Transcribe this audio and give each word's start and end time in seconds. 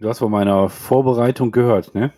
Du 0.00 0.08
hast 0.08 0.18
von 0.20 0.30
meiner 0.30 0.70
Vorbereitung 0.70 1.50
gehört, 1.50 1.94
ne? 1.94 2.10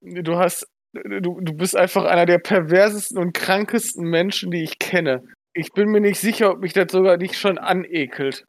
Du 0.00 0.36
hast, 0.36 0.66
du, 0.92 1.40
du 1.40 1.52
bist 1.52 1.76
einfach 1.76 2.04
einer 2.04 2.26
der 2.26 2.38
perversesten 2.38 3.18
und 3.18 3.34
krankesten 3.34 4.04
Menschen, 4.04 4.50
die 4.50 4.64
ich 4.64 4.80
kenne. 4.80 5.22
Ich 5.54 5.72
bin 5.72 5.90
mir 5.90 6.00
nicht 6.00 6.18
sicher, 6.20 6.50
ob 6.50 6.58
mich 6.58 6.72
das 6.72 6.90
sogar 6.90 7.18
nicht 7.18 7.36
schon 7.36 7.56
anekelt. 7.56 8.44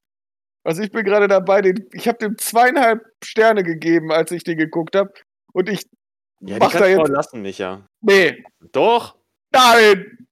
Also 0.63 0.81
ich 0.81 0.91
bin 0.91 1.03
gerade 1.03 1.27
dabei, 1.27 1.61
den, 1.61 1.87
ich 1.93 2.07
habe 2.07 2.17
dem 2.17 2.39
zweieinhalb 2.39 3.01
Sterne 3.23 3.63
gegeben, 3.63 4.11
als 4.11 4.31
ich 4.31 4.43
den 4.43 4.57
geguckt 4.57 4.95
habe. 4.95 5.13
Und 5.53 5.69
ich 5.69 5.85
ja, 6.39 6.57
mach 6.59 6.71
da 6.71 6.87
jetzt. 6.87 7.07
lassen, 7.07 7.43
Micha. 7.43 7.85
Nee. 8.01 8.43
Doch. 8.71 9.15
Nein. 9.53 10.27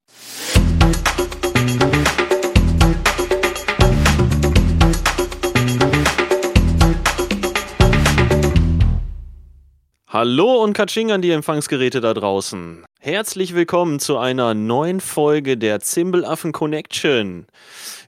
Hallo 10.11 10.63
und 10.63 10.73
Katsching 10.73 11.11
an 11.11 11.21
die 11.21 11.29
Empfangsgeräte 11.29 12.01
da 12.01 12.15
draußen. 12.15 12.83
Herzlich 12.99 13.53
willkommen 13.53 13.99
zu 13.99 14.17
einer 14.17 14.55
neuen 14.55 15.01
Folge 15.01 15.55
der 15.55 15.81
Zimbelaffen 15.81 16.51
Connection. 16.51 17.45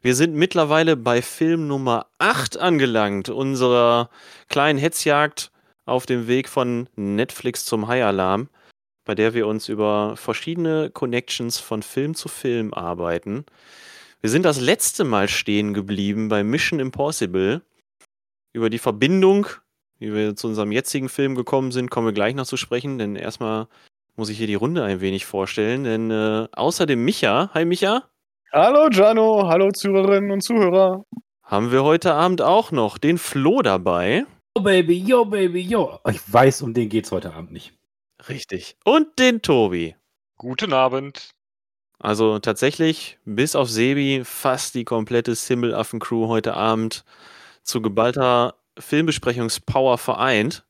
Wir 0.01 0.15
sind 0.15 0.33
mittlerweile 0.33 0.97
bei 0.97 1.21
Film 1.21 1.67
Nummer 1.67 2.07
8 2.17 2.57
angelangt, 2.57 3.29
unserer 3.29 4.09
kleinen 4.49 4.79
Hetzjagd 4.79 5.51
auf 5.85 6.07
dem 6.07 6.27
Weg 6.27 6.49
von 6.49 6.89
Netflix 6.95 7.65
zum 7.65 7.87
High 7.87 8.05
Alarm, 8.05 8.49
bei 9.05 9.13
der 9.13 9.35
wir 9.35 9.45
uns 9.45 9.69
über 9.69 10.17
verschiedene 10.17 10.89
Connections 10.89 11.59
von 11.59 11.83
Film 11.83 12.15
zu 12.15 12.29
Film 12.29 12.73
arbeiten. 12.73 13.45
Wir 14.21 14.31
sind 14.31 14.43
das 14.43 14.59
letzte 14.59 15.03
Mal 15.03 15.27
stehen 15.27 15.75
geblieben 15.75 16.29
bei 16.29 16.43
Mission 16.43 16.79
Impossible 16.79 17.61
über 18.53 18.71
die 18.71 18.79
Verbindung 18.79 19.45
wie 20.01 20.13
wir 20.13 20.35
zu 20.35 20.47
unserem 20.47 20.71
jetzigen 20.71 21.09
Film 21.09 21.35
gekommen 21.35 21.71
sind, 21.71 21.91
kommen 21.91 22.07
wir 22.07 22.13
gleich 22.13 22.33
noch 22.33 22.47
zu 22.47 22.57
sprechen, 22.57 22.97
denn 22.97 23.15
erstmal 23.15 23.67
muss 24.15 24.29
ich 24.29 24.37
hier 24.39 24.47
die 24.47 24.55
Runde 24.55 24.83
ein 24.83 24.99
wenig 24.99 25.27
vorstellen, 25.27 25.83
denn 25.83 26.09
äh, 26.09 26.47
außer 26.53 26.87
dem 26.87 27.05
Micha, 27.05 27.51
hi 27.53 27.65
Micha. 27.65 28.09
Hallo 28.51 28.89
Jano, 28.91 29.47
hallo 29.47 29.71
Zuhörerinnen 29.71 30.31
und 30.31 30.41
Zuhörer. 30.41 31.05
Haben 31.43 31.71
wir 31.71 31.83
heute 31.83 32.15
Abend 32.15 32.41
auch 32.41 32.71
noch 32.71 32.97
den 32.97 33.19
Flo 33.19 33.61
dabei. 33.61 34.25
Yo 34.57 34.63
Baby, 34.63 34.97
yo 34.97 35.23
Baby, 35.23 35.61
yo. 35.61 35.99
Ich 36.09 36.33
weiß, 36.33 36.63
um 36.63 36.73
den 36.73 36.89
geht's 36.89 37.11
heute 37.11 37.33
Abend 37.33 37.51
nicht. 37.51 37.73
Richtig. 38.27 38.77
Und 38.83 39.19
den 39.19 39.43
Tobi. 39.43 39.95
Guten 40.37 40.73
Abend. 40.73 41.29
Also 41.99 42.39
tatsächlich, 42.39 43.19
bis 43.25 43.55
auf 43.55 43.69
Sebi, 43.69 44.23
fast 44.25 44.73
die 44.73 44.83
komplette 44.83 45.35
Simbelaffen-Crew 45.35 46.27
heute 46.27 46.55
Abend 46.55 47.05
zu 47.63 47.83
geballter 47.83 48.55
Filmbesprechungspower 48.81 49.97
vereint. 49.97 50.65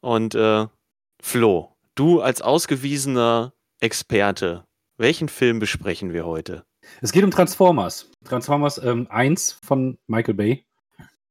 Und 0.00 0.34
äh, 0.34 0.66
Flo, 1.20 1.76
du 1.94 2.20
als 2.20 2.42
ausgewiesener 2.42 3.52
Experte, 3.80 4.66
welchen 4.96 5.28
Film 5.28 5.58
besprechen 5.58 6.12
wir 6.12 6.26
heute? 6.26 6.64
Es 7.00 7.12
geht 7.12 7.24
um 7.24 7.30
Transformers. 7.30 8.10
Transformers 8.24 8.78
ähm, 8.78 9.06
1 9.10 9.58
von 9.64 9.98
Michael 10.06 10.34
Bay. 10.34 10.66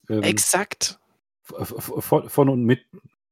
Ähm, 0.09 0.23
Exakt. 0.23 1.00
Von, 1.44 2.30
von 2.30 2.50
und 2.50 2.64
mit 2.64 2.86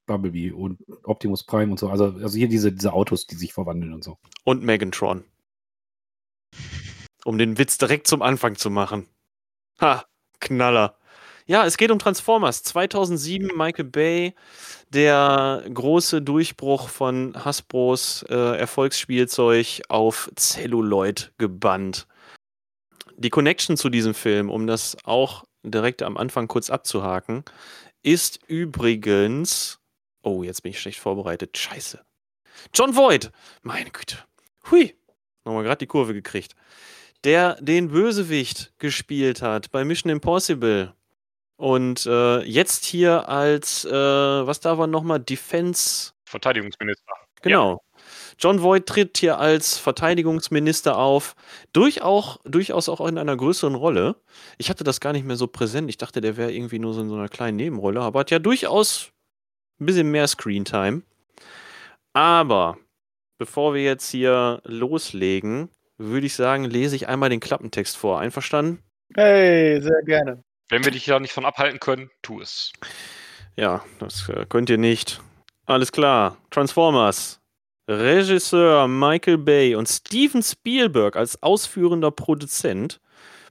Bumblebee 0.05 0.51
und 0.51 0.79
Optimus 1.03 1.45
Prime 1.45 1.71
und 1.71 1.79
so. 1.79 1.89
Also, 1.89 2.05
also 2.05 2.37
hier 2.37 2.49
diese, 2.49 2.71
diese 2.71 2.93
Autos, 2.93 3.27
die 3.27 3.35
sich 3.35 3.53
verwandeln 3.53 3.93
und 3.93 4.03
so. 4.03 4.17
Und 4.43 4.63
Megantron. 4.63 5.23
Um 7.23 7.37
den 7.37 7.57
Witz 7.57 7.77
direkt 7.77 8.07
zum 8.07 8.21
Anfang 8.21 8.55
zu 8.55 8.69
machen. 8.69 9.07
Ha, 9.79 10.05
Knaller. 10.39 10.97
Ja, 11.49 11.65
es 11.65 11.77
geht 11.77 11.89
um 11.89 11.97
Transformers. 11.97 12.61
2007 12.61 13.57
Michael 13.57 13.85
Bay, 13.85 14.35
der 14.89 15.63
große 15.73 16.21
Durchbruch 16.21 16.89
von 16.89 17.33
Hasbros 17.43 18.23
äh, 18.29 18.35
Erfolgsspielzeug 18.35 19.81
auf 19.89 20.29
Celluloid 20.37 21.33
gebannt. 21.39 22.05
Die 23.17 23.31
Connection 23.31 23.77
zu 23.77 23.89
diesem 23.89 24.13
Film, 24.13 24.51
um 24.51 24.67
das 24.67 24.95
auch 25.05 25.43
direkt 25.63 26.03
am 26.03 26.17
Anfang 26.17 26.47
kurz 26.47 26.69
abzuhaken, 26.69 27.43
ist 28.03 28.39
übrigens. 28.45 29.79
Oh, 30.21 30.43
jetzt 30.43 30.61
bin 30.61 30.69
ich 30.69 30.79
schlecht 30.79 30.99
vorbereitet. 30.99 31.57
Scheiße. 31.57 31.99
John 32.75 32.95
Voight! 32.95 33.31
Meine 33.63 33.89
Güte. 33.89 34.19
Hui. 34.69 34.93
Nochmal 35.45 35.63
gerade 35.63 35.79
die 35.79 35.87
Kurve 35.87 36.13
gekriegt. 36.13 36.53
Der 37.23 37.55
den 37.59 37.87
Bösewicht 37.87 38.71
gespielt 38.77 39.41
hat 39.41 39.71
bei 39.71 39.83
Mission 39.83 40.11
Impossible 40.11 40.93
und 41.59 42.05
äh, 42.05 42.39
jetzt 42.43 42.85
hier 42.85 43.27
als, 43.27 43.83
äh, 43.83 43.91
was 43.91 44.61
da 44.61 44.77
war 44.77 44.87
nochmal, 44.87 45.19
Defense. 45.19 46.13
Verteidigungsminister. 46.23 47.11
Genau. 47.41 47.71
Ja. 47.73 48.01
John 48.37 48.63
Voight 48.63 48.85
tritt 48.85 49.17
hier 49.17 49.39
als 49.39 49.77
Verteidigungsminister 49.77 50.97
auf, 50.97 51.35
durchaus, 51.73 52.39
durchaus 52.45 52.87
auch 52.87 53.05
in 53.05 53.17
einer 53.17 53.35
größeren 53.35 53.75
Rolle. 53.75 54.15
Ich 54.57 54.69
hatte 54.69 54.85
das 54.85 55.01
gar 55.01 55.11
nicht 55.11 55.25
mehr 55.25 55.35
so 55.35 55.47
präsent. 55.47 55.89
Ich 55.89 55.97
dachte, 55.97 56.21
der 56.21 56.37
wäre 56.37 56.53
irgendwie 56.53 56.79
nur 56.79 56.93
so 56.93 57.01
in 57.01 57.09
so 57.09 57.15
einer 57.15 57.27
kleinen 57.27 57.57
Nebenrolle, 57.57 57.99
aber 57.99 58.21
hat 58.21 58.31
ja 58.31 58.39
durchaus 58.39 59.11
ein 59.81 59.85
bisschen 59.85 60.11
mehr 60.11 60.29
Screentime. 60.29 61.01
Aber 62.13 62.77
bevor 63.37 63.73
wir 63.73 63.83
jetzt 63.83 64.09
hier 64.09 64.61
loslegen, 64.63 65.67
würde 65.97 66.25
ich 66.25 66.35
sagen, 66.35 66.63
lese 66.63 66.95
ich 66.95 67.09
einmal 67.09 67.29
den 67.29 67.41
Klappentext 67.41 67.97
vor. 67.97 68.21
Einverstanden? 68.21 68.81
Hey, 69.13 69.81
sehr 69.81 70.03
gerne. 70.05 70.41
Wenn 70.69 70.85
wir 70.85 70.91
dich 70.91 71.05
da 71.05 71.19
nicht 71.19 71.33
von 71.33 71.45
abhalten 71.45 71.79
können, 71.79 72.11
tu 72.21 72.39
es. 72.41 72.71
Ja, 73.55 73.83
das 73.99 74.29
äh, 74.29 74.45
könnt 74.47 74.69
ihr 74.69 74.77
nicht. 74.77 75.19
Alles 75.65 75.91
klar. 75.91 76.37
Transformers. 76.51 77.39
Regisseur 77.89 78.87
Michael 78.87 79.39
Bay 79.39 79.73
und 79.73 79.89
Steven 79.89 80.43
Spielberg 80.43 81.15
als 81.15 81.41
ausführender 81.41 82.11
Produzent 82.11 83.01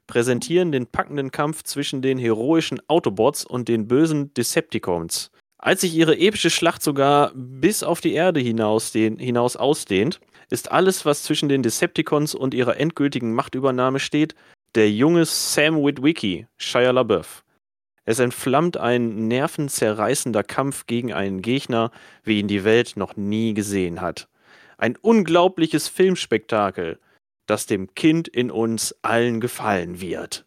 präsentieren 0.06 0.72
den 0.72 0.86
packenden 0.86 1.32
Kampf 1.32 1.64
zwischen 1.64 2.02
den 2.02 2.18
heroischen 2.18 2.80
Autobots 2.88 3.44
und 3.44 3.68
den 3.68 3.88
bösen 3.88 4.32
Decepticons. 4.34 5.32
Als 5.58 5.80
sich 5.80 5.94
ihre 5.94 6.16
epische 6.16 6.50
Schlacht 6.50 6.82
sogar 6.82 7.32
bis 7.34 7.82
auf 7.82 8.00
die 8.00 8.14
Erde 8.14 8.38
hinaus, 8.38 8.92
den, 8.92 9.18
hinaus 9.18 9.56
ausdehnt, 9.56 10.20
ist 10.50 10.70
alles, 10.70 11.04
was 11.04 11.24
zwischen 11.24 11.48
den 11.48 11.64
Decepticons 11.64 12.34
und 12.34 12.54
ihrer 12.54 12.76
endgültigen 12.78 13.34
Machtübernahme 13.34 13.98
steht, 13.98 14.36
der 14.74 14.90
junge 14.90 15.24
Sam 15.24 15.76
Witwicky, 15.84 16.46
Shia 16.56 16.90
LaBeouf. 16.90 17.44
Es 18.04 18.18
entflammt 18.18 18.78
ein 18.78 19.28
nervenzerreißender 19.28 20.42
Kampf 20.42 20.86
gegen 20.86 21.12
einen 21.12 21.42
Gegner, 21.42 21.90
wie 22.24 22.40
ihn 22.40 22.48
die 22.48 22.64
Welt 22.64 22.94
noch 22.96 23.16
nie 23.16 23.52
gesehen 23.52 24.00
hat. 24.00 24.28
Ein 24.78 24.96
unglaubliches 24.96 25.88
Filmspektakel, 25.88 26.98
das 27.46 27.66
dem 27.66 27.94
Kind 27.94 28.26
in 28.28 28.50
uns 28.50 28.94
allen 29.02 29.40
gefallen 29.40 30.00
wird. 30.00 30.46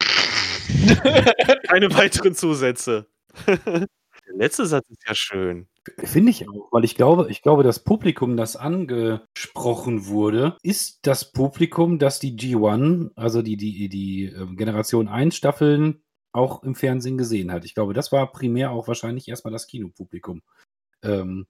Keine 1.68 1.94
weiteren 1.94 2.34
Zusätze. 2.34 3.06
Der 3.46 3.86
letzte 4.34 4.66
Satz 4.66 4.88
ist 4.88 5.06
ja 5.06 5.14
schön. 5.14 5.68
Finde 5.98 6.30
ich 6.30 6.48
auch, 6.48 6.68
weil 6.70 6.84
ich 6.84 6.94
glaube, 6.94 7.28
ich 7.28 7.42
glaube, 7.42 7.64
das 7.64 7.82
Publikum, 7.82 8.36
das 8.36 8.54
angesprochen 8.54 10.06
wurde, 10.06 10.56
ist 10.62 11.00
das 11.06 11.32
Publikum, 11.32 11.98
das 11.98 12.20
die 12.20 12.36
G1, 12.36 13.10
also 13.16 13.42
die, 13.42 13.56
die, 13.56 13.88
die 13.88 14.26
ähm, 14.26 14.56
Generation 14.56 15.08
1 15.08 15.34
Staffeln 15.34 16.02
auch 16.32 16.62
im 16.62 16.76
Fernsehen 16.76 17.18
gesehen 17.18 17.50
hat. 17.50 17.64
Ich 17.64 17.74
glaube, 17.74 17.94
das 17.94 18.12
war 18.12 18.30
primär 18.30 18.70
auch 18.70 18.86
wahrscheinlich 18.86 19.28
erstmal 19.28 19.52
das 19.52 19.66
Kinopublikum. 19.66 20.42
Ähm, 21.02 21.46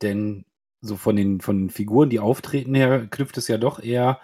denn 0.00 0.44
so 0.80 0.96
von 0.96 1.16
den, 1.16 1.40
von 1.40 1.58
den 1.58 1.70
Figuren, 1.70 2.08
die 2.08 2.20
auftreten 2.20 2.74
her, 2.74 3.08
knüpft 3.08 3.36
es 3.36 3.48
ja 3.48 3.58
doch 3.58 3.80
eher 3.82 4.20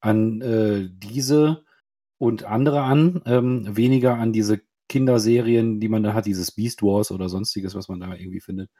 an 0.00 0.40
äh, 0.40 0.88
diese 0.90 1.64
und 2.18 2.44
andere 2.44 2.82
an, 2.82 3.22
ähm, 3.26 3.76
weniger 3.76 4.14
an 4.14 4.32
diese 4.32 4.62
Kinderserien, 4.88 5.80
die 5.80 5.88
man 5.88 6.02
da 6.02 6.12
hat, 6.12 6.26
dieses 6.26 6.52
Beast 6.52 6.82
Wars 6.82 7.10
oder 7.10 7.28
sonstiges, 7.28 7.74
was 7.74 7.88
man 7.88 8.00
da 8.00 8.14
irgendwie 8.14 8.40
findet. 8.40 8.70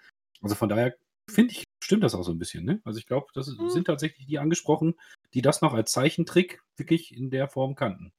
Also 0.43 0.55
von 0.55 0.69
daher 0.69 0.95
finde 1.29 1.53
ich, 1.53 1.65
stimmt 1.83 2.05
das 2.05 2.15
auch 2.15 2.23
so 2.23 2.33
ein 2.33 2.39
bisschen. 2.39 2.65
Ne? 2.65 2.81
Also 2.85 2.99
ich 2.99 3.07
glaube, 3.07 3.27
das 3.35 3.47
mhm. 3.49 3.71
sind 3.71 3.87
tatsächlich 3.87 4.27
die 4.27 4.39
angesprochen, 4.39 4.95
die 5.35 5.43
das 5.43 5.63
noch 5.63 5.75
als 5.75 5.93
Zeichentrick 5.93 6.63
wirklich 6.77 7.17
in 7.17 7.31
der 7.31 7.49
Form 7.49 7.75
kannten. 7.75 8.13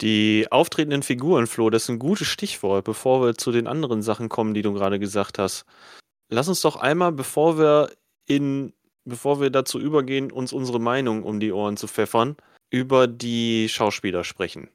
Die 0.00 0.48
auftretenden 0.50 1.02
Figuren, 1.02 1.46
Flo, 1.46 1.70
das 1.70 1.84
ist 1.84 1.90
ein 1.90 1.98
gutes 2.00 2.26
Stichwort, 2.26 2.84
bevor 2.84 3.22
wir 3.22 3.34
zu 3.36 3.52
den 3.52 3.68
anderen 3.68 4.02
Sachen 4.02 4.28
kommen, 4.28 4.54
die 4.54 4.62
du 4.62 4.72
gerade 4.72 4.98
gesagt 4.98 5.38
hast. 5.38 5.64
Lass 6.28 6.48
uns 6.48 6.60
doch 6.60 6.76
einmal, 6.76 7.12
bevor 7.12 7.58
wir 7.58 7.92
in, 8.26 8.72
bevor 9.04 9.40
wir 9.40 9.50
dazu 9.50 9.78
übergehen, 9.78 10.32
uns 10.32 10.52
unsere 10.52 10.80
Meinung 10.80 11.22
um 11.22 11.38
die 11.38 11.52
Ohren 11.52 11.76
zu 11.76 11.86
pfeffern, 11.86 12.36
über 12.70 13.06
die 13.06 13.68
Schauspieler 13.68 14.24
sprechen. 14.24 14.70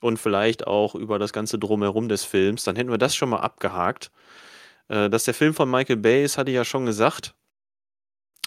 Und 0.00 0.18
vielleicht 0.18 0.66
auch 0.66 0.94
über 0.94 1.18
das 1.18 1.32
ganze 1.32 1.58
Drumherum 1.58 2.08
des 2.08 2.24
Films. 2.24 2.64
Dann 2.64 2.76
hätten 2.76 2.90
wir 2.90 2.98
das 2.98 3.14
schon 3.14 3.28
mal 3.28 3.40
abgehakt. 3.40 4.10
Äh, 4.88 5.10
dass 5.10 5.24
der 5.24 5.34
Film 5.34 5.54
von 5.54 5.70
Michael 5.70 5.96
Bay 5.96 6.24
ist, 6.24 6.38
hatte 6.38 6.50
ich 6.50 6.56
ja 6.56 6.64
schon 6.64 6.86
gesagt. 6.86 7.34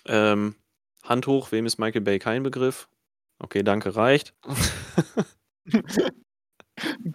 Ähm, 0.06 0.56
Hand 1.04 1.28
hoch, 1.28 1.52
wem 1.52 1.66
ist 1.66 1.78
Michael 1.80 2.02
Bay 2.02 2.20
kein 2.20 2.44
Begriff? 2.44 2.88
Okay, 3.40 3.64
danke, 3.64 3.96
reicht. 3.96 4.34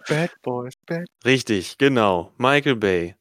Bad 0.07 0.31
Boys, 0.41 0.73
Bad 0.85 1.05
Richtig, 1.25 1.77
genau. 1.77 2.31
Michael 2.37 2.75
Bay. 2.75 3.15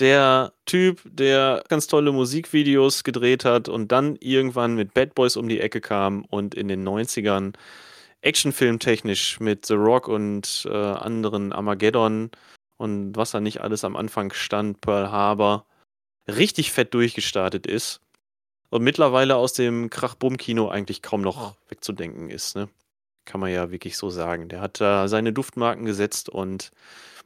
Der 0.00 0.52
Typ, 0.64 1.00
der 1.04 1.64
ganz 1.68 1.88
tolle 1.88 2.12
Musikvideos 2.12 3.02
gedreht 3.02 3.44
hat 3.44 3.68
und 3.68 3.90
dann 3.90 4.16
irgendwann 4.20 4.76
mit 4.76 4.94
Bad 4.94 5.14
Boys 5.14 5.36
um 5.36 5.48
die 5.48 5.60
Ecke 5.60 5.80
kam 5.80 6.24
und 6.26 6.54
in 6.54 6.68
den 6.68 6.86
90ern 6.86 7.54
actionfilmtechnisch 8.20 9.40
mit 9.40 9.66
The 9.66 9.74
Rock 9.74 10.06
und 10.08 10.66
äh, 10.70 10.76
anderen 10.76 11.52
Armageddon 11.52 12.30
und 12.78 13.14
was 13.16 13.32
da 13.32 13.40
nicht 13.40 13.60
alles 13.60 13.84
am 13.84 13.96
Anfang 13.96 14.32
stand, 14.32 14.80
Pearl 14.80 15.10
Harbor, 15.10 15.66
richtig 16.26 16.72
fett 16.72 16.94
durchgestartet 16.94 17.66
ist 17.66 18.00
und 18.70 18.82
mittlerweile 18.82 19.36
aus 19.36 19.52
dem 19.52 19.90
Krach-Bumm-Kino 19.90 20.68
eigentlich 20.68 21.02
kaum 21.02 21.20
noch 21.20 21.56
wegzudenken 21.68 22.30
ist. 22.30 22.56
Ne? 22.56 22.68
Kann 23.26 23.40
man 23.40 23.52
ja 23.52 23.70
wirklich 23.70 23.96
so 23.96 24.10
sagen. 24.10 24.48
Der 24.48 24.60
hat 24.60 24.80
da 24.80 25.08
seine 25.08 25.32
Duftmarken 25.32 25.84
gesetzt 25.84 26.28
und 26.28 26.70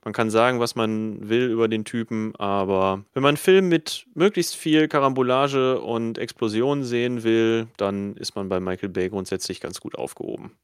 man 0.05 0.15
kann 0.15 0.31
sagen, 0.31 0.59
was 0.59 0.75
man 0.75 1.29
will 1.29 1.49
über 1.49 1.69
den 1.69 1.85
Typen, 1.85 2.35
aber 2.37 3.05
wenn 3.13 3.23
man 3.23 3.31
einen 3.31 3.37
Film 3.37 3.69
mit 3.69 4.07
möglichst 4.15 4.57
viel 4.57 4.89
Karambolage 4.89 5.81
und 5.81 6.19
Explosionen 6.19 6.83
sehen 6.83 7.23
will, 7.23 7.69
dann 7.77 8.17
ist 8.17 8.35
man 8.35 8.49
bei 8.49 8.59
Michael 8.59 8.89
Bay 8.89 9.11
grundsätzlich 9.11 9.61
ganz 9.61 9.81
gut 9.81 9.95
aufgehoben. 9.95 10.57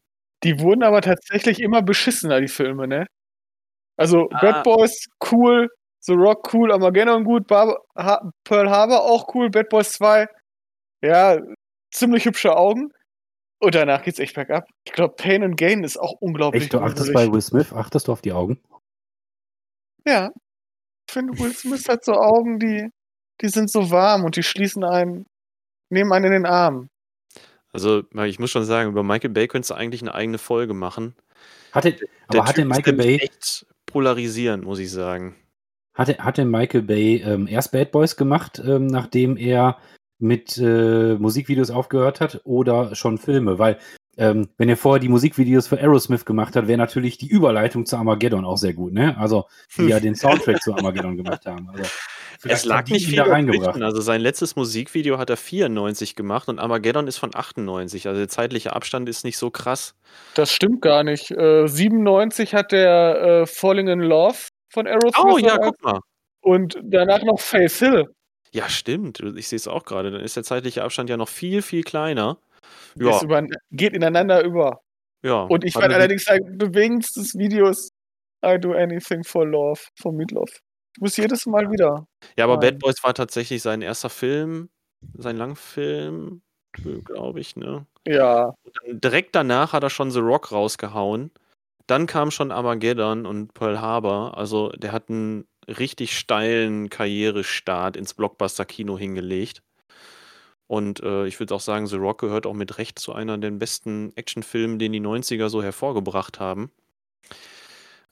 Die 0.43 0.58
wurden 0.58 0.82
aber 0.82 1.02
tatsächlich 1.02 1.61
immer 1.61 1.82
beschissener, 1.82 2.40
die 2.40 2.49
Filme, 2.49 2.88
ne? 2.88 3.06
Also 3.99 4.29
Ah. 4.31 4.41
Bad 4.41 4.65
Boys 4.65 5.06
cool, 5.31 5.69
The 6.00 6.15
Rock 6.15 6.55
cool, 6.55 6.73
Armageddon 6.73 7.25
gut, 7.25 7.47
Bar 7.47 7.77
ha 7.97 8.31
Pearl 8.45 8.71
Harbor 8.71 9.03
auch 9.03 9.35
cool, 9.35 9.50
Bad 9.50 9.69
Boys 9.69 9.93
2, 9.93 10.27
ja, 11.03 11.39
ziemlich 11.93 12.25
hübsche 12.25 12.56
Augen. 12.56 12.93
Und 13.61 13.75
danach 13.75 14.05
geht's 14.05 14.21
echt 14.21 14.37
bergab. 14.37 14.69
Ich 14.85 14.93
glaube, 14.93 15.17
Pain 15.17 15.43
and 15.43 15.56
Gain 15.56 15.83
ist 15.83 15.97
auch 15.97 16.15
unglaublich 16.21 16.62
Echt, 16.62 16.75
du 16.75 16.79
achtest 16.79 17.12
bei 17.12 17.31
Will 17.31 17.41
Smith, 17.41 17.73
achtest 17.73 18.06
du 18.06 18.12
auf 18.12 18.23
die 18.23 18.33
Augen? 18.33 18.61
Ja. 20.06 20.31
Ich 21.09 21.12
finde, 21.12 21.37
Will 21.41 21.53
Smith 21.53 21.89
hat 21.89 22.05
so 22.05 22.12
Augen, 22.12 22.61
die, 22.61 22.89
die 23.41 23.49
sind 23.49 23.69
so 23.69 23.91
warm 23.91 24.25
und 24.25 24.37
die 24.37 24.45
schließen 24.45 24.85
einen, 24.85 25.27
nehmen 25.91 26.12
einen 26.12 26.27
in 26.27 26.33
den 26.33 26.47
Arm. 26.47 26.89
Also, 27.73 28.05
ich 28.25 28.39
muss 28.39 28.50
schon 28.50 28.65
sagen, 28.65 28.91
über 28.91 29.03
Michael 29.03 29.31
Bay 29.31 29.49
könntest 29.49 29.71
du 29.71 29.75
eigentlich 29.75 30.03
eine 30.03 30.15
eigene 30.15 30.39
Folge 30.39 30.73
machen. 30.73 31.17
Hatte, 31.73 31.97
aber 32.29 32.47
hatte 32.47 32.65
Michael 32.65 32.95
Bay, 32.95 33.17
echt 33.17 33.67
polarisierend, 33.88 34.64
muss 34.64 34.79
ich 34.79 34.90
sagen. 34.90 35.35
hatte, 35.94 36.17
hatte 36.19 36.44
Michael 36.44 36.82
Bay 36.82 37.17
ähm, 37.17 37.49
erst 37.49 37.73
Bad 37.73 37.90
Boys 37.90 38.17
gemacht, 38.17 38.62
ähm, 38.64 38.87
nachdem 38.87 39.37
er 39.37 39.79
mit 40.20 40.56
äh, 40.58 41.14
Musikvideos 41.14 41.70
aufgehört 41.70 42.20
hat 42.20 42.40
oder 42.44 42.94
schon 42.94 43.19
Filme? 43.19 43.58
Weil, 43.58 43.79
ähm, 44.19 44.49
wenn 44.59 44.69
er 44.69 44.76
vorher 44.76 45.00
die 45.00 45.09
Musikvideos 45.09 45.69
für 45.69 45.79
Aerosmith 45.79 46.25
gemacht 46.25 46.56
hat, 46.56 46.69
wäre 46.69 46.79
natürlich 46.79 47.17
die 47.19 47.29
Überleitung 47.29 47.87
zu 47.87 47.97
Armageddon 47.97 48.44
auch 48.44 48.59
sehr 48.59 48.75
gut, 48.75 48.93
ne? 48.93 49.17
Also, 49.19 49.47
die 49.76 49.87
ja 49.87 50.00
den 50.00 50.15
Soundtrack 50.15 50.61
zu 50.62 50.75
Armageddon 50.75 51.17
gemacht 51.17 51.47
haben. 51.47 51.70
Also, 51.70 51.85
Es 52.44 52.65
lag 52.65 52.87
nicht 52.88 53.06
viel 53.09 53.20
reingebracht. 53.20 53.81
Also 53.82 54.00
sein 54.00 54.20
letztes 54.20 54.55
Musikvideo 54.55 55.19
hat 55.19 55.31
er 55.31 55.37
94 55.37 56.15
gemacht 56.15 56.49
und 56.49 56.59
Armageddon 56.59 57.09
ist 57.09 57.19
von 57.19 57.35
98. 57.35 58.06
Also 58.06 58.19
der 58.19 58.29
zeitliche 58.29 58.75
Abstand 58.75 59.09
ist 59.09 59.25
nicht 59.25 59.38
so 59.38 59.50
krass. 59.50 59.94
Das 60.35 60.53
stimmt 60.53 60.82
gar 60.82 61.03
nicht. 61.03 61.31
Äh, 61.32 61.67
97 61.67 62.55
hat 62.55 62.73
der 62.73 63.43
äh, 63.43 63.47
Falling 63.47 63.88
in 63.88 64.00
Love 64.00 64.38
von 64.69 64.87
Aerosmith. 64.87 65.35
Oh 65.35 65.38
ja, 65.38 65.59
guck 65.59 65.82
mal. 65.82 66.00
Und 66.41 66.79
danach 66.82 67.23
noch 67.23 67.41
Faith 67.41 67.73
Hill. 67.73 68.05
Ja, 68.53 68.69
stimmt. 68.69 69.21
Ich 69.37 69.49
sehe 69.49 69.56
es 69.56 69.67
auch 69.67 69.85
gerade. 69.85 70.11
Dann 70.11 70.21
ist 70.21 70.37
der 70.37 70.44
zeitliche 70.44 70.85
Abstand 70.85 71.11
ja 71.11 71.17
noch 71.17 71.29
viel, 71.29 71.61
viel 71.61 71.82
kleiner. 71.82 72.38
Ja, 72.96 73.23
über, 73.23 73.46
geht 73.70 73.93
ineinander 73.94 74.44
über. 74.44 74.81
ja. 75.23 75.43
Und 75.43 75.64
ich 75.64 75.73
fand 75.75 75.90
die- 75.90 75.94
allerdings 75.94 76.25
sein 76.25 76.40
bewegendstes 76.58 77.35
Video 77.37 77.69
ist 77.69 77.90
I 78.44 78.58
Do 78.58 78.73
Anything 78.73 79.25
for 79.25 79.46
Love 79.46 79.81
von 80.00 80.17
Meatloaf. 80.17 80.50
Ich 80.96 81.00
muss 81.00 81.17
jedes 81.17 81.46
Mal 81.46 81.70
wieder. 81.70 82.06
Ja, 82.37 82.44
aber 82.44 82.55
Nein. 82.56 82.73
Bad 82.75 82.79
Boys 82.81 83.02
war 83.02 83.14
tatsächlich 83.14 83.62
sein 83.62 83.82
erster 83.82 84.11
Film, 84.11 84.69
sein 85.17 85.37
Langfilm, 85.37 86.43
glaube 87.05 87.40
ich, 87.40 87.56
ne? 87.56 87.87
Ja. 88.06 88.55
Direkt 88.87 89.35
danach 89.35 89.73
hat 89.73 89.82
er 89.82 89.90
schon 89.90 90.11
The 90.11 90.20
Rock 90.20 90.52
rausgehauen. 90.52 91.31
Dann 91.87 92.06
kam 92.06 92.31
schon 92.31 92.52
Armageddon 92.52 93.26
und 93.26 93.55
Pearl 93.55 93.81
Harbor. 93.81 94.37
Also 94.37 94.70
der 94.70 94.93
hat 94.93 95.08
einen 95.08 95.46
richtig 95.67 96.17
steilen 96.17 96.88
Karrierestart 96.90 97.96
ins 97.96 98.14
Blockbuster-Kino 98.14 98.99
hingelegt. 98.99 99.62
Und 100.69 101.03
äh, 101.03 101.26
ich 101.26 101.41
würde 101.41 101.55
auch 101.55 101.61
sagen, 101.61 101.87
The 101.87 101.97
Rock 101.97 102.20
gehört 102.20 102.47
auch 102.47 102.55
mit 102.55 102.79
Recht 102.79 102.99
zu 102.99 103.12
einer 103.12 103.38
der 103.38 103.50
besten 103.50 104.12
Actionfilmen, 104.17 104.79
den 104.79 104.93
die 104.93 105.00
90er 105.00 105.49
so 105.49 105.62
hervorgebracht 105.62 106.38
haben. 106.38 106.70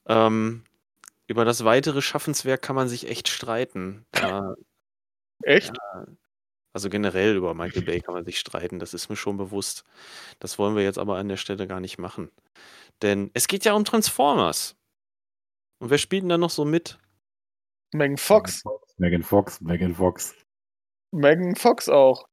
Ähm, 0.06 0.64
über 1.26 1.44
das 1.44 1.64
weitere 1.64 2.02
Schaffenswerk 2.02 2.62
kann 2.62 2.74
man 2.74 2.88
sich 2.88 3.08
echt 3.08 3.28
streiten. 3.28 4.04
Da 4.10 4.54
Echt? 5.42 5.76
also 6.72 6.90
generell 6.90 7.36
über 7.36 7.54
Michael 7.54 7.82
Bay 7.82 8.00
kann 8.00 8.12
man 8.12 8.24
sich 8.24 8.38
streiten, 8.38 8.78
das 8.78 8.92
ist 8.92 9.08
mir 9.08 9.16
schon 9.16 9.38
bewusst. 9.38 9.84
Das 10.40 10.58
wollen 10.58 10.76
wir 10.76 10.82
jetzt 10.82 10.98
aber 10.98 11.16
an 11.16 11.28
der 11.28 11.38
Stelle 11.38 11.66
gar 11.66 11.80
nicht 11.80 11.98
machen. 11.98 12.30
Denn 13.00 13.30
es 13.32 13.48
geht 13.48 13.64
ja 13.64 13.72
um 13.72 13.84
Transformers. 13.84 14.76
Und 15.78 15.88
wer 15.88 15.96
spielt 15.96 16.22
denn 16.22 16.28
da 16.28 16.36
noch 16.36 16.50
so 16.50 16.64
mit? 16.64 16.98
Megan 17.92 18.18
Fox. 18.18 18.62
Megan 18.98 19.22
Fox, 19.22 19.60
Megan 19.60 19.94
Fox. 19.94 20.34
Megan 21.12 21.56
Fox 21.56 21.88
auch. 21.88 22.28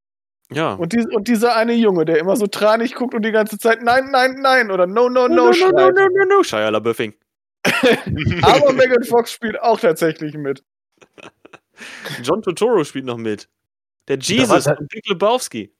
Ja. 0.55 0.73
Und, 0.73 0.93
die, 0.93 1.05
und 1.13 1.27
dieser 1.27 1.55
eine 1.55 1.73
Junge, 1.73 2.05
der 2.05 2.17
immer 2.19 2.35
so 2.35 2.47
tranig 2.47 2.95
guckt 2.95 3.13
und 3.13 3.23
die 3.23 3.31
ganze 3.31 3.57
Zeit 3.57 3.81
Nein, 3.83 4.09
nein, 4.11 4.35
nein 4.41 4.71
oder 4.71 4.87
No, 4.87 5.09
no, 5.09 5.27
no, 5.27 5.35
no, 5.35 5.45
no, 5.47 5.53
schreit. 5.53 5.73
no, 5.73 5.89
no, 5.89 6.07
no, 6.07 6.25
no, 6.37 6.43
Shia 6.43 6.69
LaBeoufing. 6.69 7.13
Aber 8.43 8.73
Megan 8.73 9.03
Fox 9.03 9.31
spielt 9.31 9.59
auch 9.61 9.79
tatsächlich 9.79 10.35
mit. 10.35 10.63
John 12.21 12.41
Totoro 12.41 12.83
spielt 12.83 13.05
noch 13.05 13.17
mit. 13.17 13.49
Der 14.07 14.17
Jesus 14.17 14.65
da- 14.65 14.73
und 14.75 14.87
Big 14.89 15.07
Lebowski. 15.07 15.73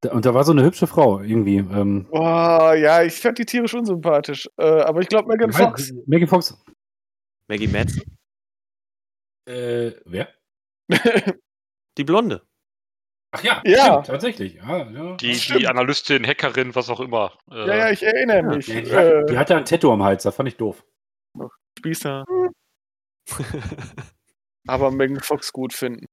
Da- 0.00 0.12
Und 0.12 0.24
da 0.24 0.34
war 0.34 0.44
so 0.44 0.52
eine 0.52 0.64
hübsche 0.64 0.86
Frau 0.86 1.20
irgendwie. 1.20 1.56
Ähm, 1.58 2.06
Boah, 2.10 2.74
ja, 2.74 3.02
ich 3.02 3.14
fand 3.14 3.38
die 3.38 3.44
tierisch 3.46 3.74
unsympathisch. 3.74 4.48
Äh, 4.56 4.64
aber 4.64 5.00
ich 5.00 5.08
glaube, 5.08 5.28
Megan 5.28 5.52
Fox. 5.52 5.92
Megan 6.06 6.28
Fox. 6.28 6.56
Maggie 7.48 7.68
Madsen. 7.68 8.02
Äh, 9.46 9.92
wer? 10.04 10.28
Die 11.98 12.04
Blonde. 12.04 12.42
Ach 13.32 13.42
ja, 13.42 13.60
Ja. 13.64 13.84
stimmt, 13.86 14.06
tatsächlich. 14.06 14.54
Ja, 14.54 14.88
ja. 14.90 15.16
Die, 15.16 15.34
Stimmt. 15.34 15.60
die 15.60 15.66
Analystin, 15.68 16.26
Hackerin, 16.26 16.74
was 16.74 16.88
auch 16.88 17.00
immer. 17.00 17.32
Äh, 17.50 17.66
ja, 17.66 17.76
ja, 17.76 17.90
ich 17.90 18.02
erinnere 18.02 18.36
Ja, 18.38 18.42
mich. 18.42 18.66
die, 18.66 18.82
die, 18.82 18.90
äh, 18.90 19.26
die 19.26 19.36
hatte 19.38 19.56
ein 19.56 19.64
Tattoo 19.64 19.92
am 19.92 20.02
Hals, 20.02 20.22
das 20.22 20.34
fand 20.36 20.48
ich 20.48 20.56
doof. 20.56 20.84
Spießer. 21.78 22.24
Aber 24.68 24.90
Megan 24.90 25.20
Fox 25.20 25.52
gut 25.52 25.72
finden. 25.72 26.06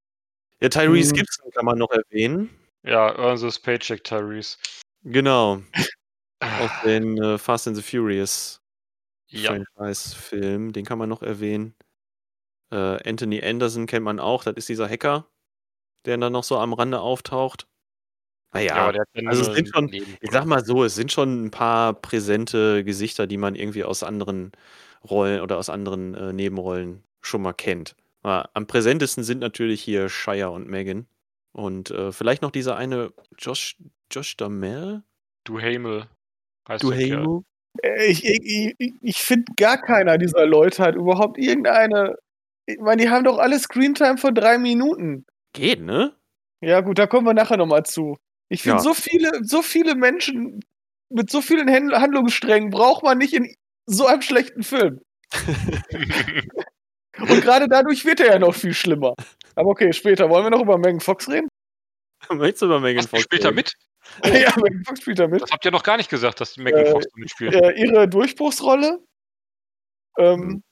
Ja, 0.60 0.68
Tyrese 0.68 1.10
Hm. 1.10 1.16
Gibson 1.16 1.50
kann 1.52 1.64
man 1.64 1.78
noch 1.78 1.90
erwähnen. 1.90 2.50
ja, 2.82 3.16
Earn 3.18 3.38
this 3.38 3.58
Paycheck, 3.58 4.04
Tyrese. 4.04 4.58
Genau. 5.02 5.62
Aus 6.40 6.70
den 6.84 7.16
äh, 7.22 7.38
Fast 7.38 7.66
and 7.68 7.76
the 7.76 7.82
Furious 7.82 8.60
Ja, 9.28 9.50
Franchise-Film. 9.76 10.72
Den 10.72 10.84
kann 10.84 10.98
man 10.98 11.08
noch 11.08 11.22
erwähnen. 11.22 11.74
Äh, 12.70 13.08
Anthony 13.08 13.42
Anderson 13.42 13.86
kennt 13.86 14.04
man 14.04 14.20
auch. 14.20 14.44
Das 14.44 14.54
ist 14.56 14.68
dieser 14.68 14.88
Hacker, 14.88 15.26
der 16.04 16.16
dann 16.18 16.32
noch 16.32 16.44
so 16.44 16.58
am 16.58 16.72
Rande 16.72 17.00
auftaucht. 17.00 17.66
Naja, 18.52 18.92
ja, 18.92 19.02
also 19.26 19.50
es 19.50 19.56
sind 19.56 19.68
schon- 19.68 19.92
ich 19.92 20.30
sag 20.30 20.44
mal 20.44 20.64
so, 20.64 20.84
es 20.84 20.94
sind 20.94 21.10
schon 21.10 21.46
ein 21.46 21.50
paar 21.50 21.92
präsente 21.92 22.84
Gesichter, 22.84 23.26
die 23.26 23.36
man 23.36 23.56
irgendwie 23.56 23.82
aus 23.84 24.02
anderen 24.04 24.52
Rollen 25.08 25.40
oder 25.40 25.58
aus 25.58 25.68
anderen 25.68 26.14
äh, 26.14 26.32
Nebenrollen 26.32 27.02
schon 27.20 27.42
mal 27.42 27.52
kennt. 27.52 27.96
Aber 28.22 28.50
am 28.54 28.66
präsentesten 28.66 29.24
sind 29.24 29.40
natürlich 29.40 29.82
hier 29.82 30.08
Shire 30.08 30.50
und 30.50 30.68
Megan. 30.68 31.06
Und 31.52 31.90
äh, 31.90 32.10
vielleicht 32.12 32.42
noch 32.42 32.50
dieser 32.52 32.76
eine 32.76 33.12
Josh, 33.38 33.76
Josh 34.10 34.36
Duhamel? 34.36 35.02
Du 35.44 35.60
Hamel. 35.60 36.06
Heißt 36.68 36.82
Du 36.82 36.90
der 36.90 36.98
Kerl. 37.06 37.22
Hamel? 37.24 37.42
Äh, 37.82 38.06
Ich, 38.06 38.24
ich, 38.24 38.74
ich, 38.78 38.94
ich 39.00 39.16
finde 39.18 39.52
gar 39.56 39.78
keiner 39.78 40.16
dieser 40.16 40.46
Leute 40.46 40.82
hat 40.82 40.94
überhaupt 40.94 41.38
irgendeine. 41.38 42.16
Ich 42.66 42.78
meine, 42.78 43.02
die 43.02 43.10
haben 43.10 43.24
doch 43.24 43.38
alle 43.38 43.58
Screentime 43.58 44.16
von 44.16 44.34
drei 44.34 44.58
Minuten. 44.58 45.26
Geht, 45.54 45.80
ne? 45.80 46.14
Ja, 46.60 46.80
gut, 46.82 46.98
da 46.98 47.06
kommen 47.06 47.26
wir 47.26 47.32
nachher 47.34 47.56
nochmal 47.56 47.84
zu. 47.84 48.16
Ich 48.50 48.62
finde, 48.62 48.76
Ja. 48.78 48.82
so 48.82 48.92
viele, 48.94 49.30
so 49.44 49.62
viele 49.62 49.94
Menschen 49.94 50.60
mit 51.10 51.30
so 51.30 51.40
vielen 51.40 51.70
Hand 51.70 51.92
Handlungssträngen 51.92 52.70
braucht 52.70 53.02
man 53.02 53.18
nicht 53.18 53.32
in 53.34 53.54
so 53.86 54.06
einem 54.06 54.20
schlechten 54.22 54.62
Film. 54.62 55.00
Und 57.18 57.42
gerade 57.42 57.68
dadurch 57.68 58.04
wird 58.04 58.20
er 58.20 58.26
ja 58.32 58.38
noch 58.38 58.54
viel 58.54 58.74
schlimmer. 58.74 59.14
Aber 59.54 59.70
okay, 59.70 59.92
später. 59.92 60.28
Wollen 60.30 60.44
wir 60.44 60.50
noch 60.50 60.62
über 60.62 60.78
Megan 60.78 61.00
Fox 61.00 61.28
reden? 61.28 61.48
Möchtest 62.30 62.62
du 62.62 62.66
über 62.66 62.80
Megan 62.80 63.06
Fox 63.06 63.22
spielt 63.22 63.44
reden? 63.44 63.54
mit? 63.54 63.72
ja, 64.24 64.52
Megan 64.56 64.82
Fox 64.84 65.00
spielt 65.00 65.18
da 65.20 65.28
mit. 65.28 65.42
Das 65.42 65.50
habt 65.52 65.64
ihr 65.64 65.70
noch 65.70 65.82
gar 65.84 65.96
nicht 65.96 66.10
gesagt, 66.10 66.40
dass 66.40 66.54
die 66.54 66.62
Megan 66.62 66.86
Äh, 66.86 66.90
Fox 66.90 67.04
da 67.06 67.12
mitspielt. 67.20 67.54
äh, 67.54 67.72
ihre 67.72 68.08
Durchbruchsrolle. 68.08 68.98
Ähm, 70.18 70.62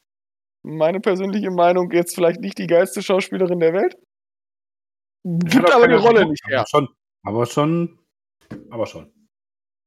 Meine 0.65 1.01
persönliche 1.01 1.51
Meinung, 1.51 1.91
jetzt 1.93 2.15
vielleicht 2.15 2.41
nicht 2.41 2.59
die 2.59 2.67
geilste 2.67 3.03
Schauspielerin 3.03 3.59
der 3.61 3.73
Welt. 3.75 3.97
Gibt 5.25 5.71
aber 5.71 5.88
die 5.88 5.95
Rolle 5.95 6.26
nicht 6.26 6.45
her. 6.47 6.61
Aber 6.61 6.67
schon, 6.69 6.88
aber 7.23 7.47
schon, 7.47 7.99
aber 8.71 8.87
schon. 8.87 9.12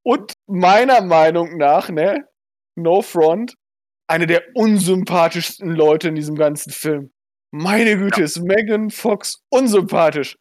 Und 0.03 0.33
meiner 0.47 1.01
Meinung 1.01 1.57
nach, 1.57 1.89
ne, 1.89 2.27
No 2.75 3.01
Front, 3.01 3.55
eine 4.07 4.27
der 4.27 4.43
unsympathischsten 4.53 5.71
Leute 5.71 6.09
in 6.09 6.15
diesem 6.15 6.35
ganzen 6.35 6.71
Film. 6.71 7.11
Meine 7.51 7.97
Güte, 7.97 8.21
ist 8.21 8.41
Megan 8.41 8.89
Fox 8.89 9.43
unsympathisch. 9.49 10.37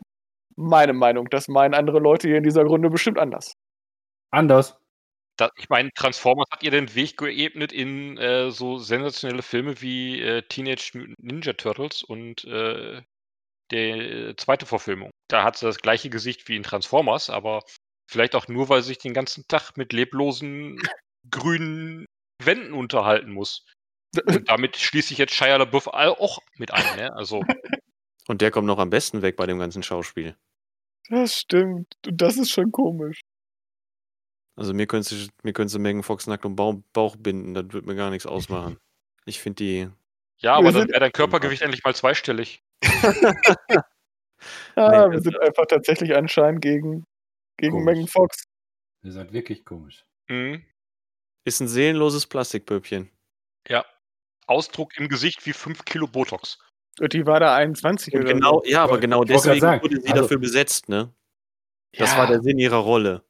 Meine 0.56 0.92
Meinung, 0.92 1.28
das 1.30 1.48
meinen 1.48 1.74
andere 1.74 1.98
Leute 1.98 2.28
hier 2.28 2.38
in 2.38 2.44
dieser 2.44 2.64
Runde 2.64 2.90
bestimmt 2.90 3.18
anders. 3.18 3.54
Anders. 4.30 4.76
Da, 5.36 5.50
ich 5.56 5.68
meine, 5.68 5.90
Transformers 5.96 6.46
hat 6.52 6.62
ihr 6.62 6.70
den 6.70 6.94
Weg 6.94 7.16
geebnet 7.16 7.72
in 7.72 8.18
äh, 8.18 8.50
so 8.50 8.78
sensationelle 8.78 9.42
Filme 9.42 9.80
wie 9.80 10.20
äh, 10.20 10.42
Teenage 10.42 10.92
Mutant 10.94 11.18
Ninja 11.18 11.52
Turtles 11.54 12.04
und 12.04 12.44
äh, 12.44 13.02
die 13.71 13.76
äh, 13.76 14.37
zweite 14.37 14.66
Verfilmung. 14.66 15.11
Da 15.28 15.42
hat 15.44 15.56
sie 15.56 15.66
das 15.66 15.78
gleiche 15.78 16.11
Gesicht 16.11 16.49
wie 16.49 16.56
in 16.56 16.62
Transformers, 16.62 17.30
aber 17.30 17.62
vielleicht 18.11 18.35
auch 18.35 18.49
nur, 18.49 18.68
weil 18.68 18.83
sie 18.83 18.88
sich 18.88 18.99
den 18.99 19.14
ganzen 19.14 19.47
Tag 19.49 19.76
mit 19.76 19.92
leblosen 19.92 20.80
grünen 21.30 22.06
Wänden 22.42 22.75
unterhalten 22.75 23.33
muss. 23.33 23.64
Und 24.26 24.49
damit 24.49 24.76
schließe 24.76 25.12
ich 25.12 25.18
jetzt 25.18 25.35
Shia 25.35 25.56
LaBeouf 25.56 25.88
auch 25.88 26.38
mit 26.59 26.73
ein. 26.73 26.97
Ne? 26.97 27.12
Also, 27.14 27.42
Und 28.26 28.40
der 28.40 28.50
kommt 28.50 28.66
noch 28.66 28.78
am 28.78 28.90
besten 28.90 29.23
weg 29.23 29.37
bei 29.37 29.47
dem 29.47 29.59
ganzen 29.59 29.83
Schauspiel. 29.83 30.37
Das 31.09 31.40
stimmt. 31.40 31.94
Und 32.06 32.21
das 32.21 32.38
ist 32.38 32.50
schon 32.50 32.73
komisch. 32.73 33.21
Also 34.56 34.73
mir 34.73 34.87
könntest 34.87 35.12
du, 35.12 35.33
mir 35.42 35.52
könntest 35.52 35.75
du 35.75 35.80
Megan 35.80 36.02
Fox 36.02 36.26
nackt 36.26 36.44
um 36.44 36.56
Bauch, 36.56 36.76
Bauch 36.92 37.16
binden, 37.16 37.54
das 37.54 37.73
würde 37.73 37.88
mir 37.88 37.97
gar 37.97 38.11
nichts 38.11 38.25
ausmachen. 38.25 38.78
Ich 39.26 39.40
finde 39.40 39.56
die. 39.56 39.88
ja, 40.38 40.54
aber 40.54 40.71
dann 40.71 40.88
wäre 40.88 41.00
dein 41.00 41.12
Körpergewicht 41.12 41.62
endlich 41.62 41.83
mal 41.83 41.94
zweistellig. 41.94 42.62
Ah, 44.76 45.07
Nee, 45.07 45.12
wir 45.14 45.21
sind 45.23 45.40
einfach 45.40 45.66
tatsächlich 45.66 46.14
anscheinend 46.14 46.61
gegen, 46.61 47.04
gegen 47.57 47.73
Komisch. 47.73 47.87
Megan 47.95 48.09
Fox. 48.09 48.45
Ihr 49.02 49.12
seid 49.12 49.33
wirklich 49.33 49.64
komisch. 49.64 50.04
Mhm. 50.28 50.64
Ist 51.47 51.61
ein 51.61 51.69
seelenloses 51.69 52.26
Plastikpöppchen. 52.26 53.11
Ja. 53.69 53.85
Ausdruck 54.47 54.97
im 54.99 55.09
Gesicht 55.09 55.47
wie 55.47 55.52
5 55.52 55.85
Kilo 55.85 56.07
Botox. 56.07 56.59
Und 57.00 57.12
die 57.12 57.26
war 57.26 57.40
da 57.40 57.54
21 57.57 58.14
Und 58.14 58.23
oder 58.23 58.35
genau, 58.35 58.61
so. 58.64 58.71
ja, 58.71 58.83
aber 58.85 58.99
genau 58.99 59.25
deswegen 59.25 59.62
wurde 59.83 60.00
sie 60.00 60.09
also- 60.09 60.23
dafür 60.23 60.38
besetzt, 60.38 60.88
ne? 60.88 61.12
Das 61.97 62.12
Ja, 62.12 62.19
war 62.19 62.26
der 62.26 62.43
Sinn 62.43 62.59
ihrer 62.59 62.78
Rolle. 62.78 63.23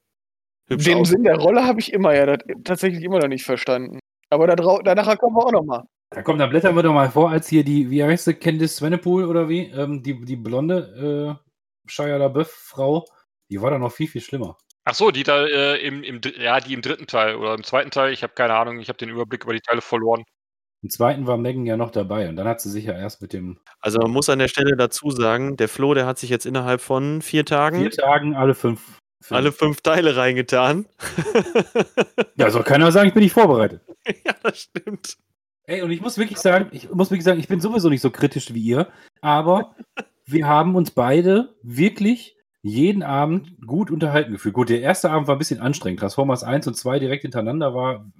Hübsch 0.68 0.84
Den 0.84 0.98
aus. 0.98 1.08
Sinn 1.10 1.22
der 1.24 1.36
Rolle 1.36 1.64
habe 1.66 1.78
ich 1.80 1.92
immer 1.92 2.14
ja 2.14 2.36
tatsächlich 2.64 3.04
immer 3.04 3.18
noch 3.20 3.28
nicht 3.28 3.44
verstanden. 3.44 3.98
Aber 4.30 4.46
da 4.46 4.56
danach 4.82 5.18
kommen 5.18 5.36
wir 5.36 5.46
auch 5.46 5.52
noch 5.52 5.64
mal. 5.64 5.84
Da 6.14 6.22
kommt, 6.22 6.40
da 6.40 6.46
blättern 6.46 6.76
wir 6.76 6.84
doch 6.84 6.94
mal 6.94 7.10
vor, 7.10 7.30
als 7.30 7.48
hier 7.48 7.64
die, 7.64 7.90
wie 7.90 8.04
heißt 8.04 8.26
sie, 8.26 8.34
Candice 8.34 8.76
Swanepoel 8.76 9.24
oder 9.24 9.48
wie? 9.48 9.64
Ähm, 9.70 10.00
die, 10.02 10.24
die 10.24 10.36
blonde 10.36 11.36
äh, 11.36 11.90
Shia 11.90 12.16
LaBeouf-Frau, 12.16 13.04
die 13.50 13.60
war 13.60 13.72
doch 13.72 13.80
noch 13.80 13.90
viel, 13.90 14.06
viel 14.06 14.20
schlimmer. 14.20 14.56
Ach 14.84 14.94
so, 14.94 15.10
die 15.10 15.24
da 15.24 15.44
äh, 15.44 15.76
im, 15.84 16.04
im, 16.04 16.20
ja, 16.38 16.60
die 16.60 16.72
im 16.72 16.82
dritten 16.82 17.08
Teil 17.08 17.34
oder 17.34 17.54
im 17.54 17.64
zweiten 17.64 17.90
Teil, 17.90 18.12
ich 18.12 18.22
habe 18.22 18.34
keine 18.34 18.54
Ahnung, 18.54 18.78
ich 18.78 18.88
habe 18.88 18.98
den 18.98 19.08
Überblick 19.08 19.42
über 19.42 19.54
die 19.54 19.60
Teile 19.60 19.80
verloren. 19.80 20.24
Im 20.82 20.90
zweiten 20.90 21.26
war 21.26 21.36
Megan 21.36 21.66
ja 21.66 21.76
noch 21.76 21.90
dabei 21.90 22.28
und 22.28 22.36
dann 22.36 22.46
hat 22.46 22.60
sie 22.60 22.70
sich 22.70 22.84
ja 22.84 22.92
erst 22.92 23.20
mit 23.20 23.32
dem 23.32 23.58
Also 23.80 23.98
man 23.98 24.10
muss 24.10 24.28
an 24.28 24.38
der 24.38 24.48
Stelle 24.48 24.76
dazu 24.76 25.10
sagen, 25.10 25.56
der 25.56 25.68
Flo, 25.68 25.94
der 25.94 26.06
hat 26.06 26.18
sich 26.18 26.30
jetzt 26.30 26.46
innerhalb 26.46 26.80
von 26.80 27.22
vier 27.22 27.44
Tagen 27.44 27.80
vier 27.80 27.90
Tagen 27.90 28.36
alle 28.36 28.54
fünf. 28.54 28.98
Filme. 29.20 29.38
alle 29.38 29.52
fünf 29.52 29.80
Teile 29.80 30.16
reingetan. 30.16 30.86
Ja, 32.36 32.50
soll 32.50 32.62
keiner 32.62 32.92
sagen, 32.92 33.08
ich 33.08 33.14
bin 33.14 33.22
nicht 33.22 33.32
vorbereitet. 33.32 33.80
ja, 34.26 34.34
das 34.42 34.60
stimmt. 34.60 35.16
Ey, 35.66 35.82
und 35.82 35.90
ich 35.90 36.00
muss 36.00 36.18
wirklich 36.18 36.38
sagen, 36.38 36.68
ich 36.72 36.90
muss 36.90 37.10
wirklich 37.10 37.24
sagen, 37.24 37.40
ich 37.40 37.48
bin 37.48 37.60
sowieso 37.60 37.88
nicht 37.88 38.02
so 38.02 38.10
kritisch 38.10 38.52
wie 38.52 38.62
ihr, 38.62 38.88
aber 39.22 39.74
wir 40.26 40.46
haben 40.46 40.76
uns 40.76 40.90
beide 40.90 41.54
wirklich 41.62 42.36
jeden 42.62 43.02
Abend 43.02 43.58
gut 43.66 43.90
unterhalten 43.90 44.32
gefühlt. 44.32 44.54
Gut, 44.54 44.68
der 44.68 44.80
erste 44.80 45.10
Abend 45.10 45.28
war 45.28 45.36
ein 45.36 45.38
bisschen 45.38 45.60
anstrengend. 45.60 46.00
Transformers 46.00 46.44
1 46.44 46.66
und 46.66 46.74
2 46.74 46.98
direkt 46.98 47.22
hintereinander 47.22 47.74
war, 47.74 48.10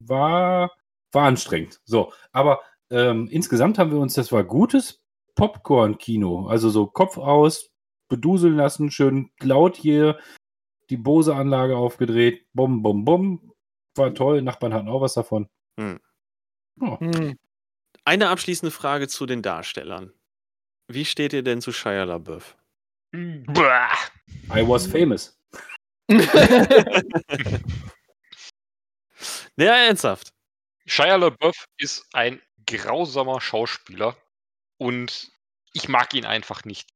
war, 0.00 0.70
war 1.12 1.26
anstrengend. 1.26 1.80
So, 1.84 2.12
aber 2.32 2.60
ähm, 2.90 3.28
insgesamt 3.30 3.78
haben 3.78 3.90
wir 3.90 3.98
uns, 3.98 4.14
das 4.14 4.32
war 4.32 4.44
gutes 4.44 5.02
Popcorn-Kino. 5.34 6.46
Also 6.46 6.70
so 6.70 6.86
Kopf 6.86 7.18
aus, 7.18 7.70
beduseln 8.08 8.56
lassen, 8.56 8.90
schön 8.90 9.30
laut 9.40 9.76
hier, 9.76 10.18
die 10.90 10.96
Bose-Anlage 10.96 11.76
aufgedreht, 11.76 12.46
bum, 12.52 12.82
bum, 12.82 13.04
bum. 13.04 13.52
War 13.96 14.14
toll, 14.14 14.42
Nachbarn 14.42 14.74
hatten 14.74 14.88
auch 14.88 15.00
was 15.00 15.14
davon. 15.14 15.48
Hm. 15.80 16.00
Eine 18.04 18.28
abschließende 18.28 18.70
Frage 18.70 19.08
zu 19.08 19.26
den 19.26 19.42
Darstellern. 19.42 20.12
Wie 20.88 21.04
steht 21.04 21.32
ihr 21.32 21.42
denn 21.42 21.60
zu 21.60 21.72
Shia 21.72 22.04
LaBeouf? 22.04 22.56
Bäh. 23.12 23.88
I 24.54 24.66
was 24.66 24.86
famous. 24.86 25.36
Ja, 29.58 29.74
ernsthaft. 29.74 30.34
Shia 30.86 31.16
LaBeouf 31.16 31.66
ist 31.78 32.06
ein 32.12 32.42
grausamer 32.66 33.40
Schauspieler 33.40 34.16
und 34.76 35.30
ich 35.72 35.88
mag 35.88 36.12
ihn 36.14 36.26
einfach 36.26 36.64
nicht. 36.64 36.90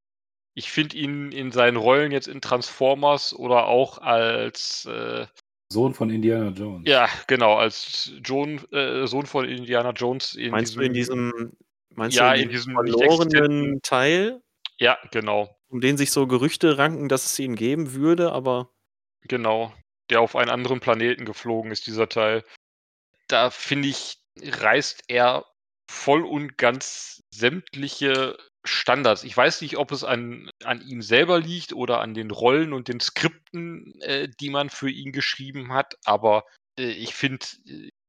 Ich 0.55 0.71
finde 0.71 0.97
ihn 0.97 1.33
in 1.33 1.53
seinen 1.53 1.77
Rollen 1.77 2.13
jetzt 2.13 2.29
in 2.29 2.43
Transformers 2.43 3.33
oder 3.33 3.67
auch 3.67 3.99
als 3.99 4.85
äh, 4.85 5.27
Sohn 5.73 5.95
von 5.95 6.11
Indiana 6.11 6.51
Jones. 6.51 6.89
ja 6.89 7.09
genau 7.27 7.57
als 7.57 8.13
John, 8.25 8.59
äh, 8.73 9.07
Sohn 9.07 9.27
von 9.27 9.49
Indiana 9.49 9.91
Jones 9.91 10.35
in 10.35 10.51
Meinst 10.51 10.77
du 10.77 10.81
in 10.81 10.93
diesem, 10.93 11.53
meinst 11.95 12.17
Ja, 12.17 12.35
du 12.35 12.43
in 12.43 12.49
diesem 12.49 12.75
verlorenen 12.75 13.81
Teil, 13.83 14.43
ja 14.79 14.99
genau 15.13 15.57
um 15.69 15.81
den 15.81 15.97
sich 15.97 16.11
so 16.11 16.27
Gerüchte 16.27 16.79
ranken, 16.79 17.09
dass 17.09 17.27
es 17.27 17.39
ihn 17.39 17.55
geben 17.55 17.93
würde, 17.95 18.33
aber 18.33 18.71
Genau, 19.23 19.73
der 20.11 20.21
auf 20.21 20.35
einen 20.35 20.51
anderen 20.51 20.81
Planeten 20.81 21.25
geflogen 21.25 21.71
ist, 21.71 21.87
dieser 21.87 22.09
Teil. 22.09 22.45
Da 23.29 23.51
finde 23.51 23.89
ich, 23.89 24.19
reißt 24.43 25.05
er 25.09 25.45
voll 25.89 26.25
und 26.25 26.59
ganz 26.59 27.23
sämtliche 27.31 28.37
Standards. 28.65 29.25
Ich 29.25 29.37
weiß 29.37 29.63
nicht, 29.63 29.79
ob 29.79 29.93
es 29.93 30.05
an, 30.05 30.51
an 30.65 30.83
ihm 30.83 31.03
selber 31.03 31.41
liegt 31.41 31.73
oder 31.73 32.01
an 32.01 32.15
den 32.15 32.31
Rollen 32.31 32.73
und 32.73 32.89
den 32.89 33.01
Skripten, 33.01 33.99
äh, 34.03 34.29
die 34.41 34.51
man 34.51 34.71
für 34.71 34.91
ihn 34.91 35.13
geschrieben 35.13 35.73
hat, 35.73 35.97
aber 36.05 36.45
äh, 36.79 36.91
ich 36.91 37.15
finde 37.15 37.47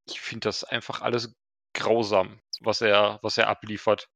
ich 0.09 0.19
finde 0.19 0.45
das 0.45 0.63
einfach 0.63 1.01
alles 1.01 1.33
grausam, 1.73 2.39
was 2.59 2.81
er, 2.81 3.19
was 3.21 3.37
er 3.37 3.47
abliefert. 3.47 4.07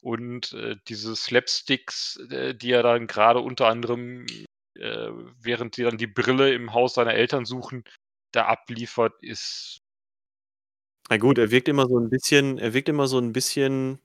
Und 0.00 0.52
äh, 0.52 0.76
diese 0.88 1.14
Slapsticks, 1.14 2.16
äh, 2.30 2.54
die 2.54 2.72
er 2.72 2.82
dann 2.82 3.06
gerade 3.06 3.40
unter 3.40 3.68
anderem 3.68 4.26
äh, 4.78 5.10
während 5.40 5.74
sie 5.74 5.82
dann 5.82 5.98
die 5.98 6.06
Brille 6.06 6.52
im 6.52 6.72
Haus 6.72 6.94
seiner 6.94 7.14
Eltern 7.14 7.44
suchen, 7.44 7.84
da 8.32 8.46
abliefert, 8.46 9.14
ist. 9.22 9.80
na 11.08 11.16
gut, 11.16 11.38
er 11.38 11.50
wirkt 11.50 11.68
immer 11.68 11.86
so 11.86 11.98
ein 11.98 12.10
bisschen, 12.10 12.58
er 12.58 12.74
wirkt 12.74 12.88
immer 12.88 13.08
so 13.08 13.18
ein 13.18 13.32
bisschen, 13.32 14.00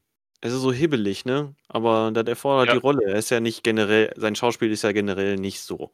es 0.46 0.54
ist 0.54 0.62
so 0.62 0.72
hibbelig, 0.74 1.26
ne? 1.26 1.56
Aber 1.70 2.12
das 2.12 2.26
erfordert 2.28 2.68
Ja. 2.68 2.74
die 2.74 2.80
Rolle. 2.80 3.06
Er 3.06 3.16
ist 3.16 3.30
ja 3.32 3.40
nicht 3.40 3.64
generell, 3.64 4.14
sein 4.18 4.36
Schauspiel 4.36 4.72
ist 4.72 4.84
ja 4.84 4.92
generell 4.92 5.38
nicht 5.38 5.62
so. 5.62 5.92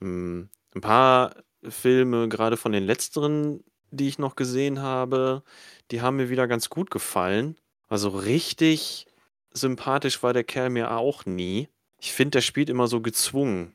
Hm, 0.00 0.48
ein 0.74 0.80
paar 0.80 1.36
Filme, 1.62 2.28
gerade 2.28 2.56
von 2.56 2.72
den 2.72 2.84
letzteren, 2.84 3.62
die 3.90 4.08
ich 4.08 4.18
noch 4.18 4.36
gesehen 4.36 4.80
habe, 4.82 5.42
die 5.90 6.00
haben 6.02 6.16
mir 6.16 6.30
wieder 6.30 6.48
ganz 6.48 6.68
gut 6.70 6.90
gefallen. 6.90 7.56
Also 7.88 8.08
richtig 8.08 9.06
sympathisch 9.52 10.22
war 10.22 10.32
der 10.32 10.44
Kerl 10.44 10.70
mir 10.70 10.90
auch 10.96 11.26
nie. 11.26 11.68
Ich 12.00 12.12
finde, 12.12 12.32
der 12.32 12.40
spielt 12.42 12.68
immer 12.70 12.86
so 12.88 13.00
gezwungen. 13.00 13.74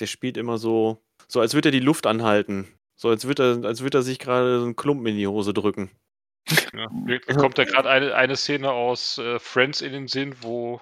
Der 0.00 0.06
spielt 0.06 0.36
immer 0.36 0.58
so, 0.58 0.98
so 1.28 1.40
als 1.40 1.54
würde 1.54 1.68
er 1.68 1.72
die 1.72 1.80
Luft 1.80 2.06
anhalten. 2.06 2.66
So 2.96 3.08
als 3.08 3.26
würde 3.26 3.60
er, 3.62 3.68
als 3.68 3.82
würde 3.82 3.98
er 3.98 4.02
sich 4.02 4.18
gerade 4.18 4.58
so 4.58 4.64
einen 4.64 4.76
Klumpen 4.76 5.06
in 5.06 5.16
die 5.16 5.26
Hose 5.26 5.54
drücken. 5.54 5.90
Ja, 6.72 6.88
mir 6.90 7.20
kommt 7.20 7.58
da 7.58 7.64
gerade 7.64 7.88
eine, 7.88 8.14
eine 8.14 8.36
Szene 8.36 8.72
aus 8.72 9.18
äh, 9.18 9.38
Friends 9.38 9.80
in 9.82 9.92
den 9.92 10.08
Sinn, 10.08 10.36
wo 10.42 10.80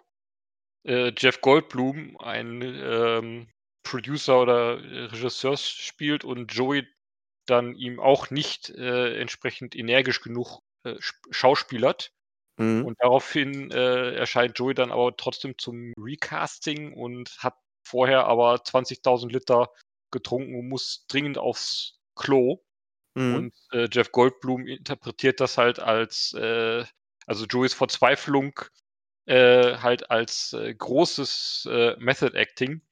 äh, 0.85 1.13
Jeff 1.17 1.41
Goldblum 1.41 2.19
einen 2.19 2.63
ähm, 2.63 3.49
Producer 3.85 4.41
oder 4.43 4.81
äh, 4.83 5.05
Regisseur 5.07 5.57
spielt 5.57 6.25
und 6.25 6.53
Joey 6.55 6.87
dann 7.47 7.75
ihm 7.77 8.01
auch 8.01 8.31
nicht 8.31 8.71
äh, 8.71 9.19
entsprechend 9.21 9.77
energisch 9.77 10.21
genug 10.23 10.61
äh, 10.85 10.97
sp- 11.01 11.29
schauspielert. 11.33 12.13
Mhm. 12.59 12.85
Und 12.87 12.97
daraufhin 13.01 13.71
äh, 13.71 14.15
erscheint 14.15 14.59
Joey 14.59 14.75
dann 14.75 14.93
aber 14.93 15.17
trotzdem 15.17 15.59
zum 15.59 15.93
Recasting 15.99 16.93
und 16.95 17.37
hat 17.39 17.57
vorher 17.87 18.27
aber 18.27 18.65
20.000 18.65 19.33
Liter 19.33 19.71
getrunken 20.13 20.57
und 20.59 20.69
muss 20.69 21.07
dringend 21.09 21.39
aufs 21.39 21.99
Klo. 22.17 22.63
Mhm. 23.15 23.35
Und 23.35 23.55
äh, 23.73 23.89
Jeff 23.91 24.13
Goldblum 24.13 24.67
interpretiert 24.67 25.41
das 25.41 25.59
halt 25.59 25.81
als, 25.81 26.35
äh, 26.35 26.85
also 27.27 27.47
Joeys 27.47 27.75
Verzweiflung 27.75 28.53
äh, 29.27 29.77
halt 29.79 30.11
als 30.11 30.53
äh, 30.53 30.75
großes 30.75 31.69
äh, 31.71 31.97
Method 31.99 32.37
Acting. 32.37 32.83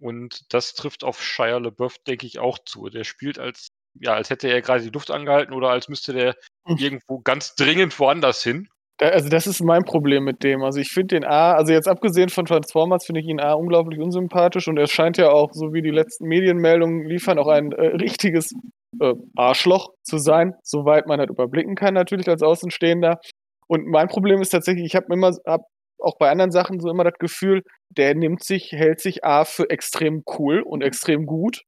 Und 0.00 0.52
das 0.52 0.74
trifft 0.74 1.04
auf 1.04 1.22
Shia 1.22 1.58
LaBeouf, 1.58 1.98
denke 2.06 2.26
ich, 2.26 2.38
auch 2.38 2.58
zu. 2.64 2.88
Der 2.88 3.04
spielt 3.04 3.38
als, 3.38 3.68
ja, 3.94 4.14
als 4.14 4.30
hätte 4.30 4.48
er 4.48 4.60
gerade 4.60 4.82
die 4.82 4.90
Luft 4.90 5.10
angehalten 5.10 5.54
oder 5.54 5.70
als 5.70 5.88
müsste 5.88 6.12
der 6.12 6.34
Hm. 6.66 6.76
irgendwo 6.78 7.20
ganz 7.20 7.54
dringend 7.54 7.98
woanders 7.98 8.42
hin. 8.42 8.68
Da, 8.98 9.08
also 9.08 9.28
das 9.28 9.46
ist 9.46 9.60
mein 9.62 9.84
Problem 9.84 10.24
mit 10.24 10.42
dem. 10.42 10.62
Also 10.62 10.80
ich 10.80 10.88
finde 10.88 11.16
den 11.16 11.24
A, 11.24 11.54
also 11.54 11.72
jetzt 11.72 11.88
abgesehen 11.88 12.28
von 12.28 12.46
Transformers, 12.46 13.04
finde 13.04 13.20
ich 13.20 13.26
ihn 13.26 13.40
A 13.40 13.54
unglaublich 13.54 14.00
unsympathisch 14.00 14.68
und 14.68 14.78
er 14.78 14.86
scheint 14.86 15.16
ja 15.18 15.30
auch, 15.30 15.52
so 15.52 15.72
wie 15.72 15.82
die 15.82 15.90
letzten 15.90 16.26
Medienmeldungen 16.26 17.06
liefern, 17.06 17.38
auch 17.38 17.48
ein 17.48 17.72
äh, 17.72 17.86
richtiges 17.96 18.54
äh, 19.00 19.14
Arschloch 19.36 19.90
zu 20.02 20.18
sein, 20.18 20.54
soweit 20.62 21.06
man 21.06 21.18
das 21.18 21.28
überblicken 21.28 21.74
kann 21.74 21.94
natürlich 21.94 22.28
als 22.28 22.42
Außenstehender. 22.42 23.20
Und 23.66 23.86
mein 23.86 24.08
Problem 24.08 24.40
ist 24.40 24.50
tatsächlich, 24.50 24.86
ich 24.86 24.96
habe 24.96 25.12
immer 25.12 25.32
hab 25.46 25.62
auch 25.98 26.18
bei 26.18 26.30
anderen 26.30 26.50
Sachen 26.50 26.80
so 26.80 26.90
immer 26.90 27.04
das 27.04 27.18
Gefühl, 27.18 27.62
der 27.88 28.14
nimmt 28.14 28.44
sich, 28.44 28.72
hält 28.72 29.00
sich 29.00 29.24
A 29.24 29.44
für 29.44 29.70
extrem 29.70 30.22
cool 30.38 30.60
und 30.60 30.82
extrem 30.82 31.26
gut 31.26 31.62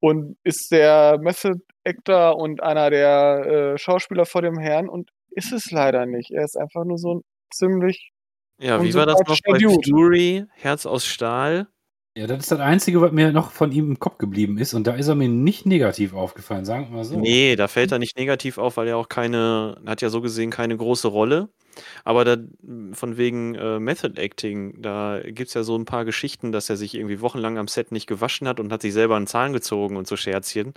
und 0.00 0.36
ist 0.44 0.70
der 0.70 1.18
Method 1.20 1.60
Actor 1.84 2.36
und 2.36 2.62
einer 2.62 2.90
der 2.90 3.74
äh, 3.74 3.78
Schauspieler 3.78 4.26
vor 4.26 4.42
dem 4.42 4.58
Herrn 4.58 4.88
und 4.88 5.10
ist 5.30 5.52
es 5.52 5.70
leider 5.70 6.06
nicht. 6.06 6.30
Er 6.30 6.44
ist 6.44 6.56
einfach 6.56 6.84
nur 6.84 6.98
so 6.98 7.16
ein 7.16 7.20
ziemlich 7.52 8.10
Ja, 8.58 8.82
wie 8.82 8.94
war 8.94 9.06
das 9.06 9.20
noch 9.26 9.38
bei 9.46 9.58
Dude. 9.58 9.80
Fury? 9.88 10.44
Herz 10.54 10.86
aus 10.86 11.06
Stahl? 11.06 11.68
Ja, 12.16 12.28
das 12.28 12.40
ist 12.40 12.52
das 12.52 12.60
Einzige, 12.60 13.00
was 13.00 13.10
mir 13.10 13.32
noch 13.32 13.50
von 13.50 13.72
ihm 13.72 13.88
im 13.90 13.98
Kopf 13.98 14.18
geblieben 14.18 14.56
ist. 14.58 14.72
Und 14.72 14.86
da 14.86 14.94
ist 14.94 15.08
er 15.08 15.16
mir 15.16 15.28
nicht 15.28 15.66
negativ 15.66 16.14
aufgefallen, 16.14 16.64
sagen 16.64 16.88
wir 16.90 16.98
mal 16.98 17.04
so. 17.04 17.18
Nee, 17.18 17.56
da 17.56 17.66
fällt 17.66 17.90
er 17.90 17.98
nicht 17.98 18.16
negativ 18.16 18.56
auf, 18.56 18.76
weil 18.76 18.86
er 18.86 18.98
auch 18.98 19.08
keine, 19.08 19.80
hat 19.84 20.00
ja 20.00 20.10
so 20.10 20.20
gesehen 20.20 20.50
keine 20.50 20.76
große 20.76 21.08
Rolle. 21.08 21.48
Aber 22.04 22.24
da, 22.24 22.36
von 22.92 23.16
wegen 23.16 23.56
äh, 23.56 23.80
Method 23.80 24.20
Acting, 24.20 24.80
da 24.80 25.20
gibt 25.24 25.48
es 25.48 25.54
ja 25.54 25.64
so 25.64 25.76
ein 25.76 25.86
paar 25.86 26.04
Geschichten, 26.04 26.52
dass 26.52 26.70
er 26.70 26.76
sich 26.76 26.94
irgendwie 26.94 27.20
wochenlang 27.20 27.58
am 27.58 27.66
Set 27.66 27.90
nicht 27.90 28.06
gewaschen 28.06 28.46
hat 28.46 28.60
und 28.60 28.70
hat 28.70 28.82
sich 28.82 28.92
selber 28.92 29.16
einen 29.16 29.26
Zahn 29.26 29.52
gezogen 29.52 29.96
und 29.96 30.06
so 30.06 30.16
Scherzchen. 30.16 30.74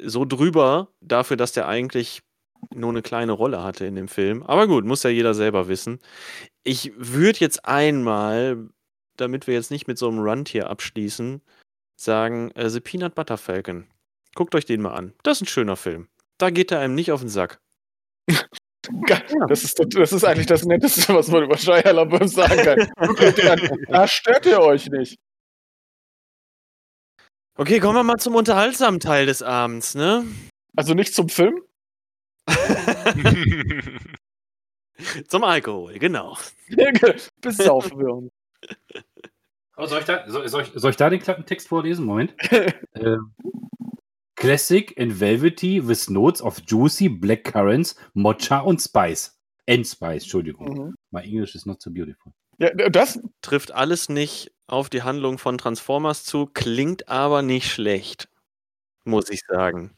So 0.00 0.24
drüber 0.24 0.88
dafür, 1.00 1.36
dass 1.36 1.52
der 1.52 1.68
eigentlich 1.68 2.22
nur 2.74 2.90
eine 2.90 3.02
kleine 3.02 3.32
Rolle 3.32 3.62
hatte 3.62 3.86
in 3.86 3.94
dem 3.94 4.08
Film. 4.08 4.42
Aber 4.42 4.66
gut, 4.66 4.84
muss 4.84 5.04
ja 5.04 5.10
jeder 5.10 5.34
selber 5.34 5.68
wissen. 5.68 6.00
Ich 6.64 6.92
würde 6.96 7.38
jetzt 7.40 7.66
einmal, 7.66 8.68
damit 9.16 9.46
wir 9.46 9.54
jetzt 9.54 9.70
nicht 9.70 9.86
mit 9.86 9.98
so 9.98 10.08
einem 10.08 10.18
Run 10.20 10.44
hier 10.46 10.70
abschließen, 10.70 11.42
sagen, 11.96 12.50
äh, 12.52 12.68
The 12.68 12.80
Peanut 12.80 13.14
Butter 13.14 13.36
Falcon. 13.36 13.86
Guckt 14.34 14.54
euch 14.54 14.64
den 14.64 14.82
mal 14.82 14.94
an. 14.94 15.12
Das 15.22 15.38
ist 15.38 15.42
ein 15.42 15.46
schöner 15.46 15.76
Film. 15.76 16.08
Da 16.38 16.50
geht 16.50 16.72
er 16.72 16.80
einem 16.80 16.94
nicht 16.94 17.12
auf 17.12 17.20
den 17.20 17.28
Sack. 17.28 17.60
Geil. 19.06 19.22
Das 19.48 19.62
ist, 19.62 19.78
das 19.94 20.12
ist 20.12 20.24
eigentlich 20.24 20.46
das 20.46 20.64
Netteste, 20.64 21.14
was 21.14 21.28
man 21.28 21.44
über 21.44 21.56
Shia 21.56 21.90
LaBeouf 21.90 22.28
sagen 22.28 22.56
kann. 22.56 22.88
Da 23.88 24.08
stört 24.08 24.44
ihr 24.46 24.60
euch 24.60 24.88
nicht. 24.88 25.16
Okay, 27.56 27.78
kommen 27.78 27.94
wir 27.94 28.02
mal 28.02 28.18
zum 28.18 28.34
unterhaltsamen 28.34 28.98
Teil 28.98 29.26
des 29.26 29.42
Abends, 29.42 29.94
ne? 29.94 30.24
Also 30.74 30.94
nicht 30.94 31.14
zum 31.14 31.28
Film? 31.28 31.62
Zum 35.28 35.44
Alkohol, 35.44 35.98
genau. 35.98 36.36
Bis 37.40 37.56
Saufwürm. 37.56 38.30
Oh, 39.78 39.86
soll, 39.86 40.00
ich 40.00 40.04
da, 40.04 40.28
soll, 40.28 40.46
soll, 40.48 40.62
ich, 40.62 40.72
soll 40.74 40.90
ich 40.90 40.96
da 40.96 41.08
den 41.08 41.18
Klappentext 41.18 41.66
vorlesen? 41.66 42.04
Moment. 42.04 42.34
ähm, 42.94 43.34
Classic 44.36 44.94
and 45.00 45.18
Velvety 45.18 45.86
with 45.88 46.10
notes 46.10 46.42
of 46.42 46.60
juicy 46.66 47.08
black 47.08 47.44
currants, 47.44 47.96
Mocha 48.12 48.58
und 48.58 48.80
Spice. 48.80 49.38
And 49.66 49.86
Spice, 49.86 50.24
Entschuldigung. 50.24 50.68
Mhm. 50.68 50.94
My 51.10 51.22
English 51.22 51.54
is 51.54 51.64
not 51.64 51.80
so 51.80 51.90
beautiful. 51.90 52.32
Ja, 52.58 52.70
das, 52.74 53.18
Trifft 53.40 53.72
alles 53.72 54.08
nicht 54.08 54.52
auf 54.66 54.90
die 54.90 55.02
Handlung 55.02 55.38
von 55.38 55.58
Transformers 55.58 56.24
zu, 56.24 56.46
klingt 56.46 57.08
aber 57.08 57.42
nicht 57.42 57.70
schlecht, 57.70 58.28
muss 59.04 59.30
ich 59.30 59.40
sagen. 59.48 59.96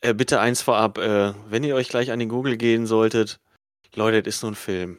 Äh, 0.00 0.14
bitte 0.14 0.40
eins 0.40 0.62
vorab, 0.62 0.98
äh, 0.98 1.32
wenn 1.48 1.64
ihr 1.64 1.74
euch 1.74 1.88
gleich 1.88 2.10
an 2.10 2.18
den 2.18 2.28
Google 2.28 2.56
gehen 2.56 2.86
solltet, 2.86 3.40
Leute, 3.94 4.22
das 4.22 4.36
ist 4.36 4.42
nur 4.42 4.52
ein 4.52 4.56
Film. 4.56 4.98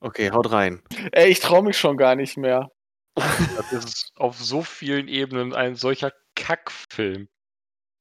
Okay, 0.00 0.30
haut 0.30 0.50
rein. 0.50 0.82
ey, 1.12 1.30
ich 1.30 1.40
traue 1.40 1.62
mich 1.62 1.78
schon 1.78 1.96
gar 1.96 2.14
nicht 2.16 2.36
mehr. 2.36 2.70
Das 3.14 3.72
ist 3.72 4.12
auf 4.16 4.38
so 4.38 4.62
vielen 4.62 5.08
Ebenen 5.08 5.54
ein 5.54 5.74
solcher 5.74 6.12
Kackfilm. 6.34 7.28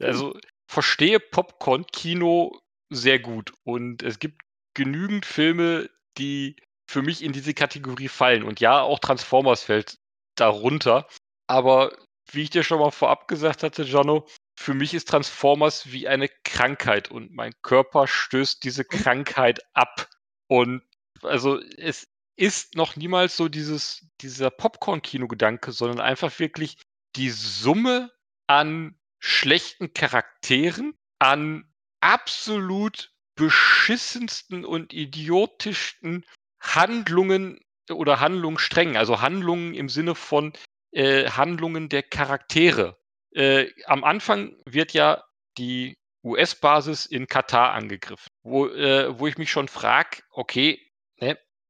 Also, 0.01 0.37
verstehe 0.67 1.19
Popcorn-Kino 1.19 2.57
sehr 2.89 3.19
gut. 3.19 3.51
Und 3.63 4.01
es 4.03 4.19
gibt 4.19 4.41
genügend 4.73 5.25
Filme, 5.25 5.89
die 6.17 6.55
für 6.89 7.01
mich 7.01 7.23
in 7.23 7.33
diese 7.33 7.53
Kategorie 7.53 8.07
fallen. 8.07 8.43
Und 8.43 8.59
ja, 8.59 8.81
auch 8.81 8.99
Transformers 8.99 9.63
fällt 9.63 9.99
darunter. 10.35 11.07
Aber 11.47 11.91
wie 12.31 12.43
ich 12.43 12.49
dir 12.49 12.63
schon 12.63 12.79
mal 12.79 12.91
vorab 12.91 13.27
gesagt 13.27 13.63
hatte, 13.63 13.83
Jano, 13.83 14.25
für 14.57 14.73
mich 14.73 14.93
ist 14.93 15.07
Transformers 15.07 15.91
wie 15.91 16.07
eine 16.07 16.29
Krankheit 16.43 17.11
und 17.11 17.33
mein 17.33 17.53
Körper 17.61 18.07
stößt 18.07 18.63
diese 18.63 18.85
Krankheit 18.85 19.59
ab. 19.73 20.09
Und 20.47 20.81
also 21.23 21.59
es 21.77 22.07
ist 22.35 22.75
noch 22.75 22.95
niemals 22.95 23.35
so 23.35 23.49
dieses, 23.49 24.07
dieser 24.21 24.49
Popcorn-Kino-Gedanke, 24.49 25.71
sondern 25.71 25.99
einfach 25.99 26.39
wirklich 26.39 26.77
die 27.15 27.29
Summe 27.29 28.11
an 28.47 28.97
schlechten 29.19 29.93
Charakteren, 29.93 30.93
an 31.19 31.69
absolut 31.99 33.11
beschissensten 33.35 34.65
und 34.65 34.93
idiotischsten 34.93 36.25
Handlungen 36.61 37.59
oder 37.89 38.19
Handlungssträngen, 38.19 38.97
also 38.97 39.21
Handlungen 39.21 39.73
im 39.73 39.89
Sinne 39.89 40.15
von 40.15 40.53
äh, 40.91 41.29
Handlungen 41.29 41.89
der 41.89 42.03
Charaktere. 42.03 42.97
Äh, 43.31 43.67
am 43.85 44.03
Anfang 44.03 44.55
wird 44.65 44.93
ja 44.93 45.23
die 45.57 45.97
US-Basis 46.23 47.05
in 47.05 47.27
Katar 47.27 47.73
angegriffen, 47.73 48.27
wo, 48.43 48.67
äh, 48.67 49.17
wo 49.17 49.27
ich 49.27 49.37
mich 49.37 49.51
schon 49.51 49.67
frage, 49.67 50.21
okay, 50.31 50.88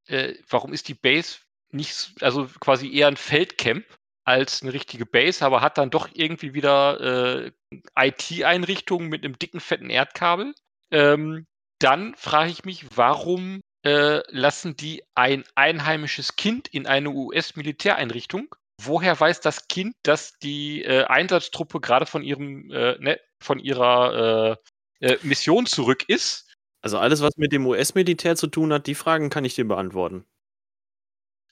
äh, 0.10 0.36
warum 0.50 0.74
ist 0.74 0.88
die 0.88 0.93
Base 0.93 1.39
nicht, 1.72 2.15
also 2.22 2.48
quasi 2.60 2.91
eher 2.91 3.08
ein 3.08 3.17
Feldcamp 3.17 3.86
als 4.24 4.62
eine 4.62 4.74
richtige 4.74 5.06
Base, 5.06 5.43
aber 5.45 5.62
hat 5.62 5.78
dann 5.78 5.89
doch 5.89 6.10
irgendwie 6.13 6.54
wieder 6.54 7.45
äh, 7.45 7.52
IT-Einrichtungen 7.98 9.10
mit 9.10 9.24
einem 9.24 9.39
dicken, 9.39 9.60
fetten 9.60 9.89
Erdkabel. 9.89 10.54
Ähm, 10.91 11.45
dann 11.80 12.15
frage 12.15 12.52
ich 12.52 12.65
mich, 12.65 12.86
warum 12.95 13.62
äh, 13.86 14.22
lassen 14.30 14.76
die 14.76 15.04
ein 15.15 15.43
einheimisches 15.56 16.36
Kind 16.36 16.67
in 16.67 16.86
eine 16.86 17.12
US-Militäreinrichtung? 17.12 18.54
Woher 18.82 19.19
weiß 19.19 19.41
das 19.41 19.67
Kind, 19.67 19.95
dass 20.04 20.38
die 20.39 20.84
äh, 20.84 21.06
Einsatztruppe 21.06 21.80
gerade 21.80 22.06
von 22.06 22.24
ihrem, 22.24 22.72
äh, 22.72 22.98
ne, 23.00 23.19
von 23.41 23.60
ihrer 23.60 24.58
äh, 25.02 25.08
äh, 25.08 25.17
Mission 25.24 25.65
zurück 25.65 26.04
ist? 26.08 26.48
Also 26.82 26.98
alles, 26.98 27.22
was 27.22 27.38
mit 27.38 27.52
dem 27.52 27.65
US-Militär 27.68 28.36
zu 28.36 28.48
tun 28.48 28.72
hat, 28.72 28.88
die 28.88 28.96
Fragen 28.96 29.30
kann 29.30 29.46
ich 29.46 29.56
dir 29.56 29.68
beantworten. 29.68 30.26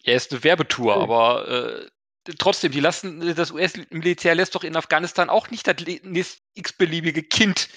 Er 0.04 0.16
ist 0.16 0.32
eine 0.32 0.44
Werbetour, 0.44 0.96
Okay. 0.96 1.04
aber 1.04 1.48
äh, 1.48 2.34
trotzdem, 2.38 2.72
die 2.72 2.80
lassen, 2.80 3.36
das 3.36 3.52
US-Militär 3.52 4.36
lässt 4.36 4.56
doch 4.56 4.63
in 4.63 4.76
Afghanistan 4.76 5.30
auch 5.30 5.50
nicht 5.50 5.68
das 5.68 6.38
x-beliebige 6.54 7.24
Kind. 7.24 7.70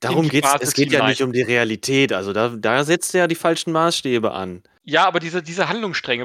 Darum 0.00 0.28
geht's, 0.28 0.50
Basis 0.50 0.68
es 0.68 0.74
geht 0.74 0.92
ja 0.92 1.06
nicht 1.06 1.22
um 1.22 1.32
die 1.32 1.42
Realität. 1.42 2.12
Also 2.12 2.32
da, 2.32 2.48
da 2.48 2.84
setzt 2.84 3.14
er 3.14 3.20
ja 3.20 3.26
die 3.26 3.34
falschen 3.34 3.72
Maßstäbe 3.72 4.32
an. 4.32 4.62
Ja, 4.82 5.06
aber 5.06 5.20
diese, 5.20 5.42
diese 5.42 5.68
Handlungsstränge, 5.68 6.24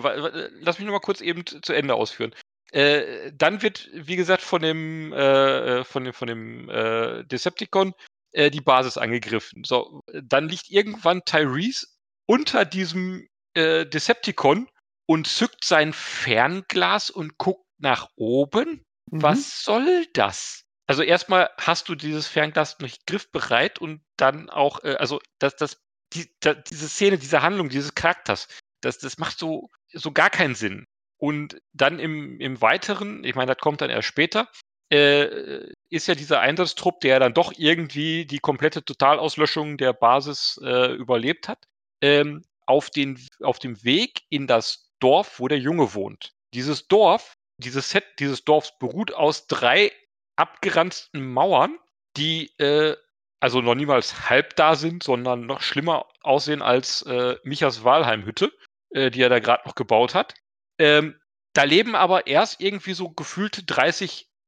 lass 0.62 0.80
mich 0.80 0.86
noch 0.86 0.94
mal 0.94 1.00
kurz 1.00 1.22
eben 1.22 1.46
zu 1.46 1.74
Ende 1.74 1.94
ausführen. 1.94 2.34
Äh, 2.72 3.32
dann 3.34 3.62
wird, 3.62 3.90
wie 3.94 4.16
gesagt, 4.16 4.42
von 4.42 4.62
dem, 4.62 5.14
äh, 5.14 5.80
äh, 5.80 5.84
von 5.84 6.06
dem, 6.06 6.14
von 6.14 6.28
dem 6.28 6.70
äh, 6.70 7.24
Decepticon 7.26 7.94
äh, 8.36 8.52
die 8.52 8.62
Basis 8.62 8.98
angegriffen. 8.98 9.64
So, 9.64 10.04
dann 10.24 10.50
liegt 10.50 10.70
irgendwann 10.70 11.24
Tyrese 11.26 11.88
unter 12.28 12.66
diesem 12.66 13.28
äh, 13.54 13.86
Decepticon 13.86 14.70
und 15.08 15.28
zückt 15.28 15.64
sein 15.64 15.94
Fernglas 15.94 17.10
und 17.10 17.38
guckt 17.38 17.66
nach 17.78 18.10
oben. 18.16 18.84
Mhm. 19.12 19.22
Was 19.22 19.64
soll 19.64 20.06
das? 20.14 20.64
Also 20.88 21.02
erstmal 21.02 21.50
hast 21.58 21.90
du 21.90 21.96
dieses 21.96 22.28
Fernglas 22.28 22.80
nicht 22.80 23.08
griffbereit 23.08 23.80
und 23.80 24.02
dann 24.18 24.50
auch, 24.50 24.84
äh, 24.84 24.96
also 24.96 25.22
das, 25.40 25.56
das, 25.56 25.78
die, 26.14 26.30
da, 26.42 26.54
diese 26.54 26.90
Szene, 26.90 27.18
diese 27.18 27.42
Handlung, 27.42 27.70
dieses 27.70 27.96
Charakters, 27.96 28.48
das, 28.82 29.00
das 29.00 29.18
macht 29.18 29.40
so, 29.40 29.70
so 29.94 30.12
gar 30.12 30.30
keinen 30.30 30.56
Sinn. 30.56 30.86
Und 31.18 31.62
dann 31.74 32.00
im, 32.00 32.40
im 32.42 32.62
Weiteren, 32.62 33.24
ich 33.24 33.36
meine, 33.36 33.54
das 33.54 33.62
kommt 33.62 33.82
dann 33.82 33.90
erst 33.90 34.10
später, 34.10 34.52
äh, 34.92 35.72
ist 35.90 36.08
ja 36.08 36.16
dieser 36.16 36.40
Einsatztrupp, 36.40 37.02
der 37.02 37.20
dann 37.20 37.34
doch 37.34 37.54
irgendwie 37.58 38.26
die 38.26 38.40
komplette 38.40 38.84
Totalauslöschung 38.84 39.78
der 39.78 39.94
Basis 39.94 40.60
äh, 40.64 40.94
überlebt 40.94 41.48
hat, 41.48 41.68
ähm, 42.02 42.44
auf, 42.66 42.90
den, 42.90 43.20
auf 43.42 43.60
dem 43.60 43.84
Weg 43.84 44.24
in 44.30 44.48
das 44.48 44.92
Dorf, 45.00 45.40
wo 45.40 45.48
der 45.48 45.60
Junge 45.60 45.94
wohnt. 45.94 46.34
Dieses 46.54 46.88
Dorf, 46.88 47.38
dieses 47.58 47.90
Set 47.90 48.06
dieses 48.20 48.44
Dorfs 48.44 48.78
beruht 48.80 49.14
aus 49.14 49.48
drei 49.48 49.92
abgeranzten 50.36 51.26
Mauern, 51.32 51.78
die 52.18 52.52
äh, 52.60 52.96
also 53.40 53.62
noch 53.62 53.76
niemals 53.76 54.30
halb 54.30 54.56
da 54.56 54.76
sind, 54.76 55.04
sondern 55.04 55.46
noch 55.46 55.62
schlimmer 55.62 56.08
aussehen 56.22 56.62
als 56.62 57.02
äh, 57.04 57.36
Michas 57.44 57.84
Walheim-Hütte, 57.84 58.52
äh, 58.90 59.12
die 59.12 59.22
er 59.22 59.30
da 59.30 59.40
gerade 59.40 59.68
noch 59.68 59.76
gebaut 59.76 60.16
hat. 60.16 60.34
Ähm, 60.80 61.20
da 61.54 61.64
leben 61.64 61.96
aber 61.96 62.28
erst 62.28 62.60
irgendwie 62.60 62.94
so 62.94 63.10
gefühlte 63.10 63.64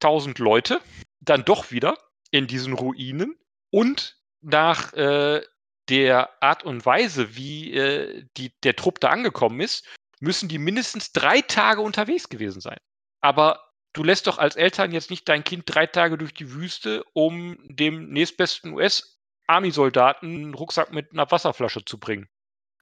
30.000 0.02 0.42
Leute, 0.42 0.82
dann 1.20 1.46
doch 1.46 1.72
wieder 1.72 1.98
in 2.32 2.48
diesen 2.48 2.74
Ruinen 2.74 3.38
und 3.70 4.18
nach 4.42 4.94
äh, 4.94 5.42
der 5.90 6.42
Art 6.42 6.64
und 6.64 6.86
Weise, 6.86 7.36
wie 7.36 7.74
äh, 7.74 8.26
die, 8.38 8.52
der 8.64 8.76
Trupp 8.76 9.00
da 9.00 9.10
angekommen 9.10 9.60
ist, 9.62 9.88
müssen 10.20 10.50
die 10.50 10.58
mindestens 10.58 11.12
drei 11.12 11.42
Tage 11.42 11.82
unterwegs 11.82 12.30
gewesen 12.30 12.62
sein. 12.62 12.78
Aber 13.22 13.72
du 13.94 14.04
lässt 14.04 14.28
doch 14.28 14.38
als 14.38 14.56
Eltern 14.56 14.92
jetzt 14.92 15.10
nicht 15.10 15.28
dein 15.30 15.44
Kind 15.44 15.64
drei 15.68 15.86
Tage 15.86 16.18
durch 16.18 16.34
die 16.34 16.52
Wüste, 16.54 17.04
um 17.14 17.58
dem 17.64 18.10
nächstbesten 18.10 18.74
US-Army-Soldaten 18.74 20.26
einen 20.26 20.54
Rucksack 20.54 20.92
mit 20.92 21.12
einer 21.12 21.30
Wasserflasche 21.30 21.86
zu 21.86 22.00
bringen. 22.00 22.28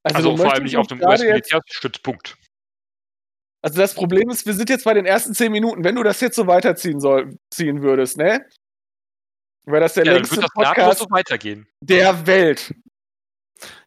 Also, 0.03 0.31
du 0.31 0.37
vor 0.37 0.53
allem 0.53 0.63
nicht 0.63 0.77
auf 0.77 0.87
dem 0.87 1.01
US-Militärstützpunkt. 1.01 2.37
Also 3.65 3.81
das 3.81 3.95
Problem 3.95 4.29
ist, 4.29 4.45
wir 4.45 4.53
sind 4.53 4.69
jetzt 4.69 4.85
bei 4.85 4.93
den 4.93 5.07
ersten 5.07 5.33
zehn 5.33 5.51
Minuten. 5.51 5.83
Wenn 5.83 5.95
du 5.95 6.03
das 6.03 6.21
jetzt 6.21 6.35
so 6.35 6.45
weiterziehen 6.45 6.99
soll, 6.99 7.35
ziehen 7.49 7.81
würdest, 7.81 8.15
ne? 8.15 8.45
Wäre 9.65 9.79
das 9.81 9.95
der 9.95 10.05
Ja, 10.05 10.11
dann 10.11 10.17
längste 10.17 10.35
wird 10.35 10.45
das 10.45 10.53
Podcast 10.53 10.99
so 10.99 11.07
weitergehen. 11.09 11.67
der 11.81 12.27
Welt. 12.27 12.75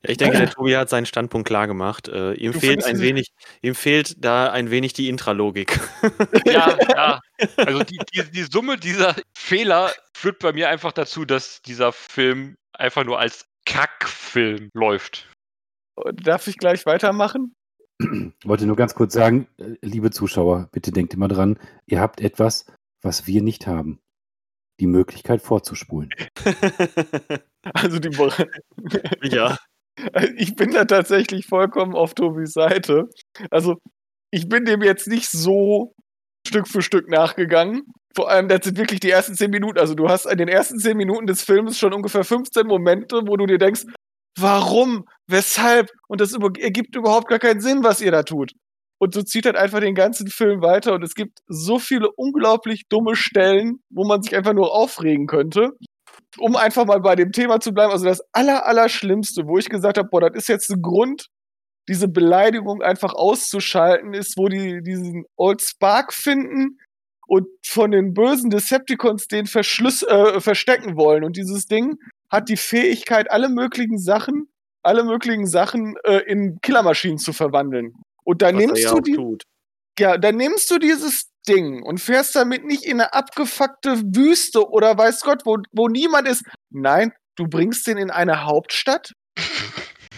Ja, 0.02 0.10
ich 0.10 0.16
denke, 0.16 0.36
der 0.38 0.50
Tobi 0.50 0.76
hat 0.76 0.88
seinen 0.88 1.06
Standpunkt 1.06 1.46
klar 1.46 1.68
gemacht. 1.68 2.08
Äh, 2.08 2.32
ihm 2.32 2.50
Du 2.50 2.58
fehlt 2.58 2.84
ein 2.84 2.98
wenig, 2.98 3.28
ihm 3.62 3.76
fehlt 3.76 4.16
da 4.18 4.50
ein 4.50 4.72
wenig 4.72 4.94
die 4.94 5.08
Intralogik. 5.08 5.78
Ja, 6.44 6.76
ja. 6.88 7.20
Also 7.56 7.84
die, 7.84 8.00
die, 8.12 8.28
die 8.32 8.46
Summe 8.50 8.78
dieser 8.78 9.14
Fehler 9.32 9.92
führt 10.12 10.40
bei 10.40 10.52
mir 10.52 10.70
einfach 10.70 10.90
dazu, 10.90 11.24
dass 11.24 11.62
dieser 11.62 11.92
Film 11.92 12.56
einfach 12.72 13.04
nur 13.04 13.20
als 13.20 13.46
Kackfilm 13.64 14.70
läuft. 14.74 15.28
Darf 16.14 16.48
ich 16.48 16.56
gleich 16.56 16.84
weitermachen? 16.84 17.54
Wollte 18.44 18.66
nur 18.66 18.76
ganz 18.76 18.94
kurz 18.94 19.12
sagen, 19.12 19.48
äh, 19.58 19.74
liebe 19.82 20.10
Zuschauer, 20.10 20.68
bitte 20.72 20.92
denkt 20.92 21.14
immer 21.14 21.28
dran, 21.28 21.58
ihr 21.86 22.00
habt 22.00 22.20
etwas, 22.20 22.66
was 23.02 23.26
wir 23.26 23.42
nicht 23.42 23.66
haben. 23.66 24.00
Die 24.80 24.86
Möglichkeit 24.86 25.42
vorzuspulen. 25.42 26.10
Also 27.74 27.98
die 27.98 28.08
ja. 29.24 29.58
ich 30.36 30.54
bin 30.54 30.70
da 30.70 30.84
tatsächlich 30.86 31.46
vollkommen 31.46 31.94
auf 31.94 32.14
Tobis 32.14 32.52
Seite. 32.52 33.10
Also 33.50 33.76
ich 34.30 34.48
bin 34.48 34.64
dem 34.64 34.82
jetzt 34.82 35.08
nicht 35.08 35.28
so 35.28 35.94
Stück 36.46 36.68
für 36.68 36.82
Stück 36.82 37.08
nachgegangen. 37.10 37.82
Vor 38.14 38.30
allem, 38.30 38.48
das 38.48 38.64
sind 38.64 38.78
wirklich 38.78 39.00
die 39.00 39.10
ersten 39.10 39.34
zehn 39.34 39.50
Minuten. 39.50 39.78
Also 39.78 39.94
du 39.94 40.08
hast 40.08 40.26
in 40.26 40.38
den 40.38 40.48
ersten 40.48 40.78
zehn 40.78 40.96
Minuten 40.96 41.26
des 41.26 41.42
Films 41.42 41.78
schon 41.78 41.92
ungefähr 41.92 42.24
15 42.24 42.66
Momente, 42.66 43.22
wo 43.26 43.36
du 43.36 43.46
dir 43.46 43.58
denkst, 43.58 43.84
warum, 44.38 45.04
weshalb? 45.28 45.90
Und 46.08 46.20
das 46.20 46.32
ergibt 46.32 46.96
überhaupt 46.96 47.28
gar 47.28 47.38
keinen 47.38 47.60
Sinn, 47.60 47.84
was 47.84 48.00
ihr 48.00 48.10
da 48.10 48.22
tut. 48.22 48.52
Und 49.00 49.14
so 49.14 49.22
zieht 49.22 49.46
halt 49.46 49.56
einfach 49.56 49.80
den 49.80 49.94
ganzen 49.94 50.26
Film 50.28 50.60
weiter 50.60 50.94
und 50.94 51.04
es 51.04 51.14
gibt 51.14 51.38
so 51.46 51.78
viele 51.78 52.08
unglaublich 52.16 52.88
dumme 52.88 53.14
Stellen, 53.14 53.78
wo 53.90 54.04
man 54.04 54.22
sich 54.22 54.34
einfach 54.34 54.54
nur 54.54 54.74
aufregen 54.74 55.26
könnte. 55.28 55.70
Um 56.38 56.56
einfach 56.56 56.84
mal 56.84 57.00
bei 57.00 57.14
dem 57.14 57.30
Thema 57.30 57.60
zu 57.60 57.72
bleiben, 57.72 57.92
also 57.92 58.04
das 58.04 58.20
aller, 58.32 58.66
Allerschlimmste, 58.66 59.44
wo 59.46 59.56
ich 59.58 59.68
gesagt 59.68 59.98
habe, 59.98 60.08
boah, 60.10 60.20
das 60.20 60.34
ist 60.34 60.48
jetzt 60.48 60.70
ein 60.70 60.82
Grund, 60.82 61.28
diese 61.88 62.08
Beleidigung 62.08 62.82
einfach 62.82 63.14
auszuschalten, 63.14 64.14
ist, 64.14 64.36
wo 64.36 64.48
die 64.48 64.82
diesen 64.82 65.24
Old 65.36 65.62
Spark 65.62 66.12
finden 66.12 66.78
und 67.28 67.46
von 67.64 67.92
den 67.92 68.14
bösen 68.14 68.50
Decepticons 68.50 69.26
den 69.28 69.46
Verschluss, 69.46 70.02
äh, 70.02 70.40
verstecken 70.40 70.96
wollen. 70.96 71.24
Und 71.24 71.36
dieses 71.36 71.66
Ding 71.66 71.96
hat 72.30 72.48
die 72.48 72.56
Fähigkeit, 72.56 73.30
alle 73.30 73.48
möglichen 73.48 73.98
Sachen, 73.98 74.48
alle 74.82 75.04
möglichen 75.04 75.46
Sachen 75.46 75.96
äh, 76.04 76.18
in 76.26 76.58
Killermaschinen 76.62 77.18
zu 77.18 77.32
verwandeln. 77.32 77.92
Und 78.24 78.42
dann 78.42 78.56
Was 78.56 78.64
nimmst 78.64 78.82
ja 78.84 78.90
du 78.92 79.00
die, 79.00 79.14
tut. 79.14 79.42
ja, 79.98 80.18
dann 80.18 80.36
nimmst 80.36 80.70
du 80.70 80.78
dieses 80.78 81.30
Ding 81.48 81.82
und 81.82 81.98
fährst 81.98 82.34
damit 82.36 82.64
nicht 82.64 82.84
in 82.84 83.00
eine 83.00 83.14
abgefuckte 83.14 84.00
Wüste 84.14 84.68
oder 84.68 84.96
weiß 84.96 85.20
Gott, 85.22 85.42
wo, 85.44 85.56
wo 85.72 85.88
niemand 85.88 86.28
ist. 86.28 86.44
Nein, 86.70 87.12
du 87.36 87.46
bringst 87.48 87.86
den 87.86 87.96
in 87.96 88.10
eine 88.10 88.44
Hauptstadt. 88.44 89.12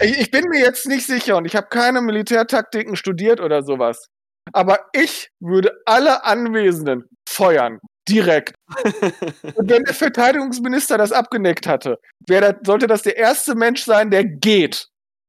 Ich, 0.02 0.18
ich 0.18 0.30
bin 0.30 0.46
mir 0.48 0.60
jetzt 0.60 0.86
nicht 0.86 1.04
sicher 1.06 1.36
und 1.36 1.44
ich 1.44 1.54
habe 1.54 1.66
keine 1.68 2.00
Militärtaktiken 2.00 2.96
studiert 2.96 3.38
oder 3.38 3.62
sowas. 3.62 4.06
Aber 4.54 4.86
ich 4.94 5.28
würde 5.40 5.72
alle 5.84 6.24
Anwesenden 6.24 7.04
feuern. 7.28 7.80
Direkt. 8.10 8.54
Und 9.54 9.70
wenn 9.70 9.84
der 9.84 9.94
Verteidigungsminister 9.94 10.98
das 10.98 11.12
abgenickt 11.12 11.66
hatte, 11.66 11.98
das, 12.26 12.56
sollte 12.64 12.86
das 12.86 13.02
der 13.02 13.16
erste 13.16 13.54
Mensch 13.54 13.84
sein, 13.84 14.10
der 14.10 14.24
geht. 14.24 14.86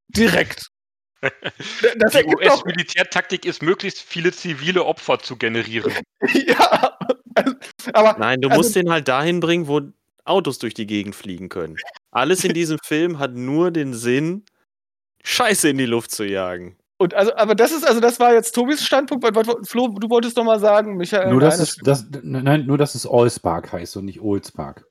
Direkt. 0.09 0.67
Das 1.99 2.13
Die 2.13 2.25
US-Militärtaktik 2.25 3.45
ist, 3.45 3.61
möglichst 3.61 4.01
viele 4.01 4.31
zivile 4.31 4.83
Opfer 4.83 5.19
zu 5.19 5.37
generieren. 5.37 5.93
ja, 6.33 6.97
also, 7.35 7.55
aber 7.93 8.17
Nein, 8.17 8.41
du 8.41 8.49
Also- 8.49 8.57
musst 8.57 8.75
den 8.75 8.89
halt 8.89 9.07
dahin 9.07 9.39
bringen, 9.39 9.67
wo 9.67 9.81
Autos 10.25 10.57
durch 10.57 10.73
die 10.73 10.87
Gegend 10.87 11.13
fliegen 11.15 11.49
können. 11.49 11.77
Alles 12.09 12.43
in 12.43 12.53
diesem 12.53 12.79
Film 12.83 13.19
hat 13.19 13.35
nur 13.35 13.69
den 13.69 13.93
Sinn, 13.93 14.45
Scheiße 15.23 15.69
in 15.69 15.77
die 15.77 15.85
Luft 15.85 16.09
zu 16.09 16.23
jagen. 16.23 16.75
Und 17.01 17.13
also, 17.13 17.35
aber 17.35 17.55
das 17.55 17.71
ist 17.71 17.85
also 17.85 17.99
das 17.99 18.19
war 18.19 18.33
jetzt 18.33 18.53
Tobis 18.53 18.85
Standpunkt. 18.85 19.25
Flo, 19.67 19.87
du 19.89 20.09
wolltest 20.09 20.37
doch 20.37 20.43
mal 20.43 20.59
sagen, 20.59 20.95
Michael. 20.97 21.31
nur, 21.31 21.41
dass 21.41 21.59
es, 21.59 21.75
das, 21.83 22.05
nein, 22.21 22.65
nur, 22.65 22.77
dass 22.77 22.95
es 22.95 23.05
Allspark 23.07 23.71
heißt 23.73 23.97
und 23.97 24.05
nicht 24.05 24.21
Old 24.21 24.45
Spark. 24.45 24.85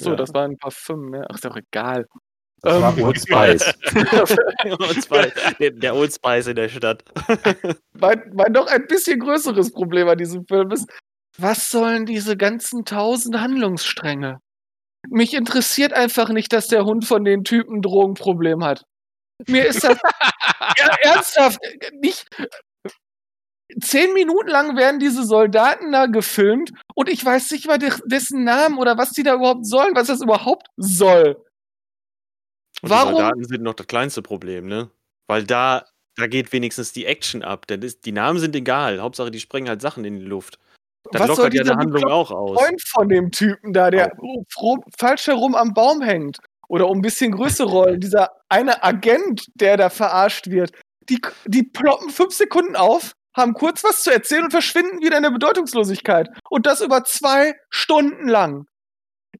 so, 0.00 0.10
Ja. 0.10 0.16
das 0.16 0.32
war 0.34 0.44
ein 0.44 0.56
Parfüm. 0.56 1.14
Ja. 1.14 1.24
Ach, 1.28 1.34
ist 1.34 1.44
doch 1.44 1.56
egal. 1.56 2.06
Das 2.62 2.74
Ähm, 2.74 2.82
war 2.82 2.98
Old 2.98 3.18
Spice. 3.20 3.74
Old 4.80 5.02
Spice, 5.04 5.32
der, 5.74 5.94
Old 5.94 6.12
Spice 6.12 6.46
in 6.48 6.56
der 6.56 6.68
Stadt. 6.68 7.02
mein, 7.98 8.22
mein 8.34 8.52
noch 8.52 8.66
ein 8.66 8.86
bisschen 8.86 9.18
größeres 9.20 9.72
Problem 9.72 10.08
an 10.08 10.18
diesem 10.18 10.44
Film 10.46 10.70
ist, 10.70 10.86
was 11.38 11.70
sollen 11.70 12.04
diese 12.06 12.36
ganzen 12.36 12.84
tausend 12.84 13.40
Handlungsstränge? 13.40 14.38
Mich 15.08 15.32
interessiert 15.32 15.94
einfach 15.94 16.28
nicht, 16.28 16.52
dass 16.52 16.66
der 16.66 16.84
Hund 16.84 17.06
von 17.06 17.24
den 17.24 17.44
Typen 17.44 17.76
ein 17.78 17.82
Drogenproblem 17.82 18.62
hat. 18.64 18.84
Mir 19.46 19.66
ist 19.66 19.84
das 19.84 19.98
ja, 20.78 20.86
ernsthaft 21.02 21.60
nicht. 21.92 22.26
Zehn 23.80 24.12
Minuten 24.14 24.48
lang 24.48 24.76
werden 24.76 24.98
diese 24.98 25.24
Soldaten 25.24 25.92
da 25.92 26.06
gefilmt 26.06 26.72
und 26.94 27.08
ich 27.08 27.24
weiß 27.24 27.52
nicht 27.52 27.66
mal 27.66 27.78
de- 27.78 27.92
dessen 28.04 28.42
Namen 28.42 28.78
oder 28.78 28.98
was 28.98 29.12
die 29.12 29.22
da 29.22 29.34
überhaupt 29.34 29.64
sollen, 29.64 29.94
was 29.94 30.08
das 30.08 30.20
überhaupt 30.22 30.66
soll. 30.76 31.36
Und 32.82 32.90
Warum? 32.90 33.14
Die 33.14 33.20
Soldaten 33.20 33.44
sind 33.44 33.62
noch 33.62 33.74
das 33.74 33.86
kleinste 33.86 34.22
Problem, 34.22 34.66
ne? 34.66 34.90
Weil 35.28 35.44
da, 35.44 35.84
da 36.16 36.26
geht 36.26 36.52
wenigstens 36.52 36.92
die 36.92 37.06
Action 37.06 37.42
ab. 37.42 37.66
Denn 37.68 37.80
die 37.80 38.12
Namen 38.12 38.40
sind 38.40 38.56
egal. 38.56 39.00
Hauptsache, 39.00 39.30
die 39.30 39.38
sprengen 39.38 39.68
halt 39.68 39.80
Sachen 39.80 40.04
in 40.04 40.18
die 40.18 40.24
Luft. 40.26 40.58
Das 41.12 41.20
Was 41.22 41.28
soll 41.28 41.36
lockert 41.46 41.54
ja 41.54 41.62
der 41.62 41.76
Handlung 41.76 42.04
auch 42.04 42.30
aus. 42.30 42.58
Freund 42.58 42.82
von 42.82 43.08
dem 43.08 43.30
Typen 43.30 43.72
da, 43.72 43.90
der 43.90 44.12
rum, 44.58 44.82
falsch 44.98 45.28
herum 45.28 45.54
am 45.54 45.72
Baum 45.72 46.02
hängt. 46.02 46.38
Oder 46.70 46.88
um 46.88 46.98
ein 46.98 47.02
bisschen 47.02 47.32
größere 47.32 47.68
Rollen. 47.68 48.00
Dieser 48.00 48.30
eine 48.48 48.84
Agent, 48.84 49.46
der 49.54 49.76
da 49.76 49.90
verarscht 49.90 50.46
wird. 50.50 50.70
Die, 51.08 51.20
die 51.46 51.64
ploppen 51.64 52.10
fünf 52.10 52.32
Sekunden 52.32 52.76
auf, 52.76 53.12
haben 53.36 53.54
kurz 53.54 53.82
was 53.82 54.04
zu 54.04 54.12
erzählen 54.12 54.44
und 54.44 54.52
verschwinden 54.52 55.00
wieder 55.02 55.16
in 55.16 55.24
der 55.24 55.32
Bedeutungslosigkeit. 55.32 56.28
Und 56.48 56.66
das 56.66 56.80
über 56.80 57.02
zwei 57.02 57.54
Stunden 57.70 58.28
lang. 58.28 58.66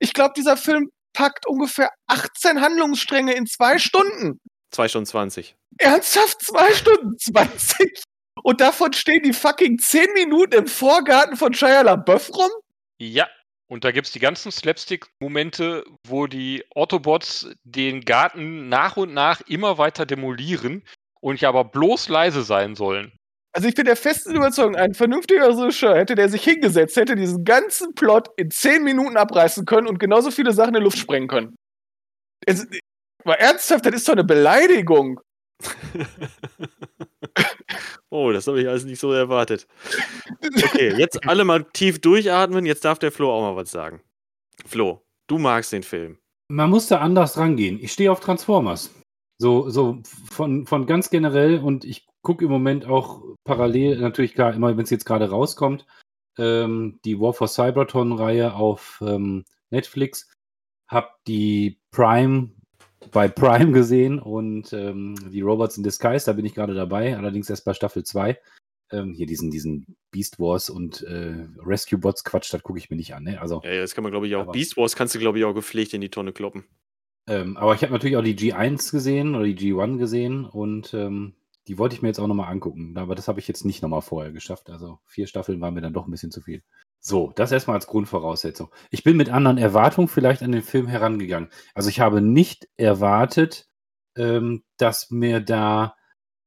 Ich 0.01 0.12
glaube, 0.12 0.33
dieser 0.37 0.57
Film 0.57 0.90
packt 1.12 1.47
ungefähr 1.47 1.90
18 2.09 2.61
Handlungsstränge 2.61 3.33
in 3.35 3.47
zwei 3.47 3.79
Stunden. 3.79 4.40
2 4.73 4.88
Stunden 4.88 5.07
20. 5.07 5.57
Ernsthaft 5.79 6.43
zwei 6.45 6.73
Stunden 6.75 7.16
20? 7.16 8.03
Und 8.43 8.61
davon 8.61 8.93
stehen 8.93 9.23
die 9.23 9.33
fucking 9.33 9.79
10 9.79 10.14
Minuten 10.14 10.55
im 10.55 10.66
Vorgarten 10.66 11.37
von 11.37 11.55
Shia 11.55 11.83
LaBeouf 11.83 12.31
rum? 12.31 12.51
Ja. 12.99 13.29
Und 13.70 13.85
da 13.85 13.92
gibt 13.92 14.09
es 14.09 14.12
die 14.12 14.18
ganzen 14.18 14.50
Slapstick-Momente, 14.50 15.85
wo 16.04 16.26
die 16.26 16.64
Autobots 16.74 17.48
den 17.62 18.00
Garten 18.00 18.68
nach 18.68 18.96
und 18.96 19.14
nach 19.14 19.42
immer 19.42 19.78
weiter 19.78 20.06
demolieren 20.06 20.83
und 21.20 21.40
ja 21.40 21.50
aber 21.50 21.62
bloß 21.64 22.09
leise 22.09 22.42
sein 22.42 22.74
sollen. 22.74 23.12
Also 23.52 23.68
ich 23.68 23.76
bin 23.76 23.85
der 23.85 23.94
festen 23.94 24.35
Überzeugung, 24.35 24.74
ein 24.74 24.94
vernünftiger 24.94 25.48
Regisseur 25.48 25.96
hätte 25.96 26.16
der 26.16 26.28
sich 26.28 26.42
hingesetzt, 26.42 26.96
hätte 26.96 27.14
diesen 27.14 27.44
ganzen 27.44 27.94
Plot 27.94 28.30
in 28.37 28.50
10 28.50 28.83
Minuten 28.83 29.16
abreißen 29.16 29.64
können 29.66 29.87
und 29.87 30.00
genauso 30.00 30.33
viele 30.33 30.52
Sachen 30.52 30.74
in 30.74 30.80
die 30.80 30.85
Luft 30.85 30.98
sprengen 30.98 31.28
können. 31.28 31.54
Es, 32.44 32.66
mal 33.24 33.35
ernsthaft, 33.35 33.87
das 33.87 33.94
ist 33.94 34.09
doch 34.09 34.14
eine 34.14 34.24
Beleidigung. 34.24 35.20
oh, 38.11 38.33
das 38.33 38.46
habe 38.46 38.61
ich 38.61 38.68
alles 38.68 38.85
nicht 38.85 39.00
so 39.00 39.12
erwartet. 39.12 39.66
Okay, 40.64 40.94
jetzt 40.96 41.28
alle 41.28 41.44
mal 41.44 41.64
tief 41.72 42.00
durchatmen. 42.00 42.64
Jetzt 42.64 42.85
darf 42.85 42.98
der 42.98 43.12
Flo 43.12 43.30
auch 43.30 43.42
mal 43.42 43.56
was 43.56 43.70
sagen. 43.70 44.00
Flo, 44.64 45.02
du 45.26 45.38
magst 45.38 45.72
den 45.72 45.83
Film. 45.83 46.18
Man 46.48 46.70
muss 46.70 46.88
da 46.88 46.98
anders 46.98 47.37
rangehen. 47.37 47.78
Ich 47.80 47.92
stehe 47.92 48.11
auf 48.11 48.20
Transformers. 48.20 48.90
So, 49.38 49.68
so 49.68 50.00
von, 50.30 50.66
von 50.66 50.87
ganz 50.87 51.11
generell 51.11 51.59
und 51.59 51.85
ich 51.85 52.06
gucke 52.22 52.44
im 52.44 52.50
Moment 52.50 52.85
auch 52.85 53.22
parallel, 53.44 53.98
natürlich 53.98 54.35
klar, 54.35 54.54
immer 54.54 54.76
wenn 54.76 54.85
es 54.85 54.90
jetzt 54.90 55.06
gerade 55.06 55.30
rauskommt, 55.30 55.87
ähm, 56.38 57.00
die 57.04 57.18
War 57.18 57.33
for 57.33 57.48
Cybertron-Reihe 57.48 58.54
auf 58.54 59.02
ähm, 59.06 59.44
Netflix. 59.70 60.30
Hab 60.88 61.22
die 61.24 61.80
Prime 61.90 62.50
bei 63.12 63.28
Prime 63.28 63.72
gesehen 63.72 64.18
und 64.18 64.72
ähm, 64.72 65.14
die 65.30 65.40
Robots 65.40 65.76
in 65.76 65.82
Disguise, 65.82 66.26
da 66.26 66.32
bin 66.32 66.44
ich 66.44 66.54
gerade 66.54 66.74
dabei, 66.74 67.16
allerdings 67.16 67.48
erst 67.50 67.64
bei 67.64 67.74
Staffel 67.74 68.04
2. 68.04 68.38
Ähm, 68.92 69.14
hier 69.14 69.26
diesen, 69.26 69.50
diesen 69.50 69.96
Beast 70.10 70.40
Wars 70.40 70.68
und 70.68 71.02
äh, 71.02 71.46
Rescue 71.64 71.98
Bots 71.98 72.24
Quatsch, 72.24 72.52
das 72.52 72.62
gucke 72.62 72.78
ich 72.78 72.90
mir 72.90 72.96
nicht 72.96 73.14
an. 73.14 73.22
Ne? 73.22 73.40
Also, 73.40 73.60
Ja, 73.64 73.72
ja, 73.72 73.80
das 73.82 73.94
kann 73.94 74.02
man, 74.02 74.10
glaube 74.10 74.26
ich, 74.26 74.34
auch. 74.34 74.42
Aber- 74.42 74.52
Beast 74.52 74.76
Wars 74.76 74.96
kannst 74.96 75.14
du, 75.14 75.18
glaube 75.20 75.38
ich, 75.38 75.44
auch 75.44 75.54
gepflegt 75.54 75.94
in 75.94 76.00
die 76.00 76.08
Tonne 76.10 76.32
kloppen. 76.32 76.64
Ähm, 77.28 77.56
aber 77.56 77.74
ich 77.74 77.82
habe 77.82 77.92
natürlich 77.92 78.16
auch 78.16 78.24
die 78.24 78.36
G1 78.36 78.90
gesehen 78.90 79.34
oder 79.36 79.44
die 79.44 79.56
G1 79.56 79.98
gesehen 79.98 80.44
und 80.44 80.92
ähm, 80.94 81.34
die 81.68 81.78
wollte 81.78 81.94
ich 81.94 82.02
mir 82.02 82.08
jetzt 82.08 82.18
auch 82.18 82.26
nochmal 82.26 82.50
angucken. 82.50 82.96
Aber 82.98 83.14
das 83.14 83.28
habe 83.28 83.38
ich 83.38 83.46
jetzt 83.46 83.64
nicht 83.64 83.82
nochmal 83.82 84.02
vorher 84.02 84.32
geschafft. 84.32 84.70
Also 84.70 84.98
vier 85.06 85.28
Staffeln 85.28 85.60
waren 85.60 85.74
mir 85.74 85.82
dann 85.82 85.92
doch 85.92 86.06
ein 86.06 86.10
bisschen 86.10 86.32
zu 86.32 86.40
viel. 86.40 86.64
So, 87.00 87.32
das 87.34 87.50
erstmal 87.50 87.76
als 87.76 87.86
Grundvoraussetzung. 87.86 88.68
Ich 88.90 89.02
bin 89.04 89.16
mit 89.16 89.30
anderen 89.30 89.56
Erwartungen 89.56 90.08
vielleicht 90.08 90.42
an 90.42 90.52
den 90.52 90.62
Film 90.62 90.86
herangegangen. 90.86 91.48
Also 91.74 91.88
ich 91.88 92.00
habe 92.00 92.20
nicht 92.20 92.68
erwartet, 92.76 93.68
ähm, 94.16 94.64
dass 94.76 95.10
mir 95.10 95.40
da 95.40 95.96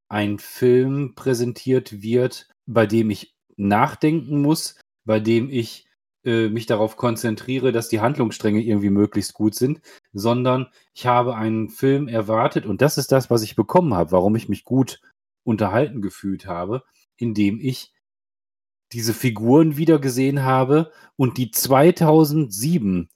ein 0.09 0.37
Film 0.37 1.15
präsentiert 1.15 2.03
wird, 2.03 2.49
bei 2.67 2.85
dem 2.85 3.09
ich 3.09 3.35
nachdenken 3.57 4.41
muss, 4.41 4.79
bei 5.05 5.19
dem 5.19 5.49
ich 5.49 5.87
äh, 6.23 6.49
mich 6.49 6.67
darauf 6.67 6.97
konzentriere, 6.97 7.71
dass 7.71 7.89
die 7.89 7.99
Handlungsstränge 7.99 8.61
irgendwie 8.61 8.89
möglichst 8.89 9.33
gut 9.33 9.55
sind, 9.55 9.81
sondern 10.13 10.69
ich 10.93 11.07
habe 11.07 11.35
einen 11.35 11.69
Film 11.69 12.07
erwartet 12.07 12.65
und 12.65 12.81
das 12.81 12.97
ist 12.97 13.11
das, 13.11 13.29
was 13.29 13.43
ich 13.43 13.55
bekommen 13.55 13.93
habe, 13.93 14.11
warum 14.11 14.35
ich 14.35 14.49
mich 14.49 14.63
gut 14.63 15.01
unterhalten 15.43 16.01
gefühlt 16.01 16.45
habe, 16.45 16.83
indem 17.17 17.59
ich 17.59 17.92
diese 18.93 19.13
Figuren 19.13 19.77
wieder 19.77 19.99
gesehen 19.99 20.43
habe 20.43 20.91
und 21.15 21.37
die 21.37 21.51
2007 21.51 23.09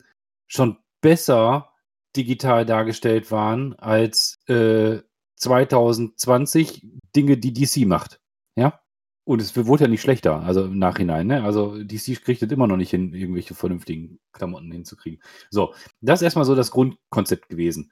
schon 0.47 0.77
besser 1.01 1.73
digital 2.15 2.65
dargestellt 2.65 3.31
waren 3.31 3.73
als 3.75 4.39
äh, 4.47 4.99
2020 5.35 6.87
Dinge, 7.15 7.37
die 7.37 7.53
DC 7.53 7.87
macht. 7.87 8.19
Ja? 8.55 8.81
Und 9.23 9.41
es 9.41 9.55
wurde 9.55 9.83
ja 9.83 9.89
nicht 9.89 10.01
schlechter, 10.01 10.41
also 10.41 10.65
im 10.65 10.79
Nachhinein. 10.79 11.27
Ne? 11.27 11.43
Also 11.43 11.81
DC 11.83 12.23
kriegt 12.23 12.41
es 12.41 12.51
immer 12.51 12.67
noch 12.67 12.77
nicht 12.77 12.89
hin, 12.89 13.13
irgendwelche 13.13 13.53
vernünftigen 13.53 14.19
Klamotten 14.31 14.71
hinzukriegen. 14.71 15.21
So, 15.51 15.73
das 16.01 16.21
ist 16.21 16.23
erstmal 16.23 16.45
so 16.45 16.55
das 16.55 16.71
Grundkonzept 16.71 17.49
gewesen. 17.49 17.91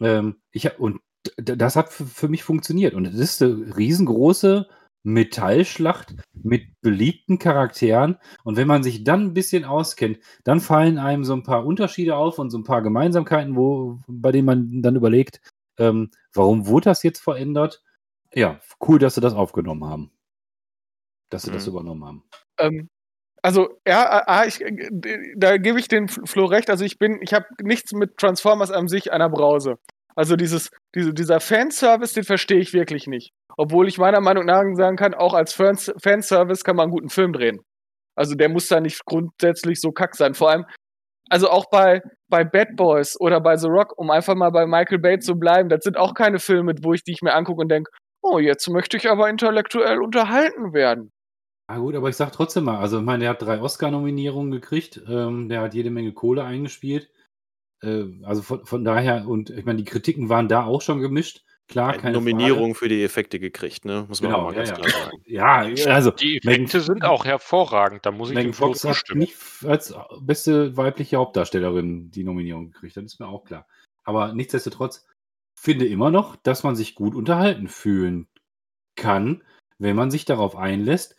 Ähm, 0.00 0.40
ich, 0.50 0.78
und 0.78 1.00
das 1.36 1.76
hat 1.76 1.92
für 1.92 2.28
mich 2.28 2.42
funktioniert. 2.42 2.94
Und 2.94 3.04
das 3.04 3.14
ist 3.14 3.42
eine 3.42 3.76
riesengroße 3.76 4.66
Metallschlacht 5.02 6.14
mit 6.34 6.80
beliebten 6.82 7.38
Charakteren. 7.38 8.18
Und 8.44 8.56
wenn 8.56 8.68
man 8.68 8.82
sich 8.82 9.04
dann 9.04 9.26
ein 9.26 9.34
bisschen 9.34 9.64
auskennt, 9.64 10.18
dann 10.44 10.60
fallen 10.60 10.98
einem 10.98 11.24
so 11.24 11.32
ein 11.32 11.42
paar 11.42 11.64
Unterschiede 11.64 12.16
auf 12.16 12.38
und 12.38 12.50
so 12.50 12.58
ein 12.58 12.64
paar 12.64 12.82
Gemeinsamkeiten, 12.82 13.56
wo, 13.56 13.98
bei 14.06 14.32
denen 14.32 14.46
man 14.46 14.82
dann 14.82 14.96
überlegt, 14.96 15.40
ähm, 15.78 16.10
warum 16.34 16.66
wurde 16.66 16.84
das 16.84 17.02
jetzt 17.02 17.20
verändert? 17.20 17.82
Ja, 18.34 18.60
cool, 18.86 18.98
dass 18.98 19.14
sie 19.14 19.20
das 19.20 19.34
aufgenommen 19.34 19.84
haben. 19.84 20.10
Dass 21.30 21.42
sie 21.42 21.50
mhm. 21.50 21.54
das 21.54 21.66
übernommen 21.66 22.04
haben. 22.04 22.24
Ähm, 22.58 22.88
also, 23.42 23.80
ja, 23.86 24.44
ich, 24.44 24.62
da 25.36 25.56
gebe 25.56 25.80
ich 25.80 25.88
den 25.88 26.08
Flo 26.08 26.44
recht. 26.44 26.68
Also, 26.68 26.84
ich 26.84 26.98
bin, 26.98 27.20
ich 27.22 27.32
habe 27.32 27.46
nichts 27.62 27.92
mit 27.92 28.18
Transformers 28.18 28.70
an 28.70 28.86
sich 28.86 29.12
einer 29.12 29.30
Brause. 29.30 29.78
Also 30.16 30.36
dieses, 30.36 30.70
diese, 30.94 31.14
dieser 31.14 31.40
Fanservice, 31.40 32.14
den 32.14 32.24
verstehe 32.24 32.58
ich 32.58 32.72
wirklich 32.72 33.06
nicht. 33.06 33.32
Obwohl 33.56 33.88
ich 33.88 33.98
meiner 33.98 34.20
Meinung 34.20 34.44
nach 34.44 34.62
sagen 34.74 34.96
kann, 34.96 35.14
auch 35.14 35.34
als 35.34 35.52
Fans 35.52 35.92
Fanservice 36.02 36.64
kann 36.64 36.76
man 36.76 36.84
einen 36.84 36.92
guten 36.92 37.10
Film 37.10 37.32
drehen. 37.32 37.60
Also 38.16 38.34
der 38.34 38.48
muss 38.48 38.68
da 38.68 38.80
nicht 38.80 39.04
grundsätzlich 39.06 39.80
so 39.80 39.92
kack 39.92 40.14
sein. 40.16 40.34
Vor 40.34 40.50
allem, 40.50 40.66
also 41.28 41.48
auch 41.48 41.70
bei, 41.70 42.02
bei 42.28 42.44
Bad 42.44 42.76
Boys 42.76 43.18
oder 43.20 43.40
bei 43.40 43.56
The 43.56 43.68
Rock, 43.68 43.96
um 43.96 44.10
einfach 44.10 44.34
mal 44.34 44.50
bei 44.50 44.66
Michael 44.66 44.98
Bay 44.98 45.18
zu 45.20 45.36
bleiben, 45.36 45.68
das 45.68 45.84
sind 45.84 45.96
auch 45.96 46.14
keine 46.14 46.38
Filme, 46.38 46.74
wo 46.82 46.92
ich 46.92 47.04
die 47.04 47.12
ich 47.12 47.22
mir 47.22 47.34
angucke 47.34 47.62
und 47.62 47.68
denke, 47.68 47.90
oh, 48.22 48.38
jetzt 48.38 48.68
möchte 48.68 48.96
ich 48.96 49.08
aber 49.08 49.28
intellektuell 49.28 50.00
unterhalten 50.00 50.72
werden. 50.72 51.12
Na 51.68 51.78
gut, 51.78 51.94
aber 51.94 52.08
ich 52.08 52.16
sag 52.16 52.32
trotzdem 52.32 52.64
mal, 52.64 52.78
also 52.78 52.98
ich 52.98 53.04
meine, 53.04 53.20
der 53.20 53.30
hat 53.30 53.42
drei 53.42 53.60
Oscar-Nominierungen 53.60 54.50
gekriegt, 54.50 55.00
ähm, 55.08 55.48
der 55.48 55.60
hat 55.60 55.74
jede 55.74 55.90
Menge 55.90 56.12
Kohle 56.12 56.42
eingespielt. 56.42 57.08
Äh, 57.82 58.04
also 58.22 58.42
von, 58.42 58.64
von 58.64 58.84
daher, 58.84 59.26
und 59.26 59.50
ich 59.50 59.64
meine, 59.64 59.78
die 59.78 59.84
Kritiken 59.84 60.28
waren 60.28 60.48
da 60.48 60.64
auch 60.64 60.82
schon 60.82 61.00
gemischt. 61.00 61.44
Klar, 61.68 61.96
keine 61.98 62.14
Nominierung 62.14 62.74
Frage. 62.74 62.74
für 62.74 62.88
die 62.88 63.04
Effekte 63.04 63.38
gekriegt, 63.38 63.84
ne? 63.84 64.04
Muss 64.08 64.20
man 64.20 64.32
genau, 64.32 64.42
auch 64.42 64.48
mal 64.48 64.54
ganz 64.56 64.70
ja, 64.70 64.74
klar 64.74 64.90
sagen. 64.90 65.22
Ja, 65.24 65.58
also 65.94 66.10
die 66.10 66.38
Effekte 66.38 66.78
Megan, 66.78 66.80
sind 66.80 67.04
auch 67.04 67.24
hervorragend, 67.24 68.04
da 68.04 68.10
muss 68.10 68.30
ich 68.30 68.34
Megan 68.34 68.54
Fox 68.54 68.82
hat 68.84 69.04
nicht 69.14 69.36
als 69.64 69.94
beste 70.20 70.76
weibliche 70.76 71.18
Hauptdarstellerin 71.18 72.10
die 72.10 72.24
Nominierung 72.24 72.72
gekriegt, 72.72 72.96
das 72.96 73.04
ist 73.04 73.20
mir 73.20 73.28
auch 73.28 73.44
klar. 73.44 73.68
Aber 74.02 74.32
nichtsdestotrotz 74.32 75.06
finde 75.54 75.86
immer 75.86 76.10
noch, 76.10 76.34
dass 76.34 76.64
man 76.64 76.74
sich 76.74 76.96
gut 76.96 77.14
unterhalten 77.14 77.68
fühlen 77.68 78.26
kann, 78.96 79.44
wenn 79.78 79.94
man 79.94 80.10
sich 80.10 80.24
darauf 80.24 80.56
einlässt. 80.56 81.14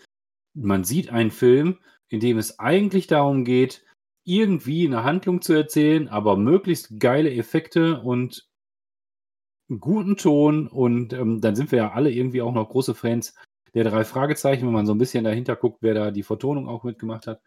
Man 0.53 0.83
sieht 0.83 1.11
einen 1.11 1.31
Film, 1.31 1.79
in 2.09 2.19
dem 2.19 2.37
es 2.37 2.59
eigentlich 2.59 3.07
darum 3.07 3.45
geht, 3.45 3.85
irgendwie 4.23 4.85
eine 4.85 5.03
Handlung 5.03 5.41
zu 5.41 5.53
erzählen, 5.53 6.07
aber 6.07 6.37
möglichst 6.37 6.99
geile 6.99 7.33
Effekte 7.33 8.01
und 8.01 8.47
guten 9.79 10.17
Ton. 10.17 10.67
Und 10.67 11.13
ähm, 11.13 11.41
dann 11.41 11.55
sind 11.55 11.71
wir 11.71 11.77
ja 11.77 11.91
alle 11.91 12.11
irgendwie 12.11 12.41
auch 12.41 12.53
noch 12.53 12.69
große 12.69 12.95
Fans 12.95 13.35
der 13.73 13.85
drei 13.85 14.03
Fragezeichen, 14.03 14.65
wenn 14.65 14.73
man 14.73 14.85
so 14.85 14.93
ein 14.93 14.97
bisschen 14.97 15.23
dahinter 15.23 15.55
guckt, 15.55 15.77
wer 15.81 15.93
da 15.93 16.11
die 16.11 16.23
Vertonung 16.23 16.67
auch 16.67 16.83
mitgemacht 16.83 17.27
hat. 17.27 17.41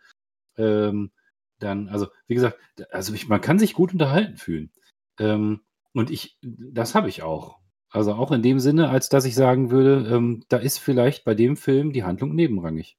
Ähm, 0.57 1.13
dann, 1.59 1.89
also, 1.89 2.09
wie 2.27 2.35
gesagt, 2.35 2.59
also 2.91 3.15
ich, 3.15 3.29
man 3.29 3.41
kann 3.41 3.59
sich 3.59 3.75
gut 3.75 3.93
unterhalten 3.93 4.37
fühlen. 4.37 4.71
Ähm, 5.19 5.61
und 5.93 6.11
ich, 6.11 6.39
das 6.43 6.95
habe 6.95 7.09
ich 7.09 7.23
auch. 7.23 7.59
Also 7.91 8.15
auch 8.15 8.33
in 8.33 8.43
dem 8.43 8.59
Sinne, 8.59 8.89
als 8.89 9.09
dass 9.09 9.25
ich 9.25 9.37
sagen 9.37 9.71
würde, 9.71 10.09
ähm, 10.13 10.43
da 10.49 10.57
ist 10.57 10.79
vielleicht 10.79 11.25
bei 11.25 11.35
dem 11.35 11.57
Film 11.57 11.93
die 11.93 12.03
Handlung 12.03 12.35
nebenrangig. 12.35 12.99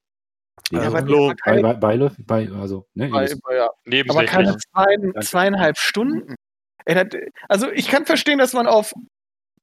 Ja, 0.71 0.81
aber 0.81 1.01
bei, 1.03 1.61
bei, 1.61 1.73
bei, 1.75 2.11
bei, 2.25 2.49
also, 2.59 2.87
ne, 2.95 3.09
bei, 3.09 3.27
ja. 3.55 3.69
aber 4.09 4.25
keine 4.25 4.57
zwei, 4.57 5.21
zweieinhalb 5.21 5.77
Stunden. 5.77 6.35
Also 7.47 7.71
ich 7.71 7.87
kann 7.87 8.05
verstehen, 8.05 8.39
dass 8.39 8.53
man 8.53 8.67
auf 8.67 8.93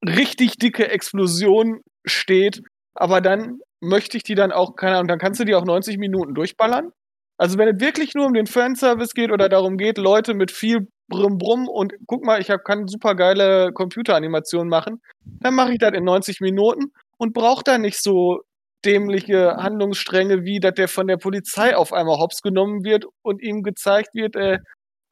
richtig 0.05 0.57
dicke 0.57 0.89
Explosion 0.89 1.81
steht, 2.05 2.61
aber 2.95 3.21
dann 3.21 3.59
möchte 3.81 4.17
ich 4.17 4.23
die 4.23 4.35
dann 4.35 4.51
auch, 4.51 4.75
keine 4.75 4.95
Ahnung, 4.95 5.07
dann 5.07 5.19
kannst 5.19 5.39
du 5.39 5.45
die 5.45 5.55
auch 5.55 5.65
90 5.65 5.97
Minuten 5.97 6.35
durchballern. 6.35 6.91
Also 7.37 7.57
wenn 7.57 7.67
es 7.67 7.81
wirklich 7.81 8.13
nur 8.13 8.27
um 8.27 8.33
den 8.33 8.47
Fanservice 8.47 9.13
geht 9.13 9.31
oder 9.31 9.49
darum 9.49 9.77
geht, 9.77 9.97
Leute 9.97 10.33
mit 10.33 10.51
viel 10.51 10.87
Brumm 11.09 11.37
Brumm 11.37 11.67
und 11.67 11.93
guck 12.07 12.23
mal, 12.23 12.39
ich 12.39 12.49
hab, 12.49 12.63
kann 12.63 12.87
super 12.87 13.15
geile 13.15 13.73
Computeranimationen 13.73 14.69
machen, 14.69 15.01
dann 15.25 15.53
mache 15.53 15.73
ich 15.73 15.79
das 15.79 15.93
in 15.93 16.05
90 16.05 16.39
Minuten 16.39 16.93
und 17.17 17.33
brauche 17.33 17.63
da 17.63 17.77
nicht 17.77 18.01
so 18.01 18.41
dämliche 18.85 19.57
Handlungsstränge, 19.57 20.43
wie 20.43 20.59
dass 20.59 20.73
der 20.73 20.87
von 20.87 21.07
der 21.07 21.17
Polizei 21.17 21.75
auf 21.75 21.93
einmal 21.93 22.17
hops 22.19 22.41
genommen 22.41 22.83
wird 22.83 23.05
und 23.21 23.41
ihm 23.41 23.63
gezeigt 23.63 24.09
wird, 24.13 24.35
äh, 24.35 24.59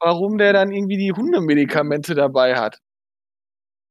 warum 0.00 0.38
der 0.38 0.52
dann 0.52 0.72
irgendwie 0.72 0.96
die 0.96 1.12
Hundemedikamente 1.12 2.14
dabei 2.14 2.56
hat. 2.56 2.78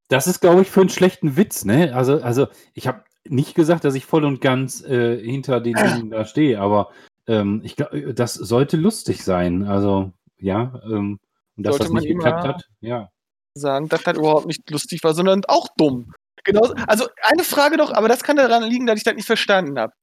Das 0.10 0.28
ist, 0.28 0.41
glaube 0.41 0.63
ich, 0.63 0.70
für 0.70 0.82
einen 0.82 0.89
schlechten 0.89 1.38
Witz, 1.38 1.63
ne? 1.63 1.96
Also, 1.96 2.22
also 2.22 2.48
ich 2.74 2.88
habe 2.88 3.04
nicht 3.24 3.56
gesagt, 3.56 3.86
dass 3.86 3.96
ich 3.96 4.06
voll 4.06 4.26
und 4.26 4.41
ganz 4.41 4.84
äh, 4.84 5.17
hinter 5.17 5.62
den 5.62 5.74
Dingen 5.76 6.10
da 6.10 6.26
stehe, 6.26 6.60
aber 6.60 6.91
ähm, 7.28 7.62
ich 7.63 7.76
glaube, 7.76 8.13
das 8.13 8.34
sollte 8.34 8.78
lustig 8.78 9.24
sein. 9.24 9.63
Also, 9.63 10.12
ja, 10.38 10.82
ähm, 10.86 11.20
und 11.56 11.65
dass 11.65 11.78
sollte 11.78 11.94
das 11.94 12.02
nicht 12.02 12.13
geklappt 12.13 12.48
hat, 12.48 12.63
ja. 12.82 13.10
Sagen, 13.54 13.89
dass 13.89 14.04
das 14.04 14.17
überhaupt 14.17 14.48
nicht 14.48 14.70
lustig 14.70 15.04
war, 15.04 15.13
sondern 15.13 15.44
auch 15.48 15.67
dumm. 15.78 16.13
Genau, 16.44 16.74
also 16.88 17.08
eine 17.24 17.44
Frage 17.44 17.78
noch, 17.78 17.94
aber 17.94 18.08
das 18.08 18.24
kann 18.24 18.38
daran 18.38 18.64
liegen, 18.64 18.88
dass 18.88 18.98
ich 18.98 19.04
das 19.04 19.16
nicht 19.16 19.26
verstanden 19.28 19.78
habe. 19.80 19.94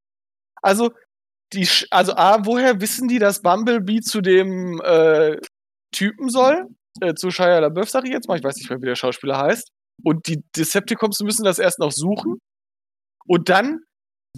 Also, 0.62 0.92
die, 1.52 1.68
also 1.90 2.14
A, 2.16 2.44
woher 2.46 2.80
wissen 2.80 3.08
die, 3.08 3.18
dass 3.18 3.42
Bumblebee 3.42 4.00
zu 4.00 4.20
dem 4.20 4.80
äh, 4.82 5.38
Typen 5.92 6.28
soll? 6.30 6.66
Äh, 7.00 7.14
zu 7.14 7.30
Shia 7.30 7.60
LaBeouf, 7.60 7.90
sag 7.90 8.04
ich 8.04 8.12
jetzt 8.12 8.28
mal. 8.28 8.38
Ich 8.38 8.44
weiß 8.44 8.56
nicht 8.56 8.70
mehr, 8.70 8.80
wie 8.80 8.86
der 8.86 8.96
Schauspieler 8.96 9.38
heißt. 9.38 9.70
Und 10.04 10.26
die 10.28 10.42
Decepticons 10.56 11.20
müssen 11.20 11.44
das 11.44 11.58
erst 11.58 11.78
noch 11.78 11.92
suchen. 11.92 12.38
Und 13.26 13.48
dann, 13.48 13.80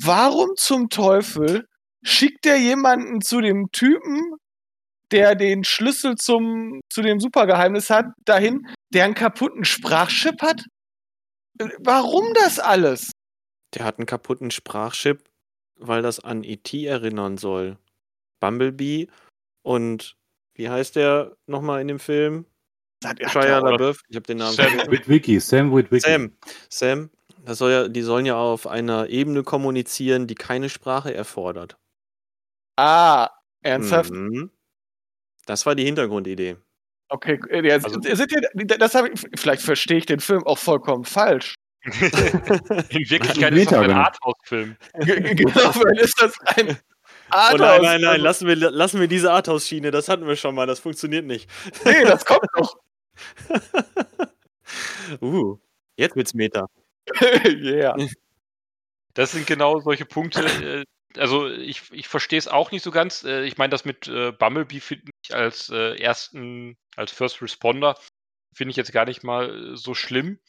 warum 0.01 0.51
zum 0.57 0.89
Teufel 0.91 1.67
schickt 2.03 2.45
der 2.45 2.59
jemanden 2.59 3.21
zu 3.21 3.41
dem 3.41 3.71
Typen, 3.73 4.35
der 5.13 5.35
den 5.35 5.65
Schlüssel 5.65 6.17
zum, 6.17 6.81
zu 6.91 7.03
dem 7.03 7.21
Supergeheimnis 7.21 7.91
hat, 7.91 8.07
dahin, 8.25 8.67
der 8.93 9.05
einen 9.05 9.15
kaputten 9.15 9.65
Sprachchip 9.65 10.43
hat? 10.43 10.65
Warum 11.79 12.33
das 12.35 12.59
alles? 12.59 13.13
Der 13.75 13.85
hat 13.85 13.99
einen 13.99 14.07
kaputten 14.07 14.51
Sprachchip, 14.51 15.29
weil 15.77 16.03
das 16.03 16.21
an 16.21 16.45
E.T. 16.45 16.85
erinnern 16.85 17.39
soll. 17.39 17.79
Bumblebee 18.41 19.09
und 19.63 20.17
wie 20.55 20.69
heißt 20.69 20.97
der 20.97 21.37
nochmal 21.47 21.81
in 21.81 21.89
dem 21.89 21.99
Film? 21.99 22.47
Shia 23.03 23.59
LaBeouf, 23.61 24.03
ich 24.09 24.17
habe 24.17 24.27
den 24.27 24.39
Namen 24.39 24.55
Sam 24.55 24.91
Witwicky, 24.91 25.41
Sam 25.41 25.75
Witwicky. 25.75 26.01
Sam, 26.01 26.37
Sam, 26.69 27.11
das 27.45 27.59
soll 27.59 27.71
ja, 27.71 27.89
die 27.89 28.03
sollen 28.03 28.27
ja 28.27 28.37
auf 28.37 28.67
einer 28.67 29.09
Ebene 29.09 29.43
kommunizieren, 29.43 30.27
die 30.27 30.35
keine 30.35 30.69
Sprache 30.69 31.15
erfordert. 31.15 31.79
Ah, 32.77 33.31
ernsthaft? 33.63 34.11
Mhm. 34.11 34.51
Das 35.47 35.65
war 35.65 35.75
die 35.75 35.85
Hintergrundidee. 35.85 36.57
Okay, 37.13 37.41
äh, 37.51 37.67
jetzt, 37.67 37.85
also, 37.87 38.01
sind 38.01 38.33
ihr, 38.33 38.79
das 38.79 38.95
ich, 38.95 39.27
vielleicht 39.35 39.63
verstehe 39.63 39.99
ich 39.99 40.07
den 40.07 40.21
Film 40.21 40.47
auch 40.47 40.59
vollkommen 40.59 41.05
falsch. 41.05 41.55
In 41.85 41.91
Wirklichkeit 43.11 43.53
ist 43.53 43.73
das 43.73 43.79
ein 43.81 43.91
Arthouse-Film. 43.91 44.77
genau, 44.95 45.55
weil 45.75 45.99
ist 45.99 46.23
das 46.23 46.39
ein 46.57 46.79
Arthouse. 47.31 47.61
Oh 47.61 47.63
nein, 47.63 47.83
nein, 47.83 48.01
nein, 48.01 48.21
lassen 48.21 48.47
wir, 48.47 48.55
lassen 48.55 49.01
wir 49.01 49.09
diese 49.09 49.33
Arthouse-Schiene, 49.33 49.91
das 49.91 50.09
hatten 50.09 50.27
wir 50.27 50.37
schon 50.37 50.55
mal, 50.55 50.67
das 50.67 50.79
funktioniert 50.79 51.25
nicht. 51.25 51.51
Nee, 51.85 52.05
das 52.05 52.25
kommt 52.25 52.47
noch. 52.57 52.77
uh, 55.21 55.57
jetzt 55.97 56.15
wird's 56.15 56.35
Meta. 56.35 56.67
yeah. 57.45 57.97
Das 59.15 59.33
sind 59.33 59.49
genau 59.49 59.81
solche 59.81 60.05
Punkte. 60.05 60.45
Äh, 60.45 60.85
also 61.19 61.49
ich, 61.49 61.83
ich 61.91 62.07
verstehe 62.07 62.39
es 62.39 62.47
auch 62.47 62.71
nicht 62.71 62.85
so 62.85 62.93
ganz. 62.93 63.25
Äh, 63.25 63.45
ich 63.45 63.59
meine, 63.59 63.71
das 63.71 63.85
mit 63.85 64.05
Bumblebee 64.39 64.79
finde 64.79 65.11
ich 65.25 65.35
als 65.35 65.71
ersten, 65.71 66.77
als 66.97 67.13
First 67.13 67.43
Responder, 67.43 67.97
finde 68.55 68.71
ich 68.73 68.77
jetzt 68.77 68.93
gar 68.93 69.07
nicht 69.07 69.23
mal 69.25 69.77
so 69.77 69.95
schlimm. 69.95 70.41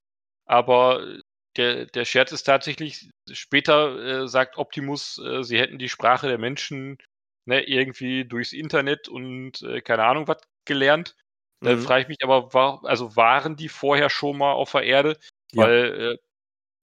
aber 0.45 1.19
der, 1.57 1.85
der 1.87 2.05
Scherz 2.05 2.31
ist 2.31 2.43
tatsächlich, 2.43 3.09
später 3.31 4.23
äh, 4.23 4.27
sagt 4.27 4.57
Optimus, 4.57 5.17
äh, 5.19 5.43
sie 5.43 5.59
hätten 5.59 5.79
die 5.79 5.89
Sprache 5.89 6.27
der 6.27 6.37
Menschen 6.37 6.97
ne, 7.45 7.63
irgendwie 7.63 8.25
durchs 8.25 8.53
Internet 8.53 9.09
und 9.09 9.61
äh, 9.63 9.81
keine 9.81 10.03
Ahnung 10.05 10.27
was 10.27 10.37
gelernt. 10.65 11.15
Da 11.63 11.75
Mhm. 11.75 11.77
frage 11.77 12.03
ich 12.03 12.07
mich 12.09 12.19
aber, 12.23 12.53
war, 12.53 12.83
also 12.85 13.15
waren 13.17 13.55
die 13.57 13.69
vorher 13.69 14.09
schon 14.09 14.37
mal 14.37 14.53
auf 14.53 14.71
der 14.73 14.83
Erde? 14.83 15.17
Ja. 15.53 15.65
Weil, 15.65 16.01
äh, 16.13 16.17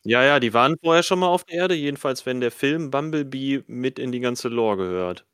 Ja, 0.05 0.23
ja, 0.25 0.41
die 0.41 0.55
waren 0.55 0.77
vorher 0.83 1.03
schon 1.05 1.19
mal 1.21 1.29
auf 1.29 1.45
der 1.45 1.55
Erde, 1.57 1.75
jedenfalls 1.77 2.25
wenn 2.27 2.41
der 2.41 2.51
Film 2.51 2.91
Bumblebee 2.91 3.63
mit 3.69 3.99
in 4.01 4.11
die 4.13 4.21
ganze 4.21 4.49
Lore 4.49 4.77
gehört. 4.79 5.27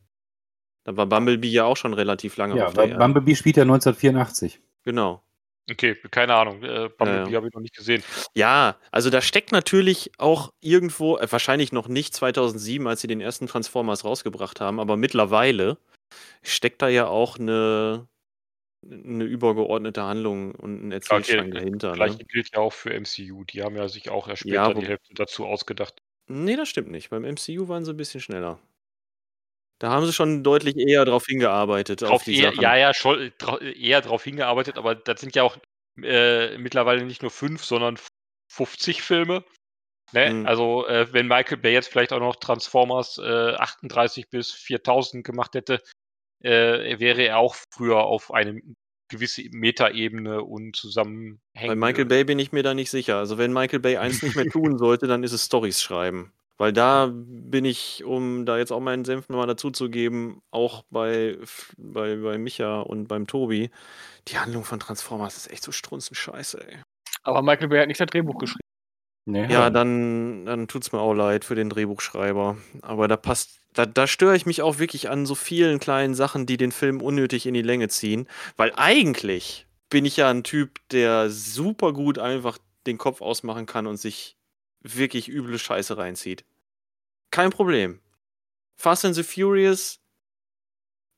Da 0.84 0.96
war 0.96 1.06
Bumblebee 1.06 1.48
ja 1.48 1.64
auch 1.64 1.76
schon 1.76 1.94
relativ 1.94 2.36
lange 2.36 2.56
Ja, 2.56 2.66
auf 2.66 2.74
der 2.74 2.84
Erde. 2.84 2.98
Bumblebee 2.98 3.34
spielt 3.34 3.56
ja 3.56 3.62
1984. 3.62 4.60
Genau. 4.84 5.22
okay, 5.70 5.96
keine 6.10 6.34
Ahnung, 6.34 6.62
äh, 6.62 6.90
Bumblebee 6.90 7.30
ja. 7.30 7.36
habe 7.36 7.48
ich 7.48 7.54
noch 7.54 7.62
nicht 7.62 7.74
gesehen. 7.74 8.02
Ja, 8.34 8.76
also 8.90 9.08
da 9.08 9.22
steckt 9.22 9.50
natürlich 9.50 10.12
auch 10.18 10.52
irgendwo, 10.60 11.16
äh, 11.16 11.26
wahrscheinlich 11.30 11.72
noch 11.72 11.88
nicht 11.88 12.14
2007, 12.14 12.86
als 12.86 13.00
sie 13.00 13.06
den 13.06 13.22
ersten 13.22 13.46
Transformers 13.46 14.04
rausgebracht 14.04 14.60
haben, 14.60 14.78
aber 14.78 14.98
mittlerweile 14.98 15.78
steckt 16.42 16.82
da 16.82 16.88
ja 16.88 17.06
auch 17.06 17.38
eine, 17.38 18.06
eine 18.86 19.24
übergeordnete 19.24 20.02
Handlung 20.02 20.54
und 20.54 20.86
ein 20.86 20.92
Erzählstrang 20.92 21.46
okay, 21.46 21.50
dahinter. 21.50 21.88
Das 21.88 21.96
gleiche 21.96 22.18
Ne? 22.18 22.24
gilt 22.24 22.50
ja 22.54 22.60
auch 22.60 22.74
für 22.74 22.90
MCU. 22.92 23.44
Die 23.44 23.62
haben 23.62 23.76
ja 23.76 23.88
sich 23.88 24.10
auch 24.10 24.28
erst 24.28 24.40
später 24.40 24.54
Ja, 24.54 24.74
die 24.74 24.86
Hälfte 24.86 25.14
dazu 25.14 25.46
ausgedacht. 25.46 26.02
Nee, 26.26 26.56
das 26.56 26.68
stimmt 26.68 26.90
nicht. 26.90 27.08
Beim 27.08 27.24
MCU 27.24 27.68
waren 27.68 27.84
sie 27.86 27.92
ein 27.92 27.96
bisschen 27.96 28.20
schneller. 28.20 28.58
Da 29.80 29.90
haben 29.90 30.06
sie 30.06 30.12
schon 30.12 30.44
deutlich 30.44 30.76
eher 30.76 31.04
drauf 31.04 31.24
hingearbeitet, 31.26 32.02
auf 32.04 32.10
Drauf 32.10 32.24
die 32.24 32.38
eher, 32.38 32.50
Sachen. 32.50 32.62
ja, 32.62 32.76
ja, 32.76 32.94
schon 32.94 33.32
eher 33.60 34.00
darauf 34.00 34.24
hingearbeitet, 34.24 34.78
aber 34.78 34.94
das 34.94 35.20
sind 35.20 35.34
ja 35.34 35.42
auch 35.42 35.56
äh, 36.02 36.56
mittlerweile 36.58 37.04
nicht 37.04 37.22
nur 37.22 37.30
fünf, 37.30 37.64
sondern 37.64 37.98
50 38.52 39.02
Filme. 39.02 39.44
Ne? 40.12 40.32
Mhm. 40.32 40.46
Also, 40.46 40.86
äh, 40.86 41.12
wenn 41.12 41.26
Michael 41.26 41.58
Bay 41.58 41.72
jetzt 41.72 41.88
vielleicht 41.88 42.12
auch 42.12 42.20
noch 42.20 42.36
Transformers 42.36 43.18
äh, 43.18 43.54
38 43.54 44.30
bis 44.30 44.52
4000 44.52 45.24
gemacht 45.24 45.54
hätte, 45.54 45.80
äh, 46.40 46.98
wäre 47.00 47.22
er 47.22 47.38
auch 47.38 47.56
früher 47.72 48.04
auf 48.04 48.32
eine 48.32 48.60
gewisse 49.10 49.42
Metaebene 49.50 50.42
und 50.42 50.76
zusammenhängende. 50.76 51.40
Bei 51.68 51.74
Michael 51.74 52.06
Bay 52.06 52.24
bin 52.24 52.38
ich 52.38 52.52
mir 52.52 52.62
da 52.62 52.74
nicht 52.74 52.90
sicher. 52.90 53.16
Also 53.18 53.38
wenn 53.38 53.52
Michael 53.52 53.80
Bay 53.80 53.96
eins 53.96 54.22
nicht 54.22 54.36
mehr 54.36 54.48
tun 54.50 54.78
sollte, 54.78 55.06
dann 55.06 55.22
ist 55.22 55.32
es 55.32 55.46
Stories 55.46 55.82
schreiben. 55.82 56.32
Weil 56.56 56.72
da 56.72 57.10
bin 57.12 57.64
ich, 57.64 58.04
um 58.04 58.46
da 58.46 58.58
jetzt 58.58 58.70
auch 58.70 58.80
meinen 58.80 59.04
Senf 59.04 59.28
nochmal 59.28 59.46
dazu 59.46 59.70
zu 59.70 59.90
geben, 59.90 60.40
auch 60.50 60.84
bei, 60.90 61.36
bei, 61.76 62.16
bei 62.16 62.38
Micha 62.38 62.80
und 62.80 63.08
beim 63.08 63.26
Tobi, 63.26 63.70
die 64.28 64.38
Handlung 64.38 64.64
von 64.64 64.78
Transformers 64.78 65.36
ist 65.36 65.50
echt 65.50 65.64
so 65.64 65.72
strunzenscheiße, 65.72 66.66
ey. 66.66 66.78
Aber 67.22 67.42
Michael 67.42 67.68
Bay 67.68 67.80
hat 67.80 67.88
nicht 67.88 68.00
das 68.00 68.06
Drehbuch 68.06 68.38
geschrieben. 68.38 68.60
Nee, 69.26 69.46
Ja, 69.50 69.70
dann, 69.70 70.44
dann 70.44 70.68
tut's 70.68 70.92
mir 70.92 71.00
auch 71.00 71.14
leid 71.14 71.44
für 71.44 71.54
den 71.54 71.70
Drehbuchschreiber. 71.70 72.58
Aber 72.82 73.08
da 73.08 73.16
passt, 73.16 73.58
da, 73.72 73.86
da 73.86 74.06
störe 74.06 74.36
ich 74.36 74.44
mich 74.44 74.60
auch 74.60 74.78
wirklich 74.78 75.08
an 75.08 75.24
so 75.24 75.34
vielen 75.34 75.78
kleinen 75.80 76.14
Sachen, 76.14 76.44
die 76.46 76.58
den 76.58 76.72
Film 76.72 77.00
unnötig 77.00 77.46
in 77.46 77.54
die 77.54 77.62
Länge 77.62 77.88
ziehen. 77.88 78.28
Weil 78.56 78.72
eigentlich 78.76 79.66
bin 79.88 80.04
ich 80.04 80.18
ja 80.18 80.28
ein 80.28 80.44
Typ, 80.44 80.78
der 80.90 81.30
super 81.30 81.94
gut 81.94 82.18
einfach 82.18 82.58
den 82.86 82.98
Kopf 82.98 83.22
ausmachen 83.22 83.64
kann 83.64 83.86
und 83.86 83.96
sich 83.96 84.36
wirklich 84.84 85.28
üble 85.28 85.58
Scheiße 85.58 85.96
reinzieht. 85.96 86.44
Kein 87.30 87.50
Problem. 87.50 88.00
Fast 88.76 89.04
and 89.04 89.14
the 89.14 89.22
Furious, 89.22 90.00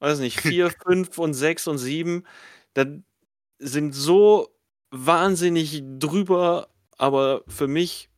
weiß 0.00 0.20
nicht, 0.20 0.40
4, 0.40 0.70
5 0.70 1.18
und 1.18 1.34
6 1.34 1.68
und 1.68 1.78
7, 1.78 2.26
das 2.74 2.88
sind 3.58 3.94
so 3.94 4.48
wahnsinnig 4.90 5.82
drüber, 5.98 6.68
aber 6.96 7.42
für 7.48 7.66
mich 7.66 8.08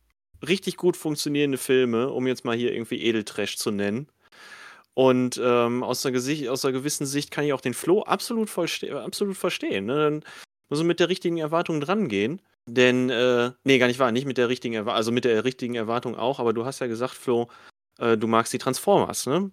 richtig 0.45 0.77
gut 0.77 0.95
funktionierende 0.95 1.57
Filme, 1.57 2.09
um 2.09 2.27
jetzt 2.27 2.45
mal 2.45 2.55
hier 2.55 2.71
irgendwie 2.73 3.01
Edeltrash 3.01 3.57
zu 3.57 3.71
nennen. 3.71 4.07
Und 4.93 5.39
ähm, 5.41 5.83
aus, 5.83 6.05
einer 6.05 6.13
Gesicht, 6.13 6.47
aus 6.49 6.65
einer 6.65 6.73
gewissen 6.73 7.05
Sicht 7.05 7.31
kann 7.31 7.45
ich 7.45 7.53
auch 7.53 7.61
den 7.61 7.73
Flow 7.73 8.01
absolut, 8.03 8.49
absolut 8.57 9.37
verstehen. 9.37 9.85
Ne? 9.85 9.95
Dann 9.95 10.23
muss 10.69 10.79
man 10.79 10.87
mit 10.87 10.99
der 10.99 11.09
richtigen 11.09 11.37
Erwartung 11.37 11.79
drangehen. 11.79 12.41
Denn, 12.67 13.09
äh, 13.09 13.51
nee, 13.63 13.79
gar 13.79 13.87
nicht 13.87 13.99
wahr, 13.99 14.11
nicht 14.11 14.25
mit 14.27 14.37
der 14.37 14.49
richtigen 14.49 14.75
Erwartung, 14.75 14.97
also 14.97 15.11
mit 15.11 15.25
der 15.25 15.43
richtigen 15.43 15.75
Erwartung 15.75 16.15
auch, 16.15 16.39
aber 16.39 16.53
du 16.53 16.65
hast 16.65 16.79
ja 16.79 16.87
gesagt, 16.87 17.13
Flo, 17.13 17.49
äh, 17.99 18.17
du 18.17 18.27
magst 18.27 18.53
die 18.53 18.57
Transformers, 18.59 19.25
ne? 19.25 19.51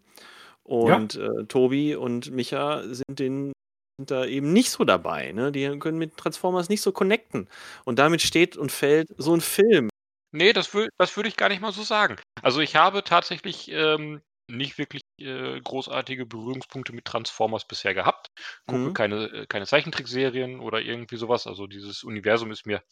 Und 0.63 1.15
äh, 1.15 1.45
Tobi 1.47 1.95
und 1.95 2.31
Micha 2.33 2.83
sind 2.83 3.19
den 3.19 3.53
sind 3.99 4.11
da 4.11 4.27
eben 4.27 4.53
nicht 4.53 4.71
so 4.71 4.85
dabei, 4.85 5.33
ne? 5.33 5.53
Die 5.53 5.79
können 5.79 5.99
mit 5.99 6.17
Transformers 6.17 6.69
nicht 6.69 6.83
so 6.83 6.93
connecten. 6.93 7.49
Und 7.85 7.99
damit 7.99 8.21
steht 8.21 8.57
und 8.57 8.71
fällt 8.71 9.09
so 9.17 9.33
ein 9.35 9.41
Film. 9.41 9.89
Nee, 10.33 10.53
das, 10.53 10.75
wür 10.75 10.89
das 10.99 11.17
würde 11.17 11.29
ich 11.29 11.37
gar 11.37 11.49
nicht 11.49 11.63
mal 11.63 11.73
so 11.73 11.83
sagen. 11.83 12.17
Also 12.43 12.61
ich 12.61 12.77
habe 12.77 13.05
tatsächlich 13.05 13.71
ähm, 13.73 14.21
nicht 14.49 14.79
wirklich 14.79 15.03
äh, 15.21 15.61
großartige 15.61 16.27
Berührungspunkte 16.27 16.93
mit 16.93 17.05
Transformers 17.05 17.67
bisher 17.67 17.95
gehabt. 17.95 18.29
Gucke 18.67 18.89
Mhm. 18.89 18.95
keine, 18.95 19.25
äh, 19.27 19.47
keine 19.47 19.67
Zeichentrickserien 19.67 20.61
oder 20.61 20.81
irgendwie 20.81 21.17
sowas. 21.17 21.47
Also 21.47 21.67
dieses 21.67 22.05
Universum 22.05 22.51
ist 22.51 22.67
mir 22.67 22.83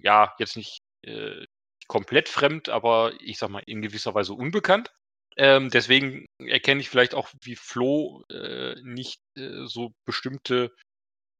ja 0.00 0.34
jetzt 0.38 0.56
nicht 0.56 0.80
äh, 1.06 1.44
komplett 1.88 2.28
fremd, 2.28 2.68
aber 2.68 3.12
ich 3.20 3.38
sag 3.38 3.50
mal 3.50 3.62
in 3.66 3.82
gewisser 3.82 4.14
Weise 4.14 4.34
unbekannt. 4.34 4.92
Ähm, 5.36 5.68
deswegen 5.70 6.26
erkenne 6.38 6.80
ich 6.80 6.88
vielleicht 6.88 7.14
auch 7.14 7.28
wie 7.42 7.56
Flo 7.56 8.22
äh, 8.30 8.76
nicht 8.82 9.18
äh, 9.36 9.66
so 9.66 9.92
bestimmte 10.06 10.72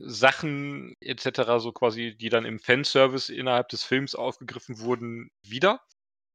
Sachen 0.02 0.94
etc., 1.00 1.60
so 1.60 1.72
quasi, 1.72 2.16
die 2.16 2.28
dann 2.28 2.44
im 2.44 2.58
Fanservice 2.58 3.30
innerhalb 3.30 3.68
des 3.68 3.84
Films 3.84 4.14
aufgegriffen 4.14 4.80
wurden, 4.80 5.28
wieder. 5.46 5.80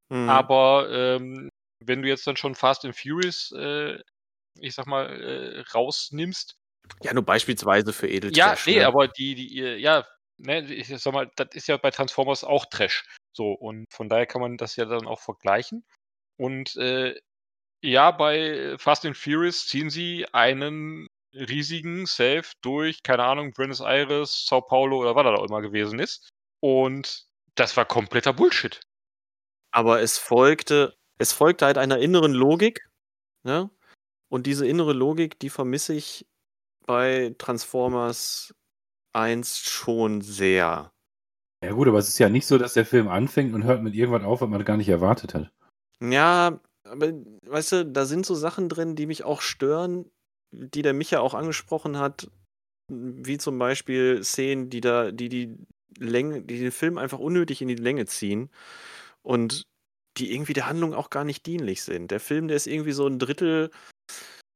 Mhm. 0.09 0.29
Aber 0.29 0.89
ähm, 0.91 1.49
wenn 1.83 2.01
du 2.01 2.07
jetzt 2.07 2.25
dann 2.27 2.37
schon 2.37 2.55
Fast 2.55 2.85
and 2.85 2.95
Furious, 2.95 3.51
äh, 3.51 3.99
ich 4.59 4.75
sag 4.75 4.87
mal, 4.87 5.05
äh, 5.07 5.61
rausnimmst. 5.73 6.55
ja, 7.01 7.13
nur 7.13 7.23
beispielsweise 7.23 7.93
für 7.93 8.07
Ja, 8.07 8.15
Edeltrash. 8.15 8.65
nee, 8.67 8.79
ne? 8.79 8.87
aber 8.87 9.07
die, 9.07 9.35
die, 9.35 9.59
äh, 9.59 9.77
ja, 9.77 10.05
ne, 10.37 10.61
ich 10.73 10.87
sag 10.87 11.13
mal, 11.13 11.31
das 11.35 11.49
ist 11.53 11.67
ja 11.67 11.77
bei 11.77 11.91
Transformers 11.91 12.43
auch 12.43 12.65
Trash. 12.65 13.05
So, 13.35 13.51
und 13.53 13.85
von 13.91 14.09
daher 14.09 14.25
kann 14.25 14.41
man 14.41 14.57
das 14.57 14.75
ja 14.75 14.85
dann 14.85 15.07
auch 15.07 15.19
vergleichen. 15.19 15.85
Und 16.37 16.75
äh, 16.77 17.15
ja, 17.81 18.11
bei 18.11 18.75
Fast 18.77 19.05
and 19.05 19.15
Furious 19.17 19.67
ziehen 19.67 19.89
sie 19.89 20.25
einen 20.33 21.07
riesigen 21.33 22.05
Safe 22.05 22.45
durch, 22.61 23.03
keine 23.03 23.23
Ahnung, 23.23 23.53
Buenos 23.53 23.81
Aires, 23.81 24.45
Sao 24.45 24.61
Paulo 24.61 24.99
oder 24.99 25.15
was 25.15 25.23
da 25.23 25.35
auch 25.35 25.47
immer 25.47 25.61
gewesen 25.61 25.99
ist. 25.99 26.27
Und 26.61 27.27
das 27.55 27.77
war 27.77 27.85
kompletter 27.85 28.33
Bullshit. 28.33 28.81
Aber 29.71 30.01
es 30.01 30.17
folgte, 30.17 30.97
es 31.19 31.33
folgte 31.33 31.65
halt 31.65 31.77
einer 31.77 31.99
inneren 31.99 32.33
Logik, 32.33 32.89
ne? 33.43 33.69
Und 34.29 34.45
diese 34.47 34.65
innere 34.65 34.93
Logik, 34.93 35.39
die 35.39 35.49
vermisse 35.49 35.93
ich 35.93 36.27
bei 36.85 37.35
Transformers 37.37 38.53
1 39.13 39.59
schon 39.59 40.21
sehr. 40.21 40.91
ja 41.63 41.71
gut, 41.71 41.87
aber 41.87 41.99
es 41.99 42.09
ist 42.09 42.19
ja 42.19 42.29
nicht 42.29 42.47
so, 42.47 42.57
dass 42.57 42.73
der 42.73 42.85
Film 42.85 43.07
anfängt 43.07 43.53
und 43.53 43.63
hört 43.63 43.83
mit 43.83 43.95
irgendwas 43.95 44.23
auf, 44.23 44.41
was 44.41 44.49
man 44.49 44.63
gar 44.63 44.77
nicht 44.77 44.89
erwartet 44.89 45.33
hat. 45.33 45.51
Ja, 45.99 46.59
aber 46.83 47.11
weißt 47.45 47.71
du, 47.73 47.85
da 47.85 48.05
sind 48.05 48.25
so 48.25 48.35
Sachen 48.35 48.69
drin, 48.69 48.95
die 48.95 49.07
mich 49.07 49.23
auch 49.23 49.41
stören, 49.41 50.09
die 50.51 50.81
der 50.81 50.93
Micha 50.93 51.19
auch 51.19 51.33
angesprochen 51.33 51.97
hat, 51.97 52.31
wie 52.87 53.37
zum 53.37 53.59
Beispiel 53.59 54.23
Szenen, 54.23 54.69
die 54.69 54.81
da, 54.81 55.11
die 55.11 55.29
die 55.29 55.57
Länge, 55.97 56.41
die 56.41 56.59
den 56.59 56.71
Film 56.71 56.97
einfach 56.97 57.19
unnötig 57.19 57.61
in 57.61 57.67
die 57.67 57.75
Länge 57.75 58.05
ziehen 58.05 58.49
und 59.21 59.68
die 60.19 60.33
irgendwie 60.33 60.53
der 60.53 60.67
Handlung 60.67 60.93
auch 60.93 61.09
gar 61.09 61.23
nicht 61.23 61.45
dienlich 61.45 61.83
sind. 61.83 62.11
Der 62.11 62.19
Film, 62.19 62.47
der 62.47 62.57
ist 62.57 62.67
irgendwie 62.67 62.91
so 62.91 63.07
ein 63.07 63.19
Drittel 63.19 63.71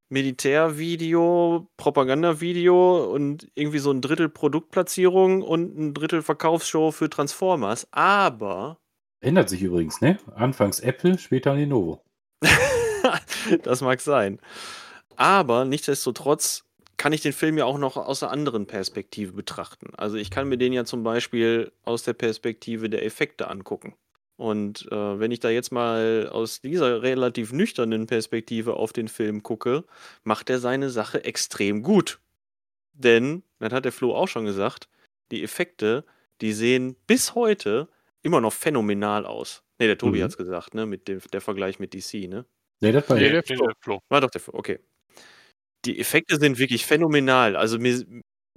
Militärvideo, 0.10 1.68
Propagandavideo 1.78 3.12
und 3.12 3.50
irgendwie 3.56 3.80
so 3.80 3.92
ein 3.92 4.02
Drittel 4.02 4.30
Produktplatzierung 4.30 5.42
und 5.42 5.78
ein 5.78 5.94
Drittel 5.94 6.22
Verkaufsshow 6.22 6.92
für 6.92 7.10
Transformers. 7.10 7.88
Aber 7.92 8.78
Ändert 9.24 9.50
sich 9.50 9.62
übrigens, 9.62 10.02
ne? 10.02 10.18
Anfangs 10.36 10.82
Apple, 10.82 11.18
später 11.18 11.56
Lenovo. 11.56 12.04
das 13.64 13.82
mag 13.82 14.02
sein. 14.02 14.40
Aber 15.16 15.64
nichtsdestotrotz 15.64 16.66
kann 16.98 17.14
ich 17.14 17.22
den 17.22 17.34
Film 17.34 17.58
ja 17.58 17.66
auch 17.66 17.78
noch 17.78 17.98
aus 17.98 18.22
einer 18.22 18.32
anderen 18.32 18.68
Perspektive 18.68 19.32
betrachten. 19.32 19.92
Also 19.96 20.18
ich 20.18 20.30
kann 20.30 20.50
mir 20.50 20.58
den 20.58 20.74
ja 20.74 20.86
zum 20.86 21.04
Beispiel 21.04 21.72
aus 21.84 22.04
der 22.04 22.14
Perspektive 22.14 22.90
der 22.90 23.06
Effekte 23.06 23.50
angucken. 23.50 23.96
Und 24.38 24.88
äh, 24.92 25.20
wenn 25.20 25.32
ich 25.32 25.40
da 25.40 25.50
jetzt 25.50 25.72
mal 25.72 26.30
aus 26.32 26.62
dieser 26.62 27.02
relativ 27.04 27.54
nüchternen 27.54 28.08
Perspektive 28.08 28.76
auf 28.76 28.92
den 28.94 29.08
Film 29.08 29.44
gucke, 29.44 29.86
macht 30.24 30.50
er 30.50 30.60
seine 30.60 30.90
Sache 30.90 31.24
extrem 31.24 31.84
gut. 31.84 32.20
Denn, 32.94 33.44
das 33.60 33.74
hat 33.74 33.86
der 33.86 33.92
Flo 33.92 34.16
auch 34.16 34.28
schon 34.28 34.46
gesagt, 34.46 34.90
die 35.32 35.44
Effekte, 35.44 36.06
die 36.42 36.54
sehen 36.54 36.96
bis 37.08 37.36
heute 37.36 37.90
immer 38.24 38.42
noch 38.42 38.54
phänomenal 38.54 39.26
aus. 39.26 39.64
Ne, 39.80 39.88
der 39.88 39.98
Tobi 39.98 40.20
Mhm. 40.20 40.24
hat's 40.24 40.38
gesagt, 40.38 40.74
ne, 40.76 40.86
mit 40.86 41.08
dem 41.08 41.20
der 41.34 41.42
Vergleich 41.42 41.80
mit 41.80 41.94
DC, 41.94 42.28
ne? 42.30 42.46
Ne, 42.82 42.92
das 42.92 43.10
war 43.10 43.18
Nee, 43.18 43.30
der 43.30 43.44
Flo. 43.44 43.68
der 43.68 43.76
Flo. 43.82 44.00
War 44.10 44.22
doch 44.22 44.30
der 44.32 44.42
Flo, 44.42 44.54
okay. 44.56 44.80
Die 45.86 46.00
Effekte 46.00 46.38
sind 46.40 46.60
wirklich 46.60 46.86
phänomenal. 46.86 47.56
Also 47.56 47.78
mir 47.80 48.06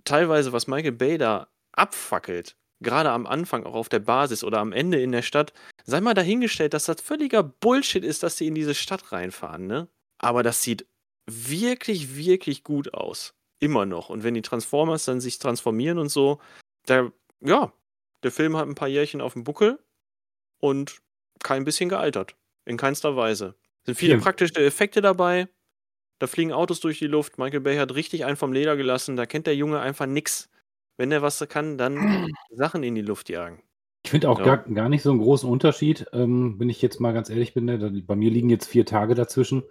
teilweise, 0.05 0.53
was 0.53 0.67
Michael 0.69 0.93
Bay 0.93 1.19
da 1.19 1.49
abfackelt, 1.73 2.57
gerade 2.81 3.11
am 3.11 3.27
Anfang 3.27 3.65
auch 3.65 3.75
auf 3.75 3.89
der 3.89 3.99
Basis 4.01 4.45
oder 4.45 4.59
am 4.59 4.73
Ende 4.73 5.01
in 5.01 5.13
der 5.13 5.23
Stadt, 5.23 5.53
sei 5.85 6.01
mal 6.01 6.15
dahingestellt, 6.15 6.75
dass 6.75 6.85
das 6.85 7.01
völliger 7.01 7.43
Bullshit 7.43 8.05
ist, 8.05 8.23
dass 8.23 8.37
sie 8.37 8.47
in 8.47 8.55
diese 8.55 8.75
Stadt 8.75 9.13
reinfahren, 9.13 9.67
ne? 9.67 9.89
Aber 10.19 10.43
das 10.43 10.63
sieht 10.63 10.87
wirklich, 11.27 12.17
wirklich 12.17 12.63
gut 12.65 12.95
aus. 12.95 13.35
Immer 13.59 13.87
noch. 13.87 14.11
Und 14.11 14.23
wenn 14.23 14.35
die 14.35 14.43
Transformers 14.43 15.05
dann 15.07 15.21
sich 15.21 15.39
transformieren 15.39 15.99
und 15.99 16.09
so, 16.11 16.41
da, 16.87 17.11
ja, 17.41 17.73
der 18.23 18.31
Film 18.31 18.57
hat 18.57 18.67
ein 18.69 18.75
paar 18.75 18.89
Jährchen 18.89 19.21
auf 19.21 19.33
dem 19.33 19.45
Buckel 19.45 19.79
und 20.59 21.01
kein 21.43 21.65
bisschen 21.65 21.89
gealtert. 21.89 22.37
In 22.65 22.77
keinster 22.77 23.17
Weise. 23.17 23.55
Sind 23.85 23.95
viele 23.97 24.15
Ja. 24.15 24.21
praktische 24.21 24.55
Effekte 24.57 25.01
dabei. 25.01 25.49
Da 26.19 26.27
fliegen 26.27 26.53
Autos 26.53 26.81
durch 26.81 26.99
die 26.99 27.07
Luft. 27.07 27.39
Michael 27.39 27.61
Bay 27.61 27.77
hat 27.77 27.95
richtig 27.95 28.25
einen 28.25 28.37
vom 28.37 28.53
Leder 28.53 28.77
gelassen. 28.77 29.17
Da 29.17 29.27
kennt 29.27 29.47
der 29.47 29.55
Junge 29.57 29.81
einfach 29.81 30.07
nix. 30.07 30.49
Wenn 30.97 31.11
der 31.11 31.23
was 31.23 31.45
kann, 31.49 31.79
dann 31.79 31.95
Sachen 32.51 32.83
in 32.83 32.95
die 32.95 33.03
Luft 33.03 33.29
jagen. 33.29 33.63
Ich 34.05 34.11
finde 34.11 34.31
auch 34.31 34.39
Ja. 34.39 34.45
gar, 34.45 34.59
gar 34.59 34.89
nicht 34.89 35.03
so 35.03 35.11
einen 35.11 35.21
großen 35.21 35.49
Unterschied, 35.51 36.07
ähm, 36.13 36.55
wenn 36.59 36.71
ich 36.71 36.81
jetzt 36.81 37.01
mal 37.01 37.13
ganz 37.13 37.29
ehrlich 37.29 37.55
bin. 37.55 37.65
Ne? 37.65 37.79
Da- 37.79 37.91
Bei 38.07 38.15
mir 38.17 38.31
liegen 38.31 38.51
jetzt 38.51 38.67
vier 38.69 38.87
Tage 38.87 39.15
dazwischen, 39.15 39.65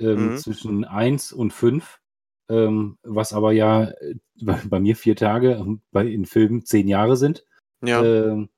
ähm, 0.00 0.28
Mhm. 0.32 0.36
zwischen 0.38 0.84
1 0.84 1.32
und 1.32 1.52
5, 1.52 2.00
ähm, 2.48 2.98
was 3.02 3.32
aber 3.32 3.52
ja 3.52 3.84
äh, 3.84 4.14
bei, 4.42 4.58
bei 4.64 4.80
mir 4.80 4.96
vier 4.96 5.16
Tage, 5.16 5.52
ähm, 5.52 5.82
bei, 5.92 6.06
in 6.06 6.24
Filmen 6.24 6.64
zehn 6.64 6.88
Jahre 6.88 7.16
sind. 7.16 7.44
Ja, 7.82 8.02
Ähm, 8.02 8.48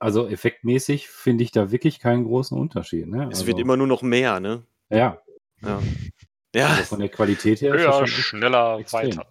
also 0.00 0.26
effektmäßig 0.28 1.08
finde 1.08 1.44
ich 1.44 1.50
da 1.52 1.70
wirklich 1.70 1.98
keinen 2.00 2.24
großen 2.24 2.56
Unterschied. 2.58 3.06
Ne? 3.06 3.22
es 3.24 3.26
also, 3.40 3.46
wird 3.46 3.58
immer 3.60 3.76
nur 3.76 3.86
noch 3.86 4.02
mehr, 4.02 4.40
ne? 4.40 4.64
Ja, 4.90 5.22
Ja. 5.62 5.82
Ja, 6.54 6.68
also 6.68 6.82
von 6.84 7.00
der 7.00 7.08
Qualität 7.10 7.60
her 7.60 7.74
Höher, 7.74 8.06
schneller, 8.06 8.78
extrem. 8.78 9.10
weiter. 9.10 9.26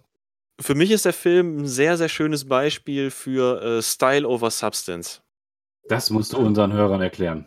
Für 0.60 0.74
mich 0.74 0.90
ist 0.90 1.04
der 1.04 1.12
Film 1.12 1.58
ein 1.58 1.66
sehr, 1.66 1.96
sehr 1.96 2.08
schönes 2.08 2.46
Beispiel 2.46 3.10
für 3.10 3.62
äh, 3.62 3.82
Style 3.82 4.26
over 4.26 4.50
Substance. 4.50 5.22
Das 5.88 6.10
musst 6.10 6.32
du 6.32 6.38
unseren 6.38 6.72
Hörern 6.72 7.00
erklären. 7.00 7.46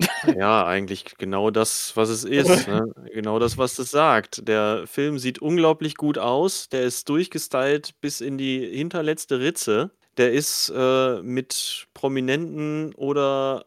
Ja, 0.36 0.66
eigentlich 0.66 1.16
genau 1.18 1.50
das, 1.50 1.96
was 1.96 2.08
es 2.08 2.24
ist. 2.24 2.68
Ne? 2.68 2.92
Genau 3.12 3.38
das, 3.38 3.56
was 3.58 3.78
es 3.78 3.90
sagt. 3.90 4.46
Der 4.48 4.86
Film 4.86 5.18
sieht 5.18 5.40
unglaublich 5.40 5.94
gut 5.94 6.18
aus. 6.18 6.68
Der 6.68 6.82
ist 6.82 7.08
durchgestylt 7.08 8.00
bis 8.00 8.20
in 8.20 8.36
die 8.36 8.66
hinterletzte 8.76 9.40
Ritze. 9.40 9.92
Der 10.16 10.32
ist 10.32 10.72
äh, 10.74 11.22
mit 11.22 11.86
prominenten 11.94 12.94
oder 12.94 13.66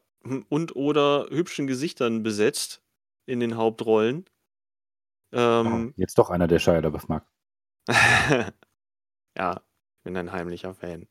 und 0.50 0.76
oder 0.76 1.28
hübschen 1.30 1.66
Gesichtern 1.66 2.24
besetzt 2.24 2.82
in 3.26 3.40
den 3.40 3.56
Hauptrollen. 3.56 4.26
Ähm, 5.32 5.94
Jetzt 5.96 6.18
doch 6.18 6.30
einer, 6.30 6.48
der 6.48 6.60
Shia 6.60 6.80
LaBeouf 6.80 7.08
mag. 7.08 7.26
Ja, 9.38 9.62
ich 9.98 10.04
bin 10.04 10.18
ein 10.18 10.32
heimlicher 10.32 10.74
Fan. 10.74 11.08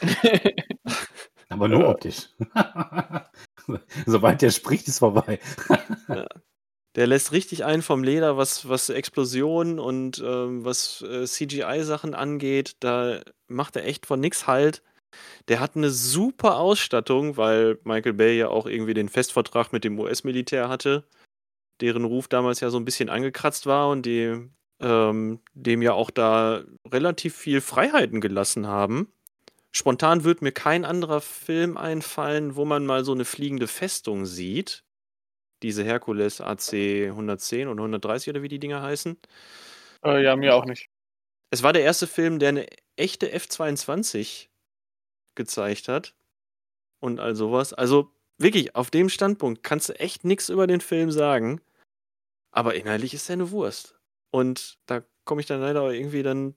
Aber 1.48 1.68
nur 1.68 1.88
optisch. 1.88 2.28
Sobald 4.06 4.42
der 4.42 4.50
spricht, 4.50 4.88
ist 4.88 4.98
vorbei. 4.98 5.38
Der 6.96 7.06
lässt 7.06 7.32
richtig 7.32 7.62
einen 7.62 7.82
vom 7.82 8.02
Leder, 8.02 8.38
was, 8.38 8.70
was 8.70 8.88
Explosionen 8.88 9.78
und 9.78 10.18
ähm, 10.24 10.64
was 10.64 11.02
äh, 11.02 11.26
CGI-Sachen 11.26 12.14
angeht. 12.14 12.76
Da 12.80 13.20
macht 13.48 13.76
er 13.76 13.84
echt 13.84 14.06
von 14.06 14.18
nix 14.18 14.46
Halt. 14.46 14.82
Der 15.48 15.60
hat 15.60 15.76
eine 15.76 15.90
super 15.90 16.56
Ausstattung, 16.56 17.36
weil 17.36 17.78
Michael 17.84 18.14
Bay 18.14 18.38
ja 18.38 18.48
auch 18.48 18.64
irgendwie 18.64 18.94
den 18.94 19.10
Festvertrag 19.10 19.74
mit 19.74 19.84
dem 19.84 19.98
US-Militär 19.98 20.70
hatte, 20.70 21.06
deren 21.82 22.04
Ruf 22.06 22.28
damals 22.28 22.60
ja 22.60 22.70
so 22.70 22.78
ein 22.78 22.86
bisschen 22.86 23.10
angekratzt 23.10 23.66
war 23.66 23.90
und 23.90 24.06
die 24.06 24.48
ähm, 24.80 25.40
dem 25.54 25.82
ja 25.82 25.92
auch 25.92 26.10
da 26.10 26.64
relativ 26.90 27.36
viel 27.36 27.60
Freiheiten 27.60 28.20
gelassen 28.20 28.66
haben. 28.66 29.12
Spontan 29.72 30.24
wird 30.24 30.42
mir 30.42 30.52
kein 30.52 30.84
anderer 30.84 31.20
Film 31.20 31.76
einfallen, 31.76 32.56
wo 32.56 32.64
man 32.64 32.86
mal 32.86 33.04
so 33.04 33.12
eine 33.12 33.24
fliegende 33.24 33.66
Festung 33.66 34.24
sieht 34.26 34.86
diese 35.62 35.84
Herkules 35.84 36.40
AC 36.40 36.72
110 37.08 37.68
und 37.68 37.78
130 37.78 38.30
oder 38.30 38.42
wie 38.42 38.48
die 38.48 38.58
Dinger 38.58 38.82
heißen. 38.82 39.18
Äh, 40.04 40.22
ja, 40.22 40.36
mir 40.36 40.54
auch 40.54 40.64
nicht. 40.64 40.88
Es 41.50 41.62
war 41.62 41.72
der 41.72 41.82
erste 41.82 42.06
Film, 42.06 42.38
der 42.38 42.50
eine 42.50 42.66
echte 42.96 43.30
F-22 43.30 44.48
gezeigt 45.34 45.88
hat 45.88 46.14
und 47.00 47.20
all 47.20 47.34
sowas. 47.34 47.72
Also 47.72 48.12
wirklich, 48.38 48.74
auf 48.74 48.90
dem 48.90 49.08
Standpunkt 49.08 49.62
kannst 49.62 49.88
du 49.88 49.98
echt 49.98 50.24
nichts 50.24 50.48
über 50.48 50.66
den 50.66 50.80
Film 50.80 51.10
sagen, 51.10 51.60
aber 52.50 52.74
inhaltlich 52.74 53.14
ist 53.14 53.28
er 53.28 53.34
eine 53.34 53.50
Wurst. 53.50 53.95
Und 54.36 54.76
da 54.84 55.02
komme 55.24 55.40
ich 55.40 55.46
dann 55.46 55.62
leider 55.62 55.90
irgendwie 55.90 56.22
dann 56.22 56.56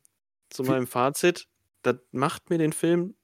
zu 0.50 0.64
meinem 0.64 0.86
Fazit. 0.86 1.48
Das 1.82 1.96
macht 2.12 2.50
mir 2.50 2.58
den 2.58 2.74
Film 2.74 3.16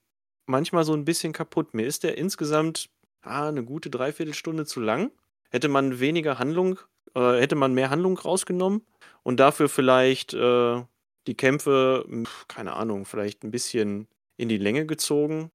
manchmal 0.45 0.85
so 0.85 0.93
ein 0.93 1.03
bisschen 1.03 1.33
kaputt. 1.33 1.73
Mir 1.73 1.85
ist 1.85 2.05
der 2.05 2.17
insgesamt 2.17 2.89
ah, 3.21 3.49
eine 3.49 3.65
gute 3.65 3.89
Dreiviertelstunde 3.89 4.65
zu 4.65 4.79
lang. 4.79 5.11
Hätte 5.49 5.67
man 5.67 5.99
weniger 5.99 6.39
Handlung, 6.39 6.79
äh, 7.15 7.33
hätte 7.37 7.55
man 7.55 7.73
mehr 7.73 7.89
Handlung 7.89 8.17
rausgenommen 8.17 8.87
und 9.23 9.41
dafür 9.41 9.67
vielleicht 9.67 10.33
äh, 10.33 10.81
die 11.27 11.35
Kämpfe, 11.35 12.05
pf, 12.09 12.47
keine 12.47 12.77
Ahnung, 12.77 13.03
vielleicht 13.03 13.43
ein 13.43 13.51
bisschen 13.51 14.07
in 14.37 14.47
die 14.47 14.57
Länge 14.57 14.85
gezogen. 14.85 15.51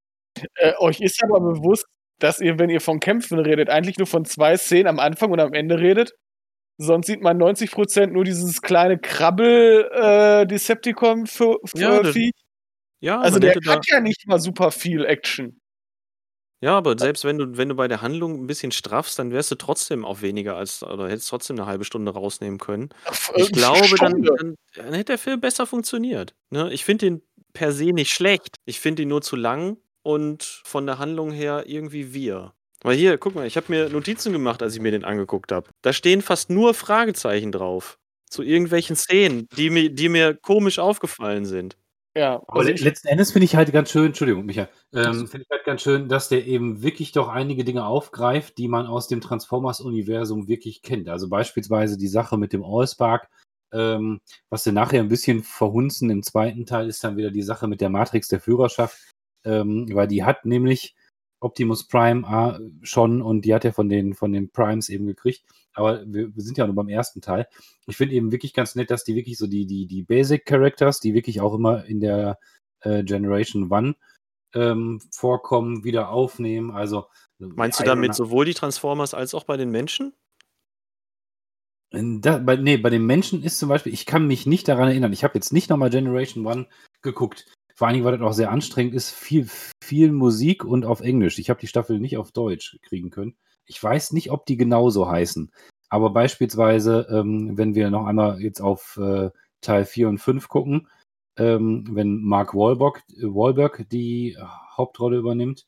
Äh, 0.57 0.75
euch 0.79 1.01
ist 1.01 1.25
aber 1.25 1.41
bewusst, 1.41 1.87
dass 2.19 2.39
ihr, 2.39 2.59
wenn 2.59 2.69
ihr 2.69 2.83
von 2.83 3.01
Kämpfen 3.01 3.39
redet, 3.39 3.71
eigentlich 3.71 3.97
nur 3.97 4.07
von 4.07 4.27
zwei 4.27 4.59
Szenen 4.59 4.89
am 4.89 4.99
Anfang 4.99 5.31
und 5.31 5.41
am 5.41 5.55
Ende 5.55 5.79
redet. 5.79 6.13
Sonst 6.83 7.09
sieht 7.09 7.21
man 7.21 7.37
90% 7.37 8.13
nur 8.13 8.25
dieses 8.25 8.63
kleine 8.63 8.97
Krabbel-Decepticon-Viech. 8.99 11.59
Ja, 11.75 12.03
das- 12.03 12.15
Ja, 13.03 13.21
also 13.21 13.39
der 13.39 13.55
hat 13.73 13.87
ja 13.89 14.01
nicht 14.01 14.27
mal 14.27 14.39
super 14.41 14.71
viel 14.71 15.05
Action. 15.07 15.59
ja, 16.63 16.77
aber 16.77 16.99
selbst 16.99 17.25
wenn 17.25 17.39
du, 17.39 17.57
wenn 17.57 17.71
du 17.71 17.75
bei 17.75 17.89
der 17.89 18.03
Handlung 18.03 18.35
ein 18.43 18.47
bisschen 18.47 18.71
straffst, 18.73 19.19
dann 19.19 19.31
wärst 19.31 19.51
du 19.51 19.55
trotzdem 19.55 20.05
auf 20.05 20.21
weniger 20.21 20.57
als, 20.57 20.83
oder 20.83 21.09
hättest 21.09 21.29
trotzdem 21.31 21.57
eine 21.57 21.65
halbe 21.67 21.85
Stunde 21.85 22.13
rausnehmen 22.13 22.59
können. 22.59 22.91
Äh, 23.35 23.43
Ich 23.43 23.53
glaube, 23.53 23.95
dann, 23.99 24.23
dann, 24.23 24.55
dann 24.75 24.93
hätte 24.93 25.05
der 25.13 25.19
Film 25.19 25.41
besser 25.41 25.67
funktioniert. 25.67 26.35
Ne? 26.51 26.71
Ich 26.73 26.85
finde 26.85 27.07
ihn 27.07 27.23
per 27.55 27.73
se 27.73 27.93
nicht 27.93 28.11
schlecht. 28.13 28.57
Ich 28.67 28.81
finde 28.81 29.03
ihn 29.03 29.09
nur 29.09 29.23
zu 29.23 29.37
lang 29.37 29.79
und 30.03 30.43
von 30.65 30.85
der 30.87 30.99
Handlung 30.99 31.31
her 31.31 31.65
irgendwie 31.67 32.13
wir. 32.13 32.53
Weil 32.83 32.97
hier, 32.97 33.19
guck 33.19 33.35
mal, 33.35 33.47
ich 33.47 33.57
habe 33.57 33.67
mir 33.69 33.89
Notizen 33.91 34.33
gemacht, 34.33 34.63
als 34.63 34.75
ich 34.75 34.81
mir 34.81 34.91
den 34.91 35.05
angeguckt 35.05 35.53
habe. 35.53 35.69
Da 35.83 35.93
stehen 35.93 36.23
fast 36.23 36.51
nur 36.51 36.75
Fragezeichen 36.75 37.53
drauf. 37.53 37.99
Zu 38.31 38.43
irgendwelchen 38.43 38.97
Szenen, 38.97 39.49
die 39.57 39.71
mir, 39.71 39.91
die 39.91 40.09
mir 40.09 40.35
komisch 40.35 40.79
aufgefallen 40.79 41.45
sind. 41.45 41.77
Ja, 42.17 42.43
Aber 42.49 42.61
also 42.61 42.85
letzten 42.85 43.09
Endes 43.09 43.31
finde 43.31 43.45
ich 43.45 43.55
halt 43.55 43.73
ganz 43.73 43.91
schön, 43.91 44.07
Entschuldigung, 44.07 44.45
Micha, 44.45 44.69
ähm, 44.93 45.29
finde 45.29 45.45
ich 45.45 45.51
halt 45.51 45.65
ganz 45.65 45.83
schön, 45.83 46.09
dass 46.09 46.29
der 46.29 46.45
eben 46.45 46.83
wirklich 46.83 47.13
doch 47.13 47.29
einige 47.29 47.65
Dinge 47.65 47.87
aufgreift, 47.87 48.59
die 48.59 48.67
man 48.67 48.87
aus 48.87 49.07
dem 49.07 49.21
Transformers-Universum 49.21 50.49
wirklich 50.49 50.83
kennt. 50.83 51.09
Also 51.09 51.29
beispielsweise 51.29 51.97
die 51.97 52.09
Sache 52.09 52.37
mit 52.37 52.53
dem 52.53 52.65
Allspark, 52.65 53.29
ähm, 53.73 54.21
was 54.49 54.65
dann 54.65 54.75
nachher 54.75 55.01
ein 55.01 55.09
bisschen 55.09 55.45
verhunzen 55.45 56.11
im 56.11 56.25
zweiten 56.25 56.67
Teil 56.67 56.89
ist 56.89 57.05
dann 57.05 57.17
wieder 57.17 57.31
die 57.31 57.43
Sache 57.43 57.69
mit 57.69 57.81
der 57.81 57.91
Matrix 57.91 58.27
der 58.27 58.41
Führerschaft, 58.41 58.99
ähm, 59.45 59.89
weil 59.93 60.09
die 60.09 60.25
hat 60.25 60.45
nämlich 60.45 60.97
Optimus 61.41 61.89
Prime 61.89 62.27
äh, 62.27 62.85
schon 62.85 63.23
und 63.23 63.45
die 63.45 63.55
hat 63.55 63.65
er 63.65 63.73
von 63.73 63.89
den, 63.89 64.15
von 64.15 64.33
den 64.33 64.51
Primes 64.51 64.89
eben 64.89 65.07
gekriegt. 65.07 65.43
Aber 65.73 66.03
wir, 66.07 66.35
wir 66.35 66.43
sind 66.43 66.59
ja 66.59 66.67
nur 66.67 66.77
beim 66.77 66.89
ersten 66.89 67.21
Teil. 67.21 67.47
Ich 67.87 67.97
finde 67.97 68.15
eben 68.15 68.33
wirklich 68.33 68.55
ganz 68.55 68.75
nett, 68.75 68.91
dass 68.91 69.05
die 69.05 69.15
wirklich 69.15 69.39
so 69.39 69.47
die, 69.47 69.67
die, 69.67 69.87
die 69.87 70.03
Basic 70.03 70.45
Characters, 70.45 71.01
die 71.01 71.15
wirklich 71.15 71.41
auch 71.41 71.55
immer 71.55 71.85
in 71.85 72.01
der 72.01 72.39
äh, 72.81 73.03
Generation 73.03 73.71
One 73.73 73.95
ähm, 74.55 75.01
vorkommen, 75.11 75.85
wieder 75.85 76.11
aufnehmen. 76.11 76.71
Also 76.71 77.07
Meinst 77.39 77.81
du 77.81 77.85
damit 77.85 78.15
sowohl 78.15 78.45
die 78.45 78.55
Transformers 78.55 79.15
als 79.15 79.35
auch 79.35 79.45
bei 79.45 79.57
den 79.57 79.71
Menschen? 79.71 80.13
Da, 81.93 82.39
bei, 82.39 82.57
nee, 82.57 82.77
bei 82.77 82.91
den 82.91 83.05
Menschen 83.05 83.43
ist 83.43 83.59
zum 83.59 83.69
Beispiel, 83.69 83.93
ich 83.93 84.07
kann 84.07 84.27
mich 84.27 84.47
nicht 84.47 84.69
daran 84.69 84.89
erinnern, 84.89 85.13
ich 85.13 85.25
habe 85.25 85.35
jetzt 85.35 85.53
nicht 85.53 85.71
nochmal 85.71 85.91
Generation 85.91 86.47
One 86.47 86.69
geguckt. 87.03 87.53
Vor 87.81 87.87
allen 87.87 87.95
Dingen, 87.95 88.05
weil 88.05 88.19
das 88.19 88.29
auch 88.29 88.35
sehr 88.35 88.51
anstrengend 88.51 88.93
ist, 88.93 89.11
viel, 89.11 89.49
viel 89.83 90.13
Musik 90.13 90.67
und 90.67 90.85
auf 90.85 91.01
Englisch. 91.01 91.39
Ich 91.39 91.49
habe 91.49 91.61
die 91.61 91.67
Staffel 91.67 91.99
nicht 91.99 92.19
auf 92.19 92.31
Deutsch 92.31 92.79
kriegen 92.83 93.09
können. 93.09 93.39
Ich 93.65 93.83
weiß 93.83 94.13
nicht, 94.13 94.31
ob 94.31 94.45
die 94.45 94.59
genauso 94.59 95.11
heißen. 95.11 95.51
Aber 95.89 96.11
beispielsweise, 96.11 97.07
ähm, 97.11 97.57
wenn 97.57 97.75
wir 97.75 97.89
noch 97.89 98.05
einmal 98.05 98.39
jetzt 98.43 98.61
auf 98.61 98.99
äh, 98.99 99.31
Teil 99.63 99.87
4 99.87 100.11
und 100.11 100.19
5 100.19 100.49
gucken, 100.49 100.89
ähm, 101.39 101.89
wenn 101.93 102.21
Mark 102.21 102.55
Wahlberg, 102.55 103.03
Wahlberg 103.17 103.89
die 103.89 104.37
Hauptrolle 104.77 105.17
übernimmt, 105.17 105.67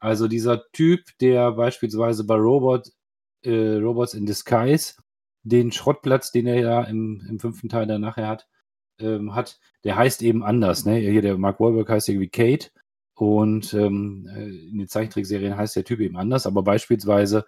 also 0.00 0.28
dieser 0.28 0.70
Typ, 0.72 1.00
der 1.22 1.52
beispielsweise 1.52 2.24
bei 2.24 2.34
Robot, 2.34 2.90
äh, 3.40 3.76
Robots 3.76 4.12
in 4.12 4.26
Disguise 4.26 4.96
den 5.44 5.72
Schrottplatz, 5.72 6.30
den 6.30 6.46
er 6.46 6.60
ja 6.60 6.82
im, 6.82 7.26
im 7.26 7.40
fünften 7.40 7.70
Teil 7.70 7.86
dann 7.86 8.02
nachher 8.02 8.28
hat, 8.28 8.46
ähm, 8.98 9.34
hat, 9.34 9.58
der 9.84 9.96
heißt 9.96 10.22
eben 10.22 10.42
anders. 10.42 10.84
Ne? 10.84 10.96
Hier 10.96 11.22
der 11.22 11.36
Mark 11.38 11.60
Wahlberg 11.60 11.88
heißt 11.88 12.08
irgendwie 12.08 12.28
Kate 12.28 12.70
und 13.14 13.74
ähm, 13.74 14.28
äh, 14.34 14.68
in 14.68 14.78
den 14.78 14.88
Zeichentrickserien 14.88 15.56
heißt 15.56 15.76
der 15.76 15.84
Typ 15.84 16.00
eben 16.00 16.16
anders, 16.16 16.46
aber 16.46 16.62
beispielsweise 16.62 17.44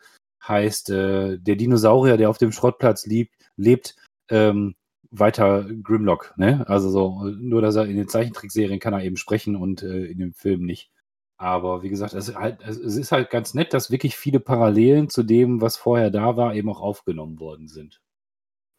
heißt 0.47 0.91
äh, 0.91 1.39
der 1.39 1.57
Dinosaurier, 1.57 2.17
der 2.17 2.31
auf 2.31 2.39
dem 2.39 2.53
Schrottplatz 2.53 3.07
liebt, 3.07 3.35
lebt, 3.57 3.97
ähm, 4.31 4.75
weiter 5.11 5.67
Grimlock. 5.83 6.35
Ne? 6.37 6.65
Also 6.69 6.91
so, 6.91 7.25
nur 7.25 7.63
dass 7.63 7.77
er 7.77 7.87
in 7.87 7.97
den 7.97 8.09
Zeichentrickserien 8.09 8.81
kann 8.81 8.95
er 8.95 9.03
eben 9.03 9.17
sprechen 9.17 9.57
und 9.57 9.83
äh, 9.83 10.07
in 10.07 10.19
dem 10.19 10.35
Film 10.35 10.65
nicht. 10.65 10.91
Aber 11.39 11.83
wie 11.83 11.91
gesagt, 11.91 12.15
es 12.15 12.35
halt, 12.35 12.63
es 12.63 12.79
ist 12.79 13.13
halt 13.13 13.31
ganz 13.31 13.53
nett, 13.55 13.75
dass 13.75 13.91
wirklich 13.91 14.17
viele 14.17 14.41
Parallelen 14.41 15.11
zu 15.11 15.23
dem, 15.23 15.61
was 15.61 15.77
vorher 15.77 16.11
da 16.11 16.37
war, 16.37 16.55
eben 16.55 16.71
auch 16.71 16.81
aufgenommen 16.81 17.41
worden 17.41 17.69
sind. 17.69 18.01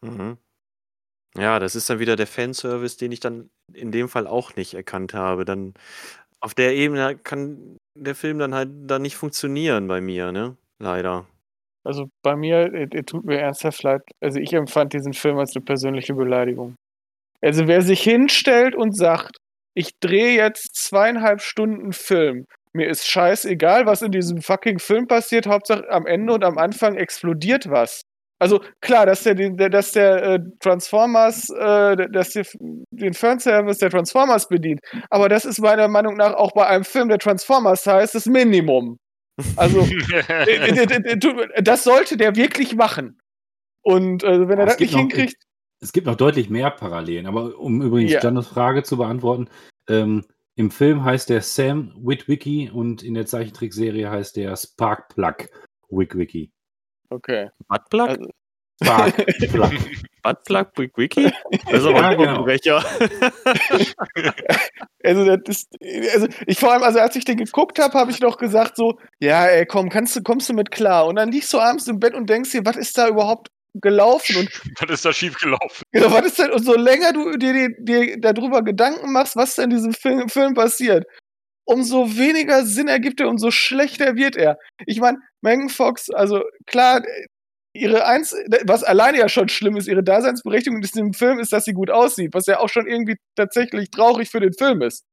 Mhm. 0.02 0.38
Ja, 1.38 1.60
das 1.60 1.76
ist 1.76 1.90
dann 1.90 2.00
wieder 2.00 2.16
der 2.16 2.28
Fanservice, 2.28 2.98
den 2.98 3.12
ich 3.12 3.20
dann 3.20 3.50
in 3.74 3.92
dem 3.92 4.10
Fall 4.10 4.28
auch 4.28 4.56
nicht 4.56 4.74
erkannt 4.74 5.14
habe. 5.14 5.46
Dann 5.46 5.74
auf 6.40 6.54
der 6.54 6.76
Ebene 6.76 7.18
kann 7.18 7.78
der 7.96 8.16
Film 8.16 8.40
dann 8.40 8.56
halt 8.56 8.70
dann 8.88 9.02
nicht 9.02 9.16
funktionieren 9.16 9.88
bei 9.88 10.02
mir, 10.02 10.32
ne? 10.32 10.58
Leider. 10.80 11.26
Also 11.84 12.10
bei 12.24 12.36
mir, 12.36 12.74
er, 12.74 12.92
er 12.92 13.06
tut 13.06 13.26
mir 13.26 13.40
ernsthaft 13.40 13.84
leid. 13.84 14.02
Also 14.22 14.40
ich 14.40 14.54
empfand 14.54 14.94
diesen 14.94 15.14
Film 15.14 15.38
als 15.38 15.56
eine 15.56 15.64
persönliche 15.64 16.14
Beleidigung. 16.14 16.76
Also 17.42 17.68
wer 17.68 17.82
sich 17.82 18.02
hinstellt 18.02 18.76
und 18.76 18.96
sagt, 18.96 19.38
ich 19.76 19.92
drehe 20.00 20.36
jetzt 20.36 20.76
zweieinhalb 20.76 21.42
Stunden 21.42 21.94
Film, 21.94 22.46
mir 22.74 22.88
ist 22.88 23.08
scheißegal, 23.08 23.86
was 23.86 24.02
in 24.02 24.12
diesem 24.12 24.42
fucking 24.42 24.80
Film 24.80 25.08
passiert, 25.08 25.48
Hauptsache 25.48 25.90
am 25.90 26.06
Ende 26.06 26.34
und 26.34 26.44
am 26.44 26.58
Anfang 26.58 26.96
explodiert 26.96 27.70
was. 27.70 28.02
Also 28.40 28.62
klar, 28.82 29.06
dass 29.06 29.24
der, 29.24 29.36
dass 29.70 29.92
der 29.94 30.24
äh, 30.24 30.40
Transformers, 30.60 31.50
äh, 31.50 32.08
dass 32.10 32.32
der 32.32 32.46
den 32.92 33.14
Fanservice 33.14 33.80
der 33.80 33.90
Transformers 33.90 34.48
bedient, 34.48 34.80
aber 35.10 35.28
das 35.28 35.44
ist 35.46 35.60
meiner 35.60 35.88
Meinung 35.88 36.18
nach 36.18 36.34
auch 36.34 36.52
bei 36.52 36.68
einem 36.68 36.84
Film, 36.84 37.10
der 37.10 37.18
Transformers 37.18 37.86
heißt, 37.86 38.14
das 38.14 38.28
Minimum. 38.28 39.00
Also 39.56 39.80
äh, 40.38 41.64
das 41.64 41.84
sollte 41.84 42.18
der 42.18 42.36
wirklich 42.36 42.76
machen. 42.76 43.20
Und 43.82 44.24
äh, 44.24 44.48
wenn 44.48 44.60
er 44.60 44.66
das 44.66 44.80
nicht 44.80 44.94
noch, 44.94 45.00
hinkriegt. 45.00 45.36
Es 45.80 45.94
gibt 45.94 46.08
noch 46.08 46.16
deutlich 46.16 46.50
mehr 46.50 46.72
Parallelen, 46.72 47.28
aber 47.28 47.58
um 47.58 47.82
übrigens 47.82 48.12
ja. 48.12 48.22
Janos 48.22 48.48
Frage 48.48 48.84
zu 48.84 48.98
beantworten, 48.98 49.48
ähm, 49.88 50.26
im 50.56 50.72
Film 50.72 51.04
heißt 51.04 51.30
der 51.30 51.42
Sam 51.42 51.94
Witwicky 51.98 52.70
und 52.72 53.04
in 53.04 53.14
der 53.14 53.28
Zeichentrickserie 53.28 54.10
heißt 54.10 54.36
der 54.36 54.56
Sparkplug 54.56 55.50
Witwicky. 55.90 56.52
Okay. 57.10 57.50
Buttplug? 57.68 58.10
Also, 58.10 58.30
Sparkplug. 58.84 59.72
Buttplug 60.24 60.68
Witwicky? 60.78 61.32
Also 61.66 61.92
ja, 61.92 62.14
genau. 62.14 62.46
also, 65.04 65.38
das 65.38 65.58
ist, 65.58 65.70
also 66.14 66.28
ich 66.46 66.60
vor 66.60 66.74
allem, 66.74 66.84
also 66.84 67.00
als 67.00 67.16
ich 67.16 67.26
den 67.26 67.38
geguckt 67.38 67.80
habe, 67.80 67.98
habe 67.98 68.12
ich 68.12 68.20
noch 68.20 68.38
gesagt 68.38 68.76
so, 68.76 69.00
ja, 69.20 69.46
ey, 69.46 69.66
komm, 69.66 69.90
kannst 69.90 70.16
du, 70.16 70.22
kommst 70.22 70.50
du 70.50 70.54
mit 70.54 70.70
klar? 70.70 71.08
Und 71.08 71.16
dann 71.16 71.32
liegst 71.32 71.52
du 71.54 71.60
abends 71.60 71.88
im 71.88 72.00
Bett 72.00 72.14
und 72.14 72.30
denkst 72.30 72.52
dir, 72.52 72.66
was 72.66 72.76
ist 72.76 72.98
da 72.98 73.08
überhaupt 73.08 73.50
gelaufen 73.74 74.38
und 74.38 74.50
was 74.82 74.90
ist 74.92 75.06
da 75.06 75.14
schief 75.14 75.38
gelaufen? 75.38 75.84
Genau, 75.92 76.12
was 76.12 76.26
ist 76.26 76.40
denn, 76.40 76.52
und 76.52 76.64
so 76.64 76.76
länger 76.76 77.14
du 77.14 77.38
dir, 77.38 77.54
dir, 77.54 77.70
dir 77.80 78.20
darüber 78.20 78.62
Gedanken 78.64 79.12
machst, 79.12 79.36
was 79.36 79.56
da 79.56 79.64
in 79.64 79.70
diesem 79.70 79.94
Film, 79.94 80.30
Film 80.30 80.54
passiert, 80.54 81.06
umso 81.68 82.18
weniger 82.18 82.66
Sinn 82.66 82.88
ergibt 82.88 83.20
er, 83.20 83.30
umso 83.30 83.52
schlechter 83.52 84.16
wird 84.16 84.36
er. 84.36 84.58
Ich 84.86 85.00
meine, 85.00 85.20
Megan 85.42 85.70
Fox, 85.70 86.10
also 86.10 86.44
klar, 86.66 87.04
ihre 87.74 88.06
eins, 88.06 88.34
was 88.64 88.84
alleine 88.84 89.20
ja 89.20 89.30
schon 89.30 89.50
schlimm 89.50 89.78
ist, 89.78 89.88
ihre 89.88 90.04
Daseinsberechtigung 90.04 90.78
in 90.78 90.82
diesem 90.82 91.14
Film 91.14 91.40
ist, 91.40 91.54
dass 91.54 91.66
sie 91.66 91.74
gut 91.74 91.92
aussieht, 91.92 92.34
was 92.34 92.48
ja 92.48 92.60
auch 92.60 92.70
schon 92.70 92.88
irgendwie 92.88 93.18
tatsächlich 93.36 93.92
traurig 93.92 94.30
für 94.30 94.40
den 94.40 94.54
Film 94.54 94.82
ist. 94.82 95.04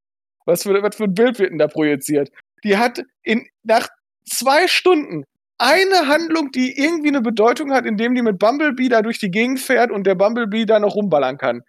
Was 0.47 0.63
für, 0.63 0.81
was 0.83 0.97
für 0.97 1.05
ein 1.05 1.15
Bild 1.15 1.39
wird 1.39 1.51
denn 1.51 1.59
da 1.59 1.67
projiziert? 1.67 2.31
Die 2.63 2.77
hat 2.77 3.03
in, 3.23 3.47
nach 3.65 3.89
zwei 4.29 4.69
Stunden 4.69 5.25
eine 5.59 6.07
Handlung, 6.07 6.53
die 6.53 6.79
irgendwie 6.79 7.09
eine 7.09 7.21
Bedeutung 7.21 7.73
hat, 7.73 7.85
indem 7.85 8.15
die 8.15 8.23
mit 8.23 8.39
Bumblebee 8.39 8.89
da 8.89 9.03
durch 9.03 9.19
die 9.19 9.31
Gegend 9.31 9.61
fährt 9.61 9.91
und 9.91 10.07
der 10.07 10.15
Bumblebee 10.15 10.67
da 10.67 10.79
noch 10.79 10.95
rumballern 10.95 11.39
kann. 11.39 11.63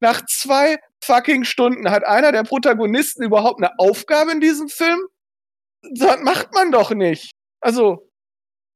Nach 0.00 0.24
zwei 0.26 0.78
fucking 1.02 1.44
Stunden 1.44 1.90
hat 1.90 2.04
einer 2.04 2.32
der 2.32 2.44
Protagonisten 2.44 3.22
überhaupt 3.22 3.62
eine 3.62 3.78
Aufgabe 3.78 4.32
in 4.32 4.40
diesem 4.40 4.68
Film? 4.68 5.00
Das 5.82 6.20
macht 6.22 6.54
man 6.54 6.70
doch 6.70 6.92
nicht. 6.92 7.32
Also, 7.60 8.08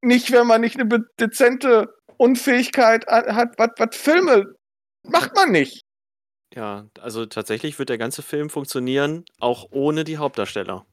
nicht, 0.03 0.33
wenn 0.33 0.47
man 0.47 0.61
nicht 0.61 0.79
eine 0.79 1.05
dezente 1.19 1.95
Unfähigkeit 2.17 3.07
hat, 3.07 3.59
was, 3.59 3.97
Filme 3.97 4.55
macht 5.03 5.35
man 5.35 5.53
nicht. 5.53 5.83
Ja, 6.55 6.89
also 7.01 7.27
tatsächlich 7.27 7.79
wird 7.79 7.91
der 7.91 7.99
ganze 7.99 8.23
Film 8.23 8.51
funktionieren, 8.51 9.25
auch 9.39 9.69
ohne 9.73 10.05
die 10.05 10.19
Hauptdarsteller. 10.19 10.87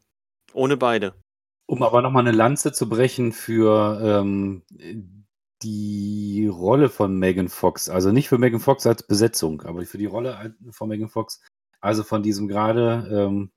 Ohne 0.53 0.77
beide. 0.77 1.15
Um 1.65 1.81
aber 1.83 2.01
nochmal 2.01 2.27
eine 2.27 2.35
Lanze 2.35 2.73
zu 2.73 2.89
brechen 2.89 3.31
für 3.31 3.99
ähm, 4.03 4.63
die 5.63 6.47
Rolle 6.51 6.89
von 6.89 7.17
Megan 7.17 7.49
Fox. 7.49 7.89
Also 7.89 8.11
nicht 8.11 8.29
für 8.29 8.37
Megan 8.37 8.59
Fox 8.59 8.85
als 8.85 9.03
Besetzung, 9.03 9.61
aber 9.61 9.83
für 9.85 9.97
die 9.97 10.05
Rolle 10.05 10.55
von 10.71 10.89
Megan 10.89 11.09
Fox. 11.09 11.41
Also 11.81 12.03
von 12.03 12.23
diesem 12.23 12.47
gerade 12.47 13.07
ähm, 13.11 13.51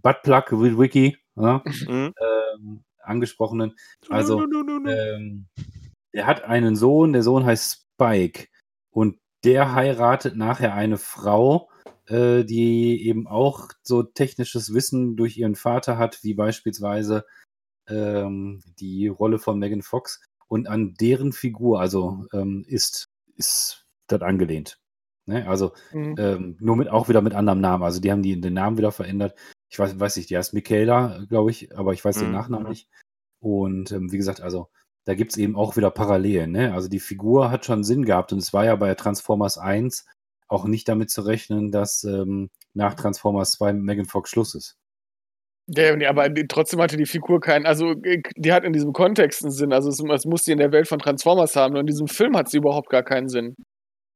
Buttplug 0.00 0.52
Wiki 0.52 1.16
ja, 1.36 1.62
mhm. 1.86 2.14
ähm, 2.20 2.84
angesprochenen. 3.02 3.74
Also 4.08 4.42
ähm, 4.42 5.46
er 6.12 6.26
hat 6.26 6.44
einen 6.44 6.76
Sohn, 6.76 7.12
der 7.12 7.22
Sohn 7.22 7.44
heißt 7.44 7.86
Spike 7.94 8.48
und 8.90 9.18
der 9.44 9.74
heiratet 9.74 10.36
nachher 10.36 10.74
eine 10.74 10.98
Frau, 10.98 11.70
äh, 12.06 12.44
die 12.44 13.06
eben 13.06 13.26
auch 13.26 13.70
so 13.82 14.02
technisches 14.02 14.74
Wissen 14.74 15.16
durch 15.16 15.36
ihren 15.36 15.56
Vater 15.56 15.98
hat, 15.98 16.22
wie 16.22 16.34
beispielsweise 16.34 17.24
ähm, 17.88 18.62
die 18.78 19.08
Rolle 19.08 19.38
von 19.38 19.58
Megan 19.58 19.82
Fox 19.82 20.20
und 20.52 20.68
an 20.68 20.92
deren 21.00 21.32
Figur, 21.32 21.80
also 21.80 22.26
ähm, 22.34 22.62
ist, 22.68 23.08
ist 23.36 23.86
das 24.06 24.20
angelehnt. 24.20 24.78
Ne? 25.24 25.48
Also 25.48 25.72
mhm. 25.94 26.14
ähm, 26.18 26.56
nur 26.60 26.76
mit 26.76 26.90
auch 26.90 27.08
wieder 27.08 27.22
mit 27.22 27.32
anderem 27.32 27.62
Namen. 27.62 27.82
Also 27.82 28.02
die 28.02 28.12
haben 28.12 28.22
die, 28.22 28.38
den 28.38 28.52
Namen 28.52 28.76
wieder 28.76 28.92
verändert. 28.92 29.34
Ich 29.70 29.78
weiß, 29.78 29.98
weiß 29.98 30.16
nicht, 30.16 30.28
die 30.28 30.36
heißt 30.36 30.52
Michaela, 30.52 31.24
glaube 31.26 31.50
ich, 31.52 31.74
aber 31.74 31.94
ich 31.94 32.04
weiß 32.04 32.18
mhm. 32.18 32.24
den 32.24 32.32
Nachnamen 32.32 32.68
nicht. 32.68 32.90
Und 33.40 33.92
ähm, 33.92 34.12
wie 34.12 34.18
gesagt, 34.18 34.42
also 34.42 34.68
da 35.06 35.14
gibt 35.14 35.30
es 35.30 35.38
eben 35.38 35.56
auch 35.56 35.78
wieder 35.78 35.90
Parallelen. 35.90 36.52
Ne? 36.52 36.74
Also 36.74 36.90
die 36.90 37.00
Figur 37.00 37.50
hat 37.50 37.64
schon 37.64 37.82
Sinn 37.82 38.04
gehabt 38.04 38.34
und 38.34 38.38
es 38.38 38.52
war 38.52 38.66
ja 38.66 38.76
bei 38.76 38.94
Transformers 38.94 39.56
1 39.56 40.04
auch 40.48 40.66
nicht 40.66 40.86
damit 40.86 41.08
zu 41.08 41.22
rechnen, 41.22 41.72
dass 41.72 42.04
ähm, 42.04 42.50
nach 42.74 42.92
Transformers 42.92 43.52
2 43.52 43.72
Megan 43.72 44.04
Fox 44.04 44.28
Schluss 44.28 44.54
ist. 44.54 44.76
Ja, 45.68 45.94
aber 46.08 46.28
trotzdem 46.48 46.80
hatte 46.80 46.96
die 46.96 47.06
Figur 47.06 47.40
keinen, 47.40 47.66
also 47.66 47.94
die 47.94 48.52
hat 48.52 48.64
in 48.64 48.72
diesem 48.72 48.92
Kontext 48.92 49.42
einen 49.42 49.52
Sinn. 49.52 49.72
Also 49.72 49.88
es, 49.88 50.02
es 50.02 50.26
muss 50.26 50.44
sie 50.44 50.52
in 50.52 50.58
der 50.58 50.72
Welt 50.72 50.88
von 50.88 50.98
Transformers 50.98 51.54
haben. 51.56 51.72
Nur 51.72 51.80
in 51.80 51.86
diesem 51.86 52.08
Film 52.08 52.36
hat 52.36 52.50
sie 52.50 52.58
überhaupt 52.58 52.90
gar 52.90 53.02
keinen 53.02 53.28
Sinn. 53.28 53.54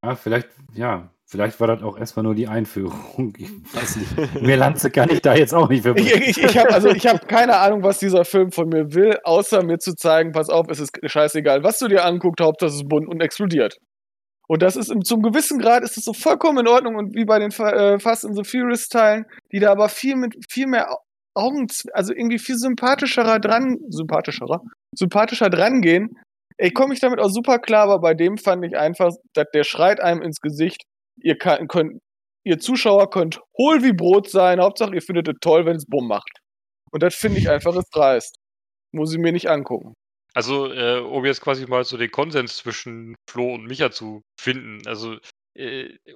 Ja, 0.05 0.17
vielleicht, 0.17 0.49
ja, 0.75 1.11
vielleicht 1.25 1.61
war 1.61 1.69
das 1.69 1.83
auch 1.83 1.97
erstmal 1.97 2.25
nur 2.25 2.35
die 2.35 2.49
Einführung. 2.49 3.33
Ich 3.39 3.51
weiß 3.75 3.97
nicht. 3.97 4.43
Mehr 4.43 4.57
Lanze 4.57 4.91
kann 4.91 5.09
ich 5.11 5.23
da 5.23 5.35
jetzt 5.35 5.55
auch 5.55 5.69
nicht 5.69 5.83
für. 5.83 5.97
Ich, 5.97 6.13
ich, 6.13 6.43
ich 6.43 6.59
habe 6.59 6.75
also, 6.75 6.91
hab 6.91 7.29
keine 7.29 7.57
Ahnung, 7.57 7.83
was 7.83 7.99
dieser 7.99 8.25
Film 8.25 8.51
von 8.51 8.69
mir 8.69 8.93
will, 8.95 9.19
außer 9.23 9.63
mir 9.63 9.79
zu 9.79 9.95
zeigen, 9.95 10.33
pass 10.33 10.51
auf, 10.51 10.67
es 10.69 10.81
ist 10.81 10.99
scheißegal, 11.05 11.63
was 11.63 11.79
du 11.79 11.89
dir 11.89 12.05
anguckst, 12.05 12.45
Hauptsache 12.45 12.71
es 12.71 12.77
ist 12.77 12.89
bunt 12.89 13.09
und 13.09 13.21
explodiert. 13.21 13.79
Und 14.49 14.63
das 14.63 14.77
ist 14.77 14.93
zum 15.05 15.23
gewissen 15.23 15.59
Grad 15.59 15.83
ist 15.83 15.97
das 15.97 16.05
so 16.05 16.13
vollkommen 16.13 16.59
in 16.59 16.69
Ordnung 16.69 16.95
und 16.97 17.17
wie 17.17 17.25
bei 17.25 17.39
den 17.39 17.51
äh, 17.51 17.99
Fast 17.99 18.25
and 18.25 18.37
the 18.37 18.45
Furious 18.45 18.89
Teilen, 18.89 19.25
die 19.51 19.59
da 19.59 19.73
aber 19.73 19.89
viel 19.89 20.15
mit 20.15 20.37
viel 20.49 20.69
mehr 20.69 20.89
Augen, 21.37 21.67
also 21.93 22.13
irgendwie 22.13 22.39
viel 22.39 22.57
sympathischerer 22.57 23.39
dran, 23.39 23.79
sympathischerer, 23.89 24.63
sympathischer 24.95 25.51
dran 25.51 25.81
gehen. 25.81 26.19
Ey, 26.59 26.71
komme 26.71 26.95
ich 26.95 27.01
damit 27.01 27.21
auch 27.21 27.29
super 27.29 27.59
klar, 27.59 27.85
aber 27.85 28.01
bei 28.01 28.15
dem 28.15 28.39
fand 28.39 28.65
ich 28.65 28.77
einfach, 28.77 29.13
dass 29.35 29.47
der 29.53 29.65
schreit 29.65 30.01
einem 30.01 30.23
ins 30.23 30.41
Gesicht, 30.41 30.83
ihr 31.23 31.37
kann, 31.37 31.69
könnt, 31.69 32.01
ihr 32.45 32.59
Zuschauer 32.59 33.11
könnt 33.11 33.41
hohl 33.59 33.83
wie 33.83 33.93
Brot 33.93 34.31
sein, 34.31 34.61
Hauptsache 34.61 34.95
ihr 34.95 35.03
findet 35.03 35.29
es 35.29 35.35
toll, 35.41 35.67
wenn 35.67 35.77
es 35.77 35.87
Bumm 35.87 36.09
macht. 36.09 36.41
Und 36.91 37.03
das 37.03 37.15
finde 37.15 37.39
ich 37.39 37.51
einfach 37.51 37.77
ist 37.77 37.91
dreist. 37.95 38.37
Muss 38.93 39.13
ich 39.13 39.19
mir 39.19 39.33
nicht 39.33 39.51
angucken. 39.51 39.93
Also, 40.35 40.73
äh, 40.73 41.01
um 41.01 41.25
jetzt 41.25 41.41
quasi 41.41 41.67
mal 41.67 41.85
so 41.85 41.97
den 41.97 42.11
Konsens 42.11 42.59
zwischen 42.59 43.15
Flo 43.29 43.55
und 43.55 43.65
Micha 43.65 43.91
zu 43.91 44.23
finden, 44.39 44.87
also 44.87 45.17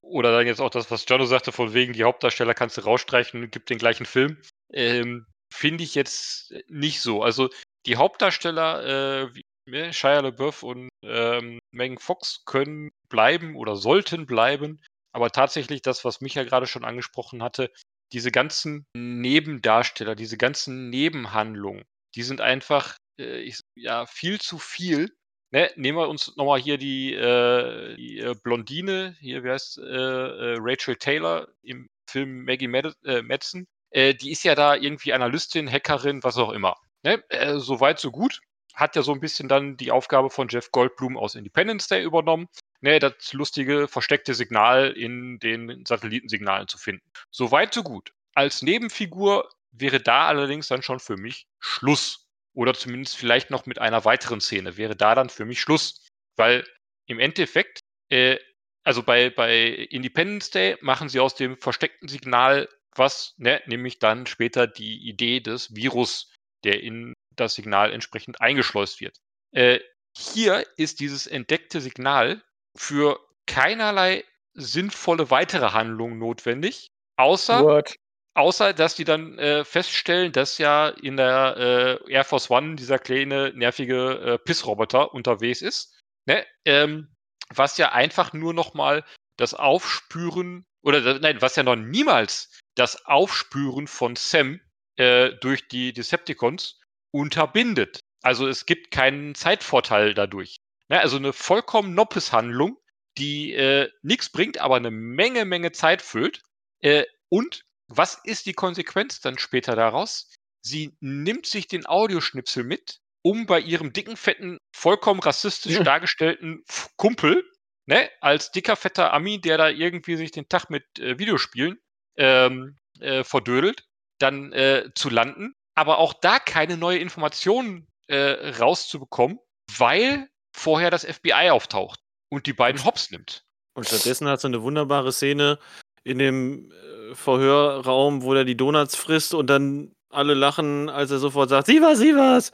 oder 0.03 0.33
dann 0.33 0.47
jetzt 0.47 0.61
auch 0.61 0.71
das, 0.71 0.91
was 0.91 1.05
Jono 1.09 1.25
sagte, 1.25 1.53
von 1.53 1.75
wegen 1.75 1.93
die 1.93 2.05
Hauptdarsteller 2.05 2.55
kannst 2.55 2.77
du 2.77 2.83
rausstreichen 2.83 3.43
und 3.43 3.53
gibt 3.53 3.71
den 3.71 3.79
gleichen 3.79 4.07
Film. 4.07 4.41
Ähm, 4.73 5.27
Finde 5.53 5.83
ich 5.85 5.95
jetzt 5.95 6.55
nicht 6.69 7.01
so. 7.01 7.23
Also 7.23 7.49
die 7.87 7.97
Hauptdarsteller, 7.97 8.85
äh, 9.25 9.35
wie 9.35 9.43
ne, 9.69 9.93
Shia 9.93 10.21
LaBeouf 10.21 10.63
und 10.63 10.89
ähm, 11.05 11.59
Megan 11.73 11.99
Fox 11.99 12.45
können 12.45 12.91
bleiben 13.09 13.57
oder 13.57 13.77
sollten 13.77 14.27
bleiben. 14.27 14.81
Aber 15.13 15.31
tatsächlich 15.31 15.83
das, 15.83 16.05
was 16.05 16.21
Micha 16.21 16.45
gerade 16.45 16.67
schon 16.67 16.85
angesprochen 16.85 17.43
hatte, 17.43 17.73
diese 18.13 18.31
ganzen 18.31 18.85
Nebendarsteller, 18.95 20.15
diese 20.15 20.37
ganzen 20.37 20.91
Nebenhandlungen, 20.91 21.85
die 22.15 22.23
sind 22.23 22.41
einfach 22.41 22.97
äh, 23.21 23.41
ich, 23.41 23.61
ja 23.77 24.07
viel 24.07 24.41
zu 24.41 24.59
viel 24.59 25.15
ne, 25.51 25.71
nehmen 25.77 25.99
wir 25.99 26.09
uns 26.09 26.37
nochmal 26.37 26.61
hier 26.61 26.79
die, 26.79 27.15
äh, 27.15 27.97
die 27.97 28.19
äh, 28.21 28.35
Blondine, 28.43 29.17
hier, 29.21 29.45
wie 29.45 29.51
heißt 29.51 29.79
äh, 29.79 29.83
äh, 29.83 30.57
Rachel 30.61 30.97
Taylor 30.97 31.49
im 31.63 31.89
Film 32.07 32.45
Maggie 32.45 32.69
Mad 32.69 32.93
äh, 33.05 33.23
Madsen. 33.23 33.67
Äh, 33.91 34.15
die 34.15 34.31
ist 34.31 34.45
ja 34.45 34.55
da 34.55 34.75
irgendwie 34.75 35.13
Analystin, 35.13 35.71
Hackerin, 35.71 36.23
was 36.23 36.37
auch 36.37 36.51
immer. 36.51 36.77
Ne? 37.03 37.23
Äh, 37.29 37.59
Soweit, 37.59 37.99
so 37.99 38.11
gut. 38.11 38.41
Hat 38.75 38.95
ja 38.97 39.03
so 39.03 39.13
ein 39.13 39.21
bisschen 39.21 39.49
dann 39.49 39.77
die 39.77 39.91
Aufgabe 39.91 40.31
von 40.31 40.49
Jeff 40.49 40.71
Goldblum 40.71 41.17
aus 41.17 41.35
Independence 41.35 41.89
Day 41.89 42.03
übernommen, 42.05 42.49
ne, 42.81 43.01
das 43.01 43.33
lustige, 43.33 43.89
versteckte 43.89 44.33
Signal 44.33 44.93
in 44.93 45.39
den 45.41 45.85
Satellitensignalen 45.85 46.69
zu 46.69 46.79
finden. 46.79 47.03
Soweit, 47.31 47.75
so 47.75 47.83
gut. 47.83 48.13
Als 48.35 48.63
Nebenfigur 48.63 49.49
wäre 49.73 50.01
da 50.01 50.27
allerdings 50.27 50.69
dann 50.69 50.83
schon 50.83 51.01
für 51.01 51.17
mich 51.17 51.47
Schluss. 51.59 52.30
Oder 52.55 52.75
zumindest 52.75 53.17
vielleicht 53.17 53.51
noch 53.51 53.67
mit 53.67 53.79
einer 53.79 54.05
weiteren 54.05 54.41
Szene 54.41 54.77
wäre 54.77 54.97
da 54.97 55.15
dann 55.15 55.31
für 55.31 55.45
mich 55.45 55.61
Schluss. 55.61 56.07
Weil 56.37 56.67
im 57.07 57.19
Endeffekt, 57.19 57.81
äh, 58.11 58.39
also 58.85 59.03
bei, 59.03 59.31
bei 59.31 59.67
Independence 59.69 60.51
Day 60.51 60.77
machen 60.81 61.09
sie 61.09 61.21
aus 61.21 61.35
dem 61.35 61.59
versteckten 61.59 62.09
Signal 62.09 62.69
was, 62.97 63.35
ne, 63.39 63.63
nämlich 63.67 63.99
dann 63.99 64.27
später 64.27 64.67
die 64.67 65.09
Idee 65.09 65.41
des 65.41 65.75
Virus, 65.75 66.33
der 66.65 66.83
in 66.83 67.15
das 67.37 67.55
Signal 67.55 67.93
entsprechend 67.93 68.41
eingeschleust 68.41 69.01
wird. 69.01 69.17
Äh, 69.53 69.81
hier 70.17 70.67
ist 70.77 71.01
dieses 71.01 71.27
entdeckte 71.27 71.81
Signal 71.81 72.43
für 72.77 73.21
keinerlei 73.47 74.25
sinnvolle 74.55 75.31
weitere 75.31 75.71
Handlung 75.71 76.19
notwendig, 76.19 76.89
außer, 77.17 77.65
What? 77.65 77.97
Außer 78.41 78.73
dass 78.73 78.95
die 78.95 79.05
dann 79.05 79.39
äh, 79.39 79.65
feststellen, 79.65 80.33
dass 80.33 80.59
ja 80.59 80.89
in 80.89 81.17
der 81.17 82.01
äh, 82.07 82.13
Air 82.13 82.25
Force 82.25 82.51
One 82.51 82.77
dieser 82.77 82.99
kleine, 82.99 83.53
nervige 83.55 84.13
äh, 84.21 84.39
Pissroboter 84.39 85.15
unterwegs 85.15 85.63
ist. 85.63 86.01
Ne? 86.27 86.45
Ähm, 86.65 87.15
was 87.55 87.77
ja 87.79 87.93
einfach 87.93 88.33
nur 88.33 88.55
nochmal 88.55 89.05
das 89.37 89.55
Aufspüren, 89.55 90.65
oder 90.83 91.19
nein, 91.19 91.41
was 91.41 91.57
ja 91.57 91.63
noch 91.63 91.77
niemals 91.77 92.59
das 92.75 93.05
Aufspüren 93.07 93.87
von 93.87 94.17
Sam 94.17 94.61
äh, 94.97 95.33
durch 95.41 95.69
die 95.69 95.93
Decepticons 95.93 96.81
unterbindet. 97.11 98.01
Also 98.23 98.47
es 98.47 98.67
gibt 98.67 98.91
keinen 98.91 99.35
Zeitvorteil 99.35 100.15
dadurch. 100.15 100.57
Ne? 100.89 101.01
Also 101.01 101.17
eine 101.17 101.33
vollkommen 101.33 101.95
Noppes-Handlung, 101.95 102.79
die 103.19 103.53
äh, 103.53 103.91
nichts 104.03 104.31
bringt, 104.31 104.59
aber 104.59 104.77
eine 104.77 104.91
Menge, 104.91 105.45
Menge 105.45 105.73
Zeit 105.73 106.03
füllt. 106.03 106.43
Äh, 106.81 107.05
und 107.29 107.65
was 107.91 108.21
ist 108.25 108.47
die 108.47 108.53
Konsequenz 108.53 109.21
dann 109.21 109.39
später 109.39 109.77
daraus? 109.77 110.33
Sie 110.63 110.97
nimmt 111.01 111.47
sich 111.47 111.67
den 111.69 111.87
Audioschnipsel 111.87 112.65
mit, 112.65 112.99
um 113.23 113.47
bei 113.47 113.61
ihrem 113.61 113.93
dicken, 113.93 114.17
fetten, 114.17 114.59
vollkommen 114.75 115.21
rassistisch 115.21 115.75
Ja. 115.77 115.83
dargestellten 115.83 116.63
F- 116.69 116.91
Kumpel, 116.97 117.45
ne, 117.87 118.09
als 118.21 118.51
dicker, 118.53 118.77
fetter 118.77 119.13
Ami, 119.13 119.41
der 119.41 119.59
da 119.59 119.69
irgendwie 119.69 120.17
sich 120.17 120.31
den 120.31 120.49
Tag 120.49 120.71
mit 120.71 120.85
äh, 120.99 121.19
Videospielen 121.19 121.79
ähm, 122.17 122.77
äh, 123.01 123.25
verdödelt, 123.25 123.85
dann 124.21 124.53
äh, 124.53 124.91
zu 124.95 125.09
landen, 125.11 125.55
aber 125.75 125.99
auch 125.99 126.13
da 126.15 126.39
keine 126.39 126.77
neue 126.77 126.99
Informationen 126.99 127.87
äh, 128.09 128.51
rauszubekommen, 128.59 129.39
weil 129.79 130.29
vorher 130.55 130.91
das 130.91 131.05
FBI 131.05 131.51
auftaucht 131.51 132.01
und 132.31 132.47
die 132.47 132.53
beiden 132.53 132.85
hops 132.85 133.11
nimmt. 133.11 133.45
Und 133.75 133.87
stattdessen 133.87 134.29
hat 134.29 134.41
sie 134.41 134.49
eine 134.49 134.63
wunderbare 134.63 135.13
Szene 135.13 135.59
in 136.05 136.19
dem 136.19 136.71
äh, 136.71 137.15
Verhörraum, 137.15 138.23
wo 138.23 138.35
er 138.35 138.45
die 138.45 138.57
Donuts 138.57 138.97
frisst 138.97 139.35
und 139.35 139.49
dann 139.49 139.93
alle 140.11 140.35
lachen, 140.35 140.89
als 140.89 141.11
er 141.11 141.19
sofort 141.19 141.51
sagt, 141.51 141.67
sie 141.67 141.81
was, 141.81 141.99
sie 141.99 142.15
was. 142.15 142.53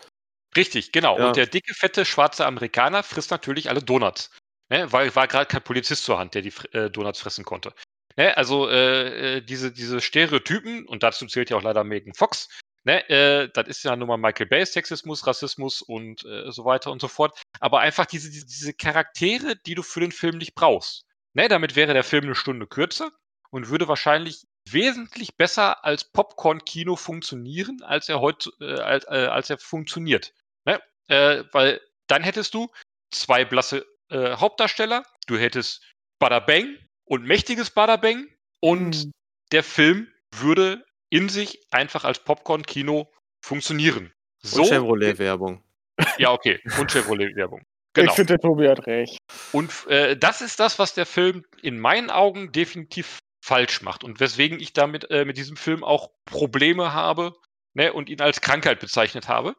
Richtig, 0.56 0.92
genau. 0.92 1.18
Ja. 1.18 1.28
Und 1.28 1.36
der 1.36 1.46
dicke, 1.46 1.74
fette, 1.74 2.04
schwarze 2.04 2.46
Amerikaner 2.46 3.02
frisst 3.02 3.30
natürlich 3.30 3.68
alle 3.68 3.82
Donuts. 3.82 4.30
Ne? 4.68 4.90
Weil 4.92 5.14
war 5.14 5.28
gerade 5.28 5.46
kein 5.46 5.62
Polizist 5.62 6.04
zur 6.04 6.18
Hand, 6.18 6.34
der 6.34 6.42
die 6.42 6.52
äh, 6.72 6.90
Donuts 6.90 7.20
fressen 7.20 7.44
konnte. 7.44 7.72
Ne? 8.16 8.36
Also 8.36 8.68
äh, 8.68 9.36
äh, 9.36 9.40
diese, 9.42 9.72
diese 9.72 10.00
Stereotypen, 10.00 10.86
und 10.86 11.02
dazu 11.02 11.26
zählt 11.26 11.50
ja 11.50 11.56
auch 11.56 11.62
leider 11.62 11.84
Megan 11.84 12.14
Fox, 12.14 12.48
ne? 12.84 13.08
äh, 13.08 13.48
das 13.52 13.68
ist 13.68 13.84
ja 13.84 13.94
nun 13.96 14.08
mal 14.08 14.16
Michael 14.16 14.46
Bay, 14.46 14.64
Sexismus, 14.64 15.26
Rassismus 15.26 15.82
und 15.82 16.24
äh, 16.24 16.50
so 16.50 16.64
weiter 16.64 16.90
und 16.90 17.00
so 17.00 17.08
fort. 17.08 17.38
Aber 17.60 17.80
einfach 17.80 18.06
diese, 18.06 18.30
diese, 18.30 18.46
diese 18.46 18.74
Charaktere, 18.74 19.56
die 19.66 19.74
du 19.74 19.82
für 19.82 20.00
den 20.00 20.12
Film 20.12 20.38
nicht 20.38 20.54
brauchst. 20.54 21.04
Ne? 21.34 21.48
Damit 21.48 21.76
wäre 21.76 21.92
der 21.92 22.04
Film 22.04 22.24
eine 22.24 22.34
Stunde 22.34 22.66
kürzer 22.66 23.12
und 23.50 23.68
würde 23.68 23.88
wahrscheinlich 23.88 24.44
wesentlich 24.68 25.36
besser 25.36 25.84
als 25.84 26.04
Popcorn-Kino 26.12 26.96
funktionieren, 26.96 27.82
als 27.82 28.08
er 28.08 28.20
heute, 28.20 28.50
äh, 28.60 28.80
als, 28.80 29.04
äh, 29.04 29.26
als 29.26 29.50
er 29.50 29.58
funktioniert. 29.58 30.32
Ne? 30.64 30.80
Äh, 31.08 31.44
weil 31.52 31.80
dann 32.08 32.22
hättest 32.22 32.54
du 32.54 32.68
zwei 33.12 33.44
blasse 33.44 33.86
äh, 34.10 34.36
Hauptdarsteller, 34.36 35.04
du 35.26 35.36
hättest 35.38 35.82
Bada 36.18 36.40
Bang 36.40 36.76
und 37.04 37.24
mächtiges 37.24 37.70
Bada 37.70 37.96
Bang 37.96 38.26
und 38.60 38.94
Hm. 38.96 39.12
der 39.52 39.62
Film 39.62 40.08
würde 40.34 40.84
in 41.10 41.28
sich 41.28 41.62
einfach 41.70 42.04
als 42.04 42.18
Popcorn-Kino 42.18 43.10
funktionieren. 43.44 44.12
So, 44.42 44.62
Und 44.62 44.68
Chevrolet-Werbung. 44.68 45.62
ja, 46.18 46.32
okay. 46.32 46.60
Und 46.78 46.90
Chevrolet-Werbung. 46.90 47.60
Ich 47.60 48.02
Genau. 48.02 48.12
finde, 48.12 48.34
der 48.34 48.40
Tobi 48.40 48.68
hat 48.68 48.86
recht. 48.86 49.18
Und 49.52 49.72
äh, 49.86 50.16
das 50.18 50.42
ist 50.42 50.60
das, 50.60 50.78
was 50.78 50.92
der 50.94 51.06
Film 51.06 51.44
in 51.62 51.78
meinen 51.80 52.10
Augen 52.10 52.52
definitiv 52.52 53.18
falsch 53.46 53.82
macht 53.82 54.02
und 54.02 54.18
weswegen 54.18 54.58
ich 54.58 54.72
damit 54.72 55.08
äh, 55.10 55.24
mit 55.24 55.36
diesem 55.36 55.56
Film 55.56 55.84
auch 55.84 56.10
Probleme 56.24 56.92
habe 56.92 57.32
ne, 57.74 57.92
und 57.92 58.10
ihn 58.10 58.20
als 58.20 58.40
Krankheit 58.40 58.80
bezeichnet 58.80 59.28
habe. 59.28 59.54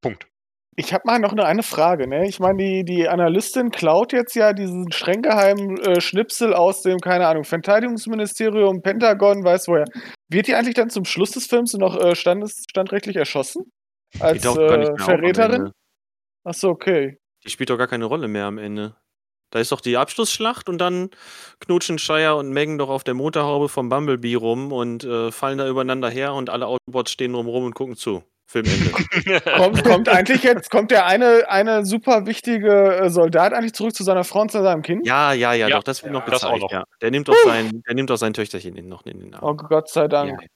Punkt. 0.00 0.26
Ich 0.76 0.92
habe 0.92 1.02
mal 1.06 1.18
noch 1.18 1.32
eine, 1.32 1.44
eine 1.44 1.62
Frage. 1.62 2.08
Ne? 2.08 2.26
Ich 2.26 2.40
meine, 2.40 2.56
die, 2.56 2.84
die 2.84 3.08
Analystin 3.08 3.70
klaut 3.70 4.12
jetzt 4.12 4.34
ja 4.34 4.52
diesen 4.52 4.90
streng 4.90 5.22
geheimen 5.22 5.78
äh, 5.78 6.00
Schnipsel 6.00 6.52
aus 6.52 6.82
dem, 6.82 6.98
keine 6.98 7.28
Ahnung, 7.28 7.44
Verteidigungsministerium, 7.44 8.82
Pentagon, 8.82 9.44
weiß 9.44 9.68
woher. 9.68 9.84
Wird 10.28 10.48
die 10.48 10.54
eigentlich 10.54 10.74
dann 10.74 10.90
zum 10.90 11.04
Schluss 11.04 11.32
des 11.32 11.46
Films 11.46 11.74
noch 11.74 11.96
äh, 11.96 12.16
standes, 12.16 12.64
standrechtlich 12.68 13.16
erschossen? 13.16 13.70
Als 14.18 14.44
äh, 14.44 14.96
Verräterin? 14.96 15.70
Achso, 16.44 16.70
okay. 16.70 17.18
Die 17.44 17.50
spielt 17.50 17.70
doch 17.70 17.78
gar 17.78 17.88
keine 17.88 18.06
Rolle 18.06 18.26
mehr 18.26 18.46
am 18.46 18.58
Ende. 18.58 18.96
Da 19.54 19.60
ist 19.60 19.70
doch 19.70 19.80
die 19.80 19.96
Abschlussschlacht 19.96 20.68
und 20.68 20.78
dann 20.78 21.10
knutschen 21.60 22.00
Shire 22.00 22.34
und 22.34 22.50
Megan 22.50 22.76
doch 22.76 22.88
auf 22.88 23.04
der 23.04 23.14
Motorhaube 23.14 23.68
vom 23.68 23.88
Bumblebee 23.88 24.34
rum 24.34 24.72
und 24.72 25.04
äh, 25.04 25.30
fallen 25.30 25.58
da 25.58 25.68
übereinander 25.68 26.10
her 26.10 26.34
und 26.34 26.50
alle 26.50 26.66
Autobots 26.66 27.12
stehen 27.12 27.34
drumrum 27.34 27.62
und 27.66 27.74
gucken 27.76 27.94
zu. 27.94 28.24
Filmende. 28.46 28.90
Kommt, 29.56 29.84
kommt 29.84 30.08
eigentlich 30.08 30.42
jetzt, 30.42 30.72
kommt 30.72 30.90
der 30.90 31.06
eine, 31.06 31.48
eine 31.48 31.86
super 31.86 32.26
wichtige 32.26 32.96
äh, 32.96 33.10
Soldat 33.10 33.52
eigentlich 33.52 33.74
zurück 33.74 33.94
zu 33.94 34.02
seiner 34.02 34.24
Frau 34.24 34.40
und 34.40 34.50
zu 34.50 34.60
seinem 34.60 34.82
Kind? 34.82 35.06
ja, 35.06 35.32
ja, 35.32 35.52
ja, 35.52 35.68
Ja, 35.68 35.76
doch, 35.76 35.84
das 35.84 36.02
wird 36.02 36.12
noch 36.12 36.24
das 36.24 36.42
auch 36.42 36.54
gezeigt. 36.54 36.62
noch. 36.62 36.72
Ja. 36.72 36.84
Der 37.00 37.12
nimmt 37.12 37.28
doch 37.28 37.36
sein, 37.44 37.80
der 37.86 37.94
nimmt 37.94 38.10
doch 38.10 38.16
sein 38.16 38.34
Töchterchen 38.34 38.74
in, 38.74 38.88
noch 38.88 39.06
in 39.06 39.20
den 39.20 39.34
Arm. 39.34 39.44
Oh 39.44 39.54
Gott 39.54 39.88
sei 39.88 40.08
Dank. 40.08 40.32
Ja, 40.42 40.46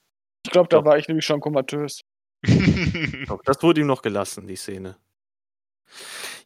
Ich 0.45 0.51
glaube, 0.51 0.69
da 0.71 0.79
Doch. 0.79 0.85
war 0.87 0.99
ich 0.99 1.07
nämlich 1.07 1.25
schon 1.25 1.39
komatös. 1.41 2.01
Doch, 3.29 3.41
das 3.45 3.63
wurde 3.63 3.81
ihm 3.81 3.87
noch 3.87 4.03
gelassen, 4.03 4.49
die 4.49 4.57
Szene. 4.57 4.97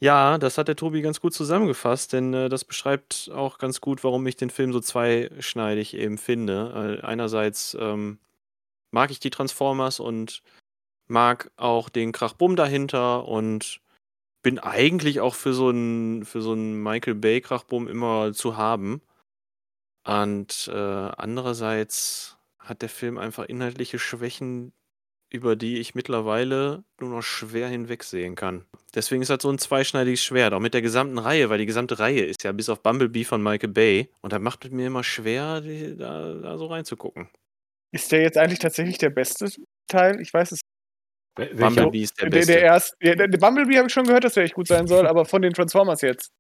Ja, 0.03 0.36
das 0.36 0.59
hat 0.59 0.66
der 0.66 0.74
Tobi 0.74 1.00
ganz 1.00 1.20
gut 1.20 1.32
zusammengefasst, 1.32 2.12
denn 2.12 2.34
äh, 2.34 2.48
das 2.48 2.64
beschreibt 2.64 3.30
auch 3.32 3.59
ganz 3.59 3.80
gut, 3.80 4.03
warum 4.03 4.26
ich 4.26 4.34
den 4.34 4.50
Film 4.50 4.72
so 4.72 4.80
zweischneidig 4.80 5.94
eben 5.94 6.18
finde. 6.18 6.98
Äh, 7.00 7.07
einerseits 7.07 7.76
ähm, 7.78 8.18
mag 8.90 9.12
ich 9.12 9.20
die 9.20 9.30
Transformers 9.30 10.00
und 10.00 10.42
mag 11.07 11.53
auch 11.57 11.88
den 11.88 12.11
Krachbumm 12.11 12.57
dahinter 12.57 13.28
und 13.28 13.80
bin 14.42 14.59
eigentlich 14.59 15.20
auch 15.20 15.36
für 15.36 15.55
so 15.55 15.68
einen 15.68 16.24
für 16.24 16.42
so 16.42 16.53
einen 16.53 16.82
Michael 16.82 17.14
Bay 17.14 17.40
Krachbumm 17.40 17.86
immer 17.88 18.32
zu 18.32 18.57
haben. 18.57 19.03
Und 20.05 20.68
äh, 20.72 20.76
andererseits 20.76 22.38
hat 22.59 22.82
der 22.82 22.88
Film 22.88 23.18
einfach 23.18 23.44
inhaltliche 23.44 24.00
Schwächen, 24.00 24.72
über 25.33 25.57
die 25.57 25.78
ich 25.78 25.95
mittlerweile 25.95 26.85
nur 27.01 27.11
noch 27.11 27.22
schwer 27.22 27.68
hinwegsehen 27.68 28.35
kann. 28.35 28.64
Deswegen 28.95 29.22
ist 29.22 29.28
das 29.28 29.43
so 29.43 29.51
ein 29.51 29.59
zweischneidiges 29.59 30.22
Schwert, 30.22 30.53
auch 30.53 30.61
mit 30.61 30.74
der 30.74 30.83
gesamten 30.83 31.18
Reihe, 31.18 31.49
weil 31.51 31.59
die 31.59 31.66
gesamte 31.66 31.99
Reihe 31.99 32.24
ist 32.24 32.45
ja 32.45 32.53
bis 32.53 32.68
auf 32.68 32.83
Bumblebee 32.83 33.24
von 33.24 33.43
Michael 33.43 33.70
Bay 33.70 34.09
und 34.20 34.33
da 34.33 34.39
macht 34.39 34.64
es 34.64 34.70
mir 34.70 34.87
immer 34.89 35.03
schwer, 35.05 35.61
die, 35.61 35.97
da, 35.97 36.35
da 36.35 36.59
so 36.59 36.66
reinzugucken. 36.66 37.28
Ist 37.93 38.12
der 38.12 38.22
jetzt 38.22 38.39
eigentlich 38.39 38.59
tatsächlich 38.59 38.99
der 38.99 39.11
beste 39.11 39.51
Teil? 39.89 40.20
Ich 40.20 40.33
weiß 40.33 40.53
es 40.53 40.61
Wel- 41.37 41.51
welcher- 41.53 41.57
Bumblebee 41.83 42.03
ist 42.03 42.20
der 42.20 42.28
Der, 42.30 42.37
Beste. 42.39 42.53
der, 42.53 42.62
erst, 42.62 42.95
der, 43.03 43.16
der 43.28 43.39
Bumblebee 43.39 43.78
habe 43.78 43.87
ich 43.89 43.93
schon 43.95 44.05
gehört, 44.07 44.24
dass 44.24 44.35
der 44.35 44.45
echt 44.45 44.55
gut 44.55 44.68
sein 44.68 44.87
soll, 44.87 45.07
aber 45.07 45.24
von 45.24 45.41
den 45.43 45.53
Transformers 45.55 46.03
jetzt. 46.03 46.30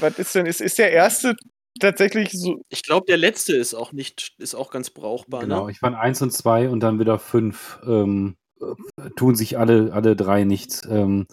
Was 0.00 0.18
ist 0.18 0.34
denn, 0.34 0.46
ist, 0.46 0.60
ist 0.60 0.78
der 0.78 0.92
erste 0.92 1.34
tatsächlich 1.80 2.30
so. 2.32 2.62
ich 2.68 2.82
glaube, 2.82 3.06
der 3.06 3.16
letzte 3.16 3.56
ist 3.56 3.74
auch 3.74 3.92
nicht, 3.92 4.34
ist 4.38 4.54
auch 4.54 4.70
ganz 4.70 4.90
brauchbar. 4.90 5.40
Genau, 5.40 5.66
Ne? 5.66 5.72
ich 5.72 5.78
fand 5.78 5.96
eins 5.96 6.22
und 6.22 6.32
zwei 6.32 6.68
und 6.68 6.80
dann 6.80 6.98
wieder 6.98 7.18
fünf. 7.18 7.78
Ähm, 7.86 8.36
äh, 8.60 9.10
tun 9.16 9.34
sich 9.34 9.58
alle, 9.58 9.92
alle 9.92 10.16
drei 10.16 10.44
nichts. 10.44 10.82
Ähm, 10.88 11.26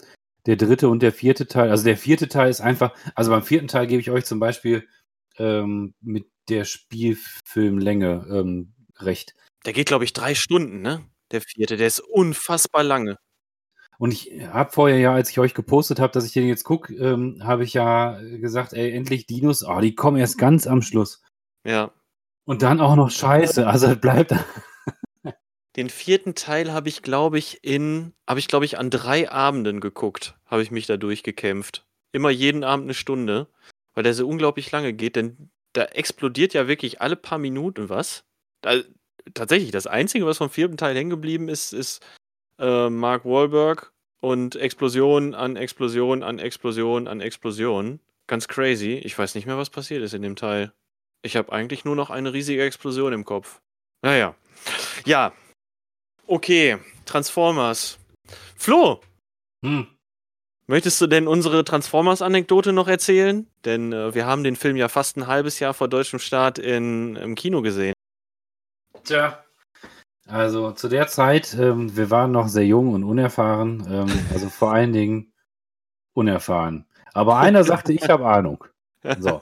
der 0.46 0.56
dritte 0.56 0.90
und 0.90 1.04
der 1.04 1.14
vierte 1.14 1.48
Teil, 1.48 1.70
also 1.70 1.84
der 1.84 1.98
vierte 1.98 2.28
Teil 2.28 2.50
ist 2.50 2.62
einfach, 2.62 2.96
also 3.16 3.30
beim 3.32 3.44
vierten 3.44 3.68
Teil 3.68 3.86
gebe 3.88 4.02
ich 4.02 4.10
euch 4.10 4.26
zum 4.26 4.40
Beispiel 4.40 4.88
ähm, 5.38 5.94
mit 6.02 6.26
der 6.50 6.66
Spielfilmlänge 6.66 8.26
ähm, 8.30 8.74
recht. 9.00 9.36
Der 9.66 9.74
geht, 9.74 9.88
glaube 9.88 10.04
ich, 10.04 10.14
drei 10.14 10.34
Stunden, 10.36 10.82
ne? 10.82 11.06
Der 11.32 11.42
vierte, 11.42 11.78
der 11.78 11.88
ist 11.88 12.00
unfassbar 12.00 12.84
lange. 12.84 13.18
Und 14.02 14.14
ich 14.14 14.32
habe 14.48 14.72
vorher 14.72 14.98
ja, 14.98 15.14
als 15.14 15.30
ich 15.30 15.38
euch 15.38 15.54
gepostet 15.54 16.00
habe, 16.00 16.12
dass 16.12 16.26
ich 16.26 16.34
den 16.34 16.48
jetzt 16.48 16.64
gucke, 16.64 16.92
ähm, 16.96 17.38
habe 17.44 17.64
ich 17.64 17.76
ja 17.76 18.20
gesagt, 18.20 18.74
ey, 18.74 18.92
endlich 18.94 19.28
Dinos, 19.28 19.64
oh, 19.64 19.80
die 19.80 19.94
kommen 19.94 20.18
erst 20.18 20.40
ganz 20.40 20.66
am 20.66 20.82
Schluss. 20.82 21.22
Ja. 21.68 21.92
Und 22.44 22.64
dann 22.64 22.82
auch 22.82 22.96
noch 22.96 23.12
Scheiße, 23.12 23.68
also 23.68 23.96
bleibt 23.96 24.34
Den 25.76 25.92
vierten 25.92 26.34
Teil 26.34 26.74
habe 26.74 26.90
ich, 26.90 27.04
glaube 27.04 27.38
ich, 27.38 27.64
in, 27.64 28.14
habe 28.28 28.40
ich, 28.40 28.48
glaube 28.48 28.66
ich, 28.66 28.80
an 28.80 28.90
drei 28.90 29.30
Abenden 29.30 29.80
geguckt, 29.82 30.36
habe 30.48 30.64
ich 30.64 30.72
mich 30.72 30.88
da 30.88 30.98
durchgekämpft. 30.98 31.86
Immer 32.12 32.32
jeden 32.32 32.64
Abend 32.64 32.86
eine 32.86 32.96
Stunde, 32.96 33.50
weil 33.94 34.02
der 34.02 34.16
so 34.16 34.28
unglaublich 34.28 34.72
lange 34.72 34.94
geht, 34.94 35.16
denn 35.16 35.52
da 35.74 35.84
explodiert 35.84 36.56
ja 36.56 36.68
wirklich 36.68 37.02
alle 37.02 37.18
paar 37.18 37.38
Minuten 37.38 37.90
was. 37.90 38.24
Da, 38.62 38.82
tatsächlich, 39.36 39.70
das 39.70 39.86
Einzige, 39.86 40.26
was 40.26 40.40
vom 40.40 40.50
vierten 40.50 40.78
Teil 40.78 40.96
hängen 40.96 41.12
geblieben 41.12 41.50
ist, 41.50 41.72
ist 41.72 42.04
äh, 42.62 42.90
Mark 42.90 43.26
Wahlberg 43.26 43.92
und 44.22 44.56
Explosion 44.56 45.34
an 45.36 45.56
Explosion 45.58 46.24
an 46.24 46.40
Explosion 46.40 47.08
an 47.08 47.20
Explosion. 47.20 48.00
Ganz 48.28 48.48
crazy. 48.48 48.94
Ich 49.04 49.18
weiß 49.18 49.36
nicht 49.36 49.48
mehr, 49.48 49.58
was 49.58 49.70
passiert 49.70 50.04
ist 50.04 50.14
in 50.14 50.22
dem 50.22 50.36
Teil. 50.38 50.72
Ich 51.24 51.36
habe 51.36 51.52
eigentlich 51.52 51.84
nur 51.84 51.96
noch 51.96 52.10
eine 52.10 52.32
riesige 52.34 52.64
Explosion 52.64 53.12
im 53.14 53.26
Kopf. 53.26 53.60
Naja. 54.02 54.36
Ja. 55.06 55.34
Okay. 56.28 56.78
Transformers. 57.06 57.98
Flo, 58.56 59.02
Hm. 59.66 59.88
möchtest 60.68 61.02
du 61.02 61.08
denn 61.08 61.28
unsere 61.28 61.64
Transformers-Anekdote 61.66 62.74
noch 62.74 62.88
erzählen? 62.88 63.48
Denn 63.66 63.92
äh, 63.92 64.14
wir 64.16 64.26
haben 64.26 64.44
den 64.44 64.56
Film 64.56 64.78
ja 64.78 64.88
fast 64.88 65.18
ein 65.18 65.28
halbes 65.28 65.60
Jahr 65.60 65.74
vor 65.74 65.88
deutschem 65.88 66.20
Start 66.20 66.58
in, 66.58 67.16
im 67.18 67.36
Kino 67.36 67.62
gesehen. 67.62 67.94
Tja. 69.04 69.44
Also 70.32 70.72
zu 70.72 70.88
der 70.88 71.08
Zeit, 71.08 71.54
ähm, 71.60 71.96
wir 71.98 72.10
waren 72.10 72.32
noch 72.32 72.48
sehr 72.48 72.66
jung 72.66 72.94
und 72.94 73.04
unerfahren, 73.04 73.86
ähm, 73.90 74.26
also 74.32 74.48
vor 74.48 74.72
allen 74.72 74.94
Dingen 74.94 75.34
unerfahren. 76.14 76.86
Aber 77.14 77.38
einer 77.38 77.66
sagte, 77.66 77.92
ich 77.92 78.08
habe 78.10 78.26
Ahnung. 78.26 78.64
So. 79.20 79.42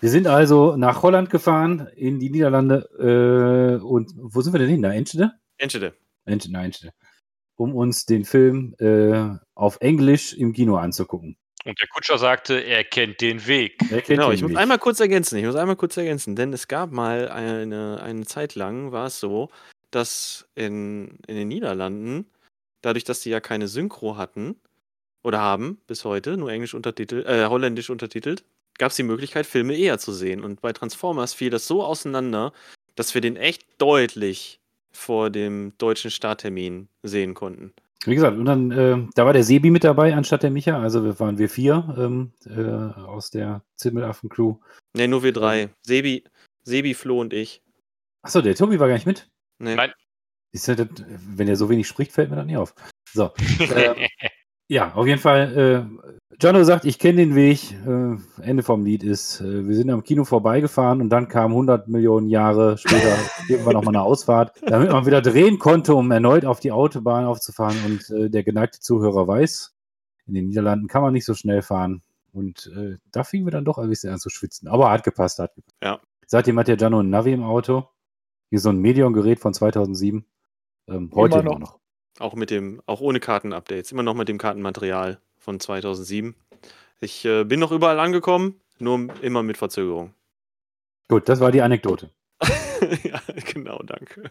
Wir 0.00 0.10
sind 0.10 0.26
also 0.26 0.74
nach 0.76 1.02
Holland 1.02 1.30
gefahren, 1.30 1.86
in 1.94 2.18
die 2.18 2.30
Niederlande 2.30 3.78
äh, 3.78 3.84
und 3.84 4.10
wo 4.16 4.40
sind 4.40 4.52
wir 4.52 4.58
denn 4.58 4.68
hin? 4.68 4.80
Na, 4.80 4.92
Enschede? 4.92 5.32
Enschede. 5.58 5.94
Enschede, 6.24 6.52
nein, 6.52 6.66
Enschede. 6.66 6.92
Um 7.54 7.76
uns 7.76 8.04
den 8.04 8.24
Film 8.24 8.74
äh, 8.80 9.38
auf 9.54 9.76
Englisch 9.80 10.34
im 10.34 10.52
Kino 10.52 10.76
anzugucken. 10.76 11.36
Und 11.64 11.80
der 11.80 11.86
Kutscher 11.88 12.18
sagte, 12.18 12.54
er 12.58 12.82
kennt 12.82 13.20
den 13.20 13.46
Weg. 13.46 13.78
Kennt 13.78 14.06
Genau, 14.06 14.28
den 14.30 14.34
ich 14.34 14.42
muss 14.42 14.50
Weg? 14.50 14.58
einmal 14.58 14.78
kurz 14.78 14.98
ergänzen. 14.98 15.38
Ich 15.38 15.44
muss 15.44 15.54
einmal 15.54 15.76
kurz 15.76 15.96
ergänzen, 15.96 16.34
denn 16.34 16.52
es 16.52 16.66
gab 16.66 16.90
mal 16.90 17.28
eine, 17.28 18.02
eine 18.02 18.26
Zeit 18.26 18.56
lang, 18.56 18.90
war 18.90 19.06
es 19.06 19.20
so, 19.20 19.50
dass 19.94 20.46
in, 20.54 21.18
in 21.26 21.36
den 21.36 21.48
Niederlanden, 21.48 22.26
dadurch, 22.82 23.04
dass 23.04 23.20
die 23.20 23.30
ja 23.30 23.40
keine 23.40 23.68
Synchro 23.68 24.16
hatten 24.16 24.56
oder 25.22 25.40
haben 25.40 25.78
bis 25.86 26.04
heute, 26.04 26.36
nur 26.36 26.50
englisch 26.50 26.74
untertitelt, 26.74 27.26
äh, 27.26 27.46
holländisch 27.46 27.90
untertitelt, 27.90 28.44
gab 28.78 28.90
es 28.90 28.96
die 28.96 29.02
Möglichkeit, 29.02 29.46
Filme 29.46 29.76
eher 29.76 29.98
zu 29.98 30.12
sehen. 30.12 30.42
Und 30.42 30.60
bei 30.60 30.72
Transformers 30.72 31.34
fiel 31.34 31.50
das 31.50 31.66
so 31.66 31.84
auseinander, 31.84 32.52
dass 32.96 33.14
wir 33.14 33.20
den 33.20 33.36
echt 33.36 33.62
deutlich 33.78 34.60
vor 34.92 35.30
dem 35.30 35.72
deutschen 35.78 36.10
Starttermin 36.10 36.88
sehen 37.02 37.34
konnten. 37.34 37.72
Wie 38.06 38.14
gesagt, 38.14 38.36
und 38.36 38.44
dann, 38.44 38.70
äh, 38.70 38.98
da 39.14 39.24
war 39.24 39.32
der 39.32 39.44
Sebi 39.44 39.70
mit 39.70 39.82
dabei 39.82 40.14
anstatt 40.14 40.42
der 40.42 40.50
Micha. 40.50 40.80
Also 40.80 41.04
wir 41.04 41.18
waren 41.20 41.38
wir 41.38 41.48
vier 41.48 41.94
ähm, 41.98 42.32
äh, 42.44 43.00
aus 43.00 43.30
der 43.30 43.62
Zimmelaffen-Crew. 43.76 44.56
Ne, 44.94 45.08
nur 45.08 45.22
wir 45.22 45.32
drei. 45.32 45.70
Sebi, 45.82 46.24
Sebi, 46.64 46.92
Flo 46.94 47.20
und 47.20 47.32
ich. 47.32 47.62
Achso, 48.22 48.42
der 48.42 48.54
Tobi 48.54 48.78
war 48.78 48.88
gar 48.88 48.94
nicht 48.94 49.06
mit. 49.06 49.28
Nee. 49.58 49.74
Nein. 49.74 49.92
Ist 50.52 50.68
das, 50.68 50.86
wenn 51.08 51.48
er 51.48 51.56
so 51.56 51.68
wenig 51.68 51.88
spricht, 51.88 52.12
fällt 52.12 52.30
mir 52.30 52.36
das 52.36 52.46
nicht 52.46 52.56
auf. 52.56 52.74
So. 53.12 53.32
äh, 53.58 54.08
ja, 54.68 54.94
auf 54.94 55.06
jeden 55.06 55.20
Fall. 55.20 55.88
Äh, 56.00 56.34
Jono 56.40 56.64
sagt, 56.64 56.84
ich 56.84 56.98
kenne 56.98 57.18
den 57.18 57.34
Weg. 57.34 57.72
Äh, 57.86 58.16
Ende 58.42 58.62
vom 58.62 58.84
Lied 58.84 59.02
ist, 59.02 59.40
äh, 59.40 59.66
wir 59.66 59.74
sind 59.74 59.90
am 59.90 60.02
Kino 60.02 60.24
vorbeigefahren 60.24 61.00
und 61.00 61.10
dann 61.10 61.28
kam 61.28 61.52
100 61.52 61.88
Millionen 61.88 62.28
Jahre 62.28 62.78
später 62.78 63.16
irgendwann 63.48 63.74
nochmal 63.74 63.94
eine 63.94 64.02
Ausfahrt, 64.02 64.60
damit 64.66 64.90
man 64.90 65.06
wieder 65.06 65.22
drehen 65.22 65.58
konnte, 65.58 65.94
um 65.94 66.10
erneut 66.10 66.44
auf 66.44 66.60
die 66.60 66.72
Autobahn 66.72 67.24
aufzufahren. 67.24 67.76
Und 67.84 68.10
äh, 68.10 68.30
der 68.30 68.42
geneigte 68.42 68.80
Zuhörer 68.80 69.28
weiß, 69.28 69.74
in 70.26 70.34
den 70.34 70.46
Niederlanden 70.46 70.88
kann 70.88 71.02
man 71.02 71.12
nicht 71.12 71.26
so 71.26 71.34
schnell 71.34 71.62
fahren. 71.62 72.02
Und 72.32 72.70
äh, 72.76 72.96
da 73.12 73.22
fingen 73.22 73.46
wir 73.46 73.52
dann 73.52 73.64
doch 73.64 73.78
ein 73.78 73.88
bisschen 73.88 74.12
an 74.12 74.18
zu 74.18 74.30
schwitzen. 74.30 74.66
Aber 74.66 74.90
hat 74.90 75.04
gepasst, 75.04 75.38
hat 75.38 75.54
gepasst. 75.54 75.76
Ja. 75.82 76.00
Seitdem 76.26 76.58
hat 76.58 76.68
der 76.68 76.76
Jano 76.76 77.00
ein 77.00 77.10
Navi 77.10 77.32
im 77.32 77.44
Auto. 77.44 77.88
Hier 78.50 78.60
so 78.60 78.68
ein 78.70 78.78
Medion-Gerät 78.78 79.40
von 79.40 79.54
2007. 79.54 80.24
Ähm, 80.88 81.10
heute 81.14 81.38
Immer 81.38 81.44
noch. 81.44 81.58
noch. 81.58 81.78
Auch 82.20 82.34
mit 82.34 82.50
dem, 82.50 82.80
auch 82.86 83.00
ohne 83.00 83.18
Kartenupdates, 83.20 83.90
immer 83.90 84.02
noch 84.04 84.14
mit 84.14 84.28
dem 84.28 84.38
Kartenmaterial 84.38 85.20
von 85.38 85.58
2007. 85.58 86.34
Ich 87.00 87.24
äh, 87.24 87.44
bin 87.44 87.58
noch 87.58 87.72
überall 87.72 87.98
angekommen, 87.98 88.60
nur 88.78 89.08
immer 89.22 89.42
mit 89.42 89.56
Verzögerung. 89.56 90.14
Gut, 91.08 91.28
das 91.28 91.40
war 91.40 91.50
die 91.50 91.62
Anekdote. 91.62 92.10
ja, 93.02 93.20
genau, 93.52 93.78
danke. 93.84 94.30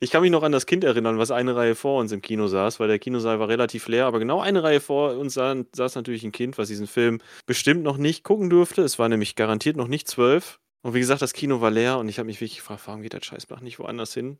Ich 0.00 0.10
kann 0.10 0.22
mich 0.22 0.30
noch 0.30 0.42
an 0.42 0.50
das 0.52 0.64
Kind 0.66 0.82
erinnern, 0.82 1.18
was 1.18 1.30
eine 1.30 1.54
Reihe 1.54 1.74
vor 1.74 2.00
uns 2.00 2.10
im 2.10 2.22
Kino 2.22 2.48
saß, 2.48 2.80
weil 2.80 2.88
der 2.88 2.98
Kinosaal 2.98 3.38
war 3.38 3.48
relativ 3.48 3.86
leer, 3.86 4.06
aber 4.06 4.18
genau 4.18 4.40
eine 4.40 4.62
Reihe 4.62 4.80
vor 4.80 5.16
uns 5.16 5.34
sa- 5.34 5.62
saß 5.76 5.94
natürlich 5.94 6.24
ein 6.24 6.32
Kind, 6.32 6.56
was 6.58 6.68
diesen 6.68 6.86
Film 6.86 7.20
bestimmt 7.46 7.82
noch 7.82 7.98
nicht 7.98 8.24
gucken 8.24 8.48
durfte. 8.50 8.82
Es 8.82 8.98
war 8.98 9.08
nämlich 9.10 9.36
garantiert 9.36 9.76
noch 9.76 9.86
nicht 9.88 10.08
zwölf. 10.08 10.58
Und 10.82 10.94
wie 10.94 11.00
gesagt, 11.00 11.22
das 11.22 11.32
Kino 11.32 11.60
war 11.60 11.70
leer 11.70 11.98
und 11.98 12.08
ich 12.08 12.18
habe 12.18 12.26
mich 12.26 12.40
wirklich 12.40 12.58
gefragt, 12.58 12.82
warum 12.86 13.02
geht 13.02 13.12
der 13.12 13.22
Scheißbach 13.22 13.60
nicht 13.60 13.78
woanders 13.78 14.12
hin? 14.14 14.38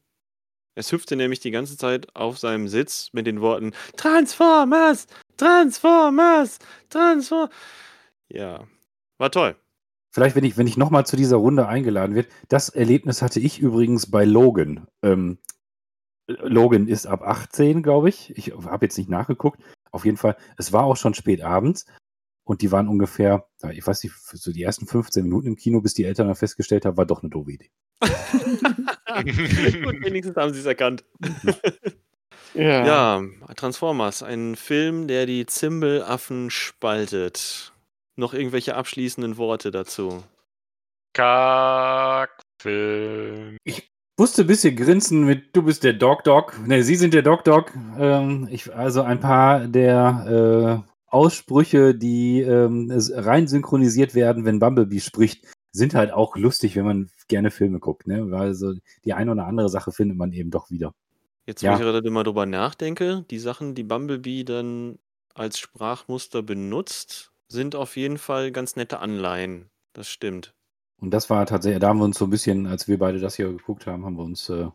Es 0.74 0.90
hüpfte 0.90 1.16
nämlich 1.16 1.40
die 1.40 1.51
ganze 1.51 1.76
Zeit 1.76 2.14
auf 2.16 2.38
seinem 2.38 2.66
Sitz 2.66 3.11
mit 3.12 3.26
den 3.26 3.40
Worten 3.40 3.72
Transformers! 3.97 5.07
Transformers! 5.36 6.59
Transformers! 6.88 7.51
Ja, 8.28 8.66
war 9.18 9.30
toll. 9.30 9.57
Vielleicht, 10.11 10.34
wenn 10.34 10.45
ich, 10.45 10.57
wenn 10.57 10.66
ich 10.66 10.76
nochmal 10.76 11.07
zu 11.07 11.16
dieser 11.16 11.36
Runde 11.36 11.68
eingeladen 11.68 12.14
wird. 12.14 12.28
Das 12.49 12.68
Erlebnis 12.68 13.22
hatte 13.22 13.40
ich 13.40 13.61
übrigens 13.61 14.11
bei 14.11 14.24
Logan. 14.24 14.86
Ähm, 15.03 15.38
Logan 16.26 16.88
ist 16.88 17.07
ab 17.07 17.22
18, 17.22 17.82
glaube 17.82 18.09
ich. 18.09 18.36
Ich 18.36 18.53
habe 18.53 18.86
jetzt 18.86 18.99
nicht 18.99 19.11
nachgeguckt. 19.11 19.62
Auf 19.90 20.05
jeden 20.05 20.16
Fall, 20.16 20.36
es 20.57 20.72
war 20.72 20.84
auch 20.84 20.97
schon 20.97 21.14
spät 21.14 21.43
abends. 21.43 21.86
Und 22.45 22.62
die 22.62 22.72
waren 22.72 22.88
ungefähr, 22.88 23.47
ich 23.70 23.86
weiß 23.86 24.03
nicht, 24.03 24.14
so 24.16 24.53
die 24.53 24.62
ersten 24.62 24.86
15 24.86 25.22
Minuten 25.22 25.47
im 25.47 25.57
Kino, 25.57 25.80
bis 25.80 25.95
die 25.95 26.05
Eltern 26.05 26.26
dann 26.26 26.36
festgestellt 26.36 26.84
haben, 26.84 26.97
war 26.97 27.07
doch 27.07 27.22
eine 27.22 27.30
doofe 27.30 27.53
Idee. 27.53 27.70
Gut, 28.01 30.05
wenigstens 30.05 30.36
haben 30.36 30.53
sie 30.53 30.61
es 30.61 30.66
erkannt. 30.66 31.05
Ja. 31.45 31.55
Ja, 32.55 33.22
Transformers, 33.57 34.22
ein 34.22 34.57
Film, 34.57 35.09
der 35.09 35.24
die 35.24 35.47
Zimbelaffen 35.47 36.51
spaltet. 36.51 37.72
Noch 38.14 38.34
irgendwelche 38.34 38.74
abschließenden 38.74 39.38
Worte 39.38 39.70
dazu? 39.70 40.22
Kackfilm. 41.14 42.36
Musste 44.18 44.43
ein 44.43 44.47
bisschen 44.47 44.76
grinsen 44.76 45.24
mit, 45.24 45.57
du 45.57 45.62
bist 45.62 45.82
der 45.82 45.95
Dog 45.95 46.24
Dog. 46.24 46.55
Ne, 46.66 46.82
Sie 46.82 46.97
sind 46.97 47.14
der 47.14 47.22
Dog 47.22 47.45
Dog. 47.45 47.72
Ähm, 47.99 48.49
ich, 48.51 48.74
also 48.74 49.03
ein 49.03 49.20
paar 49.20 49.66
der 49.66 50.84
äh, 50.84 50.91
Aussprüche, 51.12 51.94
die 51.94 52.40
ähm, 52.40 52.90
rein 52.90 53.46
synchronisiert 53.46 54.14
werden, 54.14 54.44
wenn 54.44 54.58
Bumblebee 54.58 55.00
spricht, 55.00 55.44
sind 55.70 55.94
halt 55.94 56.12
auch 56.12 56.36
lustig, 56.36 56.74
wenn 56.76 56.84
man 56.84 57.10
gerne 57.28 57.50
Filme 57.50 57.80
guckt. 57.80 58.06
Ne? 58.06 58.30
Weil 58.30 58.54
so 58.54 58.74
die 59.04 59.12
eine 59.12 59.30
oder 59.32 59.46
andere 59.46 59.68
Sache 59.68 59.92
findet 59.92 60.16
man 60.16 60.32
eben 60.32 60.50
doch 60.50 60.70
wieder. 60.70 60.94
Jetzt, 61.46 61.62
wo 61.62 61.66
Ja. 61.66 61.74
ich 61.74 61.80
gerade 61.80 62.10
mal 62.10 62.22
drüber 62.24 62.46
nachdenke, 62.46 63.24
die 63.30 63.38
Sachen, 63.38 63.74
die 63.74 63.82
Bumblebee 63.82 64.44
dann 64.44 64.98
als 65.34 65.58
Sprachmuster 65.58 66.42
benutzt, 66.42 67.32
sind 67.48 67.74
auf 67.74 67.96
jeden 67.96 68.18
Fall 68.18 68.52
ganz 68.52 68.76
nette 68.76 69.00
Anleihen. 69.00 69.70
Das 69.92 70.08
stimmt. 70.08 70.54
Und 70.98 71.10
das 71.10 71.28
war 71.30 71.44
tatsächlich, 71.46 71.80
da 71.80 71.88
haben 71.88 71.98
wir 71.98 72.04
uns 72.04 72.18
so 72.18 72.26
ein 72.26 72.30
bisschen, 72.30 72.66
als 72.66 72.86
wir 72.88 72.98
beide 72.98 73.18
das 73.18 73.34
hier 73.34 73.48
geguckt 73.48 73.86
haben, 73.86 74.04
haben 74.04 74.16
wir 74.16 74.24
uns 74.24 74.48
äh, 74.48 74.68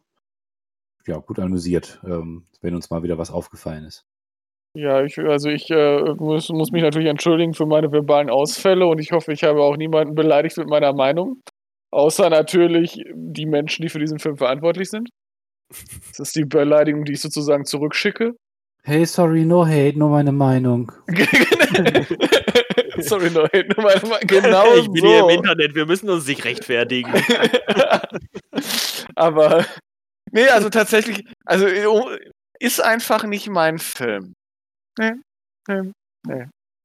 ja 1.08 1.18
gut 1.18 1.40
amüsiert, 1.40 2.00
ähm, 2.04 2.46
wenn 2.62 2.76
uns 2.76 2.90
mal 2.90 3.02
wieder 3.02 3.18
was 3.18 3.32
aufgefallen 3.32 3.86
ist. 3.86 4.06
Ja, 4.74 5.04
ich, 5.04 5.18
also 5.18 5.50
ich 5.50 5.70
äh, 5.72 6.14
muss, 6.18 6.50
muss 6.50 6.72
mich 6.72 6.84
natürlich 6.84 7.08
entschuldigen 7.08 7.54
für 7.54 7.66
meine 7.66 7.92
verbalen 7.92 8.30
Ausfälle 8.30 8.86
und 8.86 9.00
ich 9.00 9.12
hoffe, 9.12 9.34
ich 9.34 9.44
habe 9.44 9.62
auch 9.62 9.76
niemanden 9.76 10.14
beleidigt 10.14 10.58
mit 10.58 10.70
meiner 10.70 10.94
Meinung. 10.94 11.42
Außer 11.92 12.30
natürlich 12.30 13.02
die 13.14 13.46
Menschen, 13.46 13.82
die 13.82 13.90
für 13.90 14.00
diesen 14.00 14.20
Film 14.20 14.38
verantwortlich 14.38 14.90
sind. 14.90 15.10
Das 16.10 16.20
ist 16.20 16.36
die 16.36 16.46
Beleidigung, 16.46 17.04
die 17.04 17.14
ich 17.14 17.22
sozusagen 17.22 17.66
zurückschicke. 17.66 18.34
Hey, 18.84 19.06
sorry, 19.06 19.44
no 19.44 19.66
hate, 19.66 20.00
nur 20.00 20.10
meine 20.10 20.32
Meinung. 20.32 20.92
Sorry, 23.00 23.30
no, 23.30 23.44
hate, 23.44 23.68
nur 23.76 23.84
meine 23.84 24.02
Meinung. 24.02 24.28
Genau 24.28 24.76
ich 24.76 24.90
bin 24.90 25.02
so. 25.02 25.08
hier 25.08 25.20
im 25.20 25.30
Internet, 25.30 25.76
wir 25.76 25.86
müssen 25.86 26.10
uns 26.10 26.26
nicht 26.26 26.46
rechtfertigen. 26.46 27.12
Aber, 29.16 29.66
nee, 30.32 30.48
also 30.48 30.70
tatsächlich, 30.70 31.26
also 31.46 31.68
ist 32.60 32.82
einfach 32.82 33.24
nicht 33.24 33.50
mein 33.50 33.78
Film. 33.78 34.34
Nee, 34.98 35.14
nee, 35.68 35.94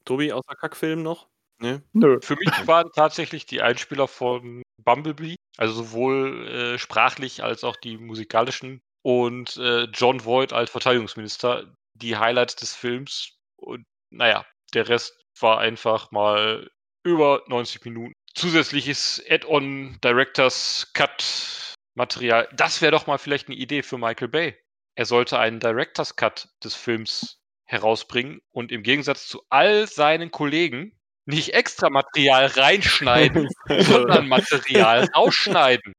Tobi, 0.05 0.33
außer 0.33 0.55
Kackfilm 0.55 1.03
noch? 1.03 1.29
Ne? 1.61 1.83
nö. 1.93 2.19
Für 2.21 2.37
mich 2.37 2.67
waren 2.67 2.91
tatsächlich 2.95 3.47
die 3.47 3.63
Einspieler 3.63 4.09
von 4.09 4.63
Bumblebee, 4.83 5.37
also 5.57 5.75
sowohl 5.75 6.49
äh, 6.49 6.79
sprachlich 6.79 7.43
als 7.45 7.63
auch 7.63 7.77
die 7.77 7.99
musikalischen 7.99 8.81
und 9.03 9.57
äh, 9.59 9.85
John 9.85 10.25
Voight 10.25 10.53
als 10.53 10.71
Verteidigungsminister 10.71 11.73
die 11.95 12.17
Highlights 12.17 12.57
des 12.57 12.75
Films. 12.75 13.37
Und 13.57 13.85
naja, 14.11 14.45
der 14.75 14.89
Rest 14.89 15.21
war 15.39 15.59
einfach 15.59 16.11
mal 16.11 16.69
über 17.05 17.43
90 17.47 17.85
Minuten. 17.85 18.13
Zusätzliches 18.35 19.23
Add-on 19.29 19.99
Directors 20.03 20.91
Cut 20.95 21.75
Material. 21.95 22.49
Das 22.55 22.81
wäre 22.81 22.93
doch 22.93 23.07
mal 23.07 23.19
vielleicht 23.19 23.49
eine 23.49 23.57
Idee 23.57 23.83
für 23.83 23.99
Michael 23.99 24.29
Bay. 24.29 24.59
Er 24.97 25.05
sollte 25.05 25.39
einen 25.39 25.61
Directors 25.61 26.17
Cut 26.17 26.49
des 26.65 26.75
Films 26.75 27.42
herausbringen 27.73 28.41
und 28.53 28.71
im 28.71 28.83
Gegensatz 28.83 29.27
zu 29.27 29.43
all 29.49 29.87
seinen 29.89 30.31
Kollegen 30.31 30.97
nicht 31.25 31.55
extra 31.55 31.89
Material 31.91 32.47
reinschneiden, 32.47 33.49
sondern 33.81 34.29
Material 34.29 35.09
rausschneiden. 35.15 35.93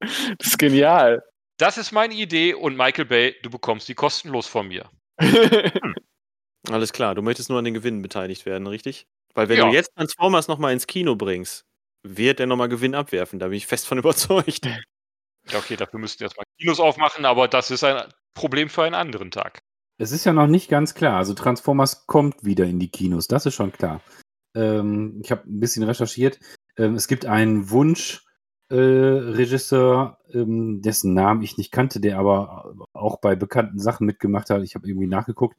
Das 0.00 0.46
ist 0.48 0.58
genial. 0.58 1.22
Das 1.58 1.78
ist 1.78 1.90
meine 1.92 2.14
Idee 2.14 2.54
und 2.54 2.76
Michael 2.76 3.06
Bay, 3.06 3.34
du 3.42 3.50
bekommst 3.50 3.88
die 3.88 3.94
kostenlos 3.94 4.46
von 4.46 4.68
mir. 4.68 4.90
Alles 6.70 6.92
klar, 6.92 7.14
du 7.14 7.22
möchtest 7.22 7.48
nur 7.48 7.58
an 7.58 7.64
den 7.64 7.74
Gewinnen 7.74 8.02
beteiligt 8.02 8.44
werden, 8.44 8.66
richtig? 8.66 9.06
Weil 9.34 9.48
wenn 9.48 9.58
Ja. 9.58 9.68
du 9.68 9.72
jetzt 9.74 9.90
Transformers 9.94 10.48
nochmal 10.48 10.72
ins 10.72 10.86
Kino 10.86 11.14
bringst, 11.16 11.64
wird 12.02 12.40
er 12.40 12.46
nochmal 12.46 12.68
Gewinn 12.68 12.94
abwerfen. 12.94 13.38
Da 13.38 13.48
bin 13.48 13.56
ich 13.56 13.66
fest 13.66 13.86
von 13.86 13.98
überzeugt. 14.04 14.66
Ja, 14.66 15.58
okay, 15.58 15.76
dafür 15.76 16.00
müssten 16.00 16.20
wir 16.20 16.26
erstmal 16.26 16.44
Kinos 16.58 16.80
aufmachen, 16.80 17.24
aber 17.24 17.48
das 17.48 17.70
ist 17.70 17.84
ein 17.84 18.12
Problem 18.34 18.68
für 18.68 18.82
einen 18.82 18.94
anderen 18.94 19.30
Tag. 19.30 19.60
Es 19.98 20.12
ist 20.12 20.24
ja 20.24 20.32
noch 20.32 20.46
nicht 20.46 20.68
ganz 20.68 20.94
klar. 20.94 21.16
Also 21.16 21.34
Transformers 21.34 22.06
kommt 22.06 22.44
wieder 22.44 22.66
in 22.66 22.78
die 22.78 22.90
Kinos, 22.90 23.26
das 23.28 23.46
ist 23.46 23.54
schon 23.54 23.72
klar. 23.72 24.02
Ähm, 24.54 25.20
ich 25.22 25.30
habe 25.30 25.48
ein 25.48 25.60
bisschen 25.60 25.84
recherchiert. 25.84 26.38
Ähm, 26.76 26.94
es 26.94 27.08
gibt 27.08 27.24
einen 27.24 27.70
Wunsch-Regisseur, 27.70 30.18
ähm, 30.32 30.82
dessen 30.82 31.14
Namen 31.14 31.40
ich 31.42 31.56
nicht 31.56 31.72
kannte, 31.72 32.00
der 32.00 32.18
aber 32.18 32.74
auch 32.92 33.20
bei 33.20 33.36
bekannten 33.36 33.78
Sachen 33.78 34.06
mitgemacht 34.06 34.50
hat. 34.50 34.62
Ich 34.62 34.74
habe 34.74 34.86
irgendwie 34.86 35.06
nachgeguckt. 35.06 35.58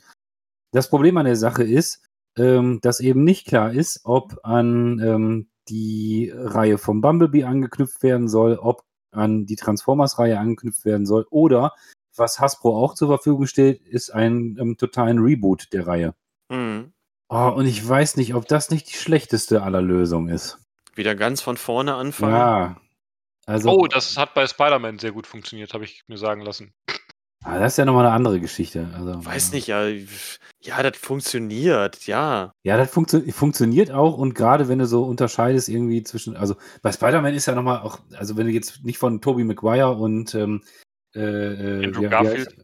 Das 0.71 0.87
Problem 0.89 1.17
an 1.17 1.25
der 1.25 1.35
Sache 1.35 1.63
ist, 1.63 2.05
ähm, 2.37 2.79
dass 2.81 2.99
eben 2.99 3.23
nicht 3.23 3.47
klar 3.47 3.73
ist, 3.73 4.01
ob 4.03 4.37
an 4.43 4.99
ähm, 4.99 5.49
die 5.69 6.31
Reihe 6.35 6.77
vom 6.77 7.01
Bumblebee 7.01 7.45
angeknüpft 7.45 8.03
werden 8.03 8.27
soll, 8.27 8.57
ob 8.57 8.83
an 9.11 9.47
die 9.47 9.55
Transformers-Reihe 9.55 10.37
angeknüpft 10.37 10.85
werden 10.85 11.07
soll 11.07 11.25
oder 11.31 11.73
was 12.17 12.39
Hasbro 12.39 12.77
auch 12.83 12.93
zur 12.95 13.07
Verfügung 13.07 13.47
steht, 13.47 13.81
ist 13.81 14.09
ein 14.11 14.57
ähm, 14.59 14.77
totalen 14.77 15.19
Reboot 15.19 15.71
der 15.73 15.87
Reihe. 15.87 16.15
Mhm. 16.49 16.93
Oh, 17.29 17.51
und 17.55 17.65
ich 17.65 17.87
weiß 17.87 18.15
nicht, 18.17 18.33
ob 18.35 18.47
das 18.47 18.69
nicht 18.69 18.89
die 18.89 18.97
schlechteste 18.97 19.61
aller 19.61 19.81
Lösungen 19.81 20.29
ist. 20.29 20.59
Wieder 20.95 21.13
ganz 21.15 21.41
von 21.41 21.57
vorne 21.57 21.95
anfangen. 21.95 22.33
Ja. 22.33 22.77
Also, 23.45 23.69
Oh, 23.69 23.87
das 23.87 24.17
hat 24.17 24.33
bei 24.33 24.45
Spider-Man 24.47 24.99
sehr 24.99 25.11
gut 25.11 25.27
funktioniert, 25.27 25.73
habe 25.73 25.83
ich 25.85 26.03
mir 26.07 26.17
sagen 26.17 26.41
lassen. 26.41 26.73
ah, 27.43 27.59
das 27.59 27.73
ist 27.73 27.77
ja 27.77 27.85
nochmal 27.85 28.05
eine 28.05 28.15
andere 28.15 28.39
Geschichte. 28.39 28.89
Also, 28.93 29.23
Weiß 29.25 29.51
nicht, 29.53 29.67
ja. 29.67 29.87
Ja, 30.61 30.83
das 30.83 30.97
funktioniert, 30.97 32.07
ja. 32.07 32.51
Ja, 32.63 32.77
das 32.77 32.91
funktio 32.91 33.21
funktioniert 33.31 33.91
auch 33.91 34.17
und 34.17 34.33
gerade 34.33 34.67
wenn 34.67 34.79
du 34.79 34.85
so 34.85 35.03
unterscheidest 35.03 35.69
irgendwie 35.69 36.03
zwischen, 36.03 36.35
also 36.35 36.55
bei 36.81 36.91
Spider-Man 36.91 37.33
ist 37.35 37.45
ja 37.45 37.55
nochmal 37.55 37.81
auch, 37.81 37.99
also 38.17 38.35
wenn 38.37 38.47
du 38.47 38.51
jetzt 38.53 38.83
nicht 38.83 38.97
von 38.97 39.21
Tobey 39.21 39.43
Maguire 39.45 39.95
und 39.95 40.33
ähm, 40.35 40.63
äh, 41.17 41.81
äh, 41.81 41.85
Andrew 41.85 42.01
wie- 42.03 42.07
Garfield? 42.09 42.55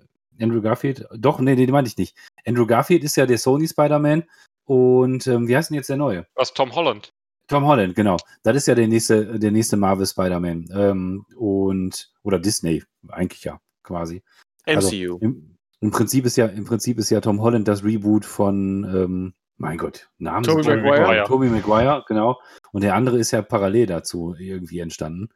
Andrew 0.42 0.62
Garfield, 0.62 1.08
doch, 1.16 1.40
nee, 1.40 1.56
nee, 1.56 1.66
den 1.66 1.74
meinte 1.74 1.90
ich 1.90 1.98
nicht. 1.98 2.18
Andrew 2.46 2.66
Garfield 2.66 3.04
ist 3.04 3.16
ja 3.16 3.26
der 3.26 3.38
Sony 3.38 3.68
Spider-Man 3.68 4.24
und 4.66 5.28
ähm, 5.28 5.48
wie 5.48 5.56
heißt 5.56 5.70
denn 5.70 5.76
jetzt 5.76 5.90
der 5.90 5.98
neue? 5.98 6.26
Was 6.36 6.54
Tom 6.54 6.74
Holland? 6.74 7.14
Tom 7.48 7.66
Holland, 7.66 7.96
genau. 7.96 8.18
Das 8.44 8.56
ist 8.56 8.68
ja 8.68 8.76
der 8.76 8.88
nächste, 8.88 9.38
der 9.38 9.52
nächste 9.52 9.78
Marvel 9.78 10.08
Spider-Man. 10.08 10.70
Ähm, 10.74 11.26
und, 11.38 12.12
oder 12.24 12.40
Disney, 12.40 12.84
eigentlich 13.10 13.44
ja, 13.44 13.60
quasi. 13.84 14.24
Also, 14.66 14.88
MCU. 14.88 15.18
Im, 15.20 15.58
Im 15.82 15.92
Prinzip 15.92 16.26
ist 16.26 16.38
ja, 16.38 16.48
im 16.48 16.66
Prinzip 16.66 16.98
ist 16.98 17.10
ja 17.10 17.22
Tom 17.22 17.42
Holland 17.42 17.68
das 17.68 17.84
Reboot 17.84 18.26
von, 18.26 18.86
ähm, 18.86 19.34
mein 19.58 19.78
Gott, 19.78 20.10
Namen 20.18 20.44
Tobey 20.44 20.64
Maguire. 20.64 21.26
Tobey 21.28 21.50
Maguire, 21.50 22.04
genau. 22.08 22.40
Und 22.72 22.84
der 22.84 22.96
andere 22.96 23.20
ist 23.20 23.32
ja 23.32 23.42
parallel 23.42 23.86
dazu 23.86 24.36
irgendwie 24.38 24.80
entstanden. 24.80 25.30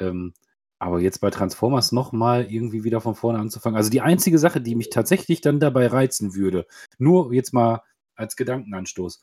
Ähm, 0.00 0.32
aber 0.80 0.98
jetzt 1.00 1.20
bei 1.20 1.30
Transformers 1.30 1.92
nochmal 1.92 2.50
irgendwie 2.50 2.84
wieder 2.84 3.02
von 3.02 3.14
vorne 3.14 3.38
anzufangen. 3.38 3.76
Also 3.76 3.90
die 3.90 4.00
einzige 4.00 4.38
Sache, 4.38 4.62
die 4.62 4.74
mich 4.74 4.88
tatsächlich 4.88 5.42
dann 5.42 5.60
dabei 5.60 5.86
reizen 5.86 6.34
würde, 6.34 6.66
nur 6.98 7.32
jetzt 7.34 7.52
mal 7.52 7.82
als 8.16 8.34
Gedankenanstoß. 8.34 9.20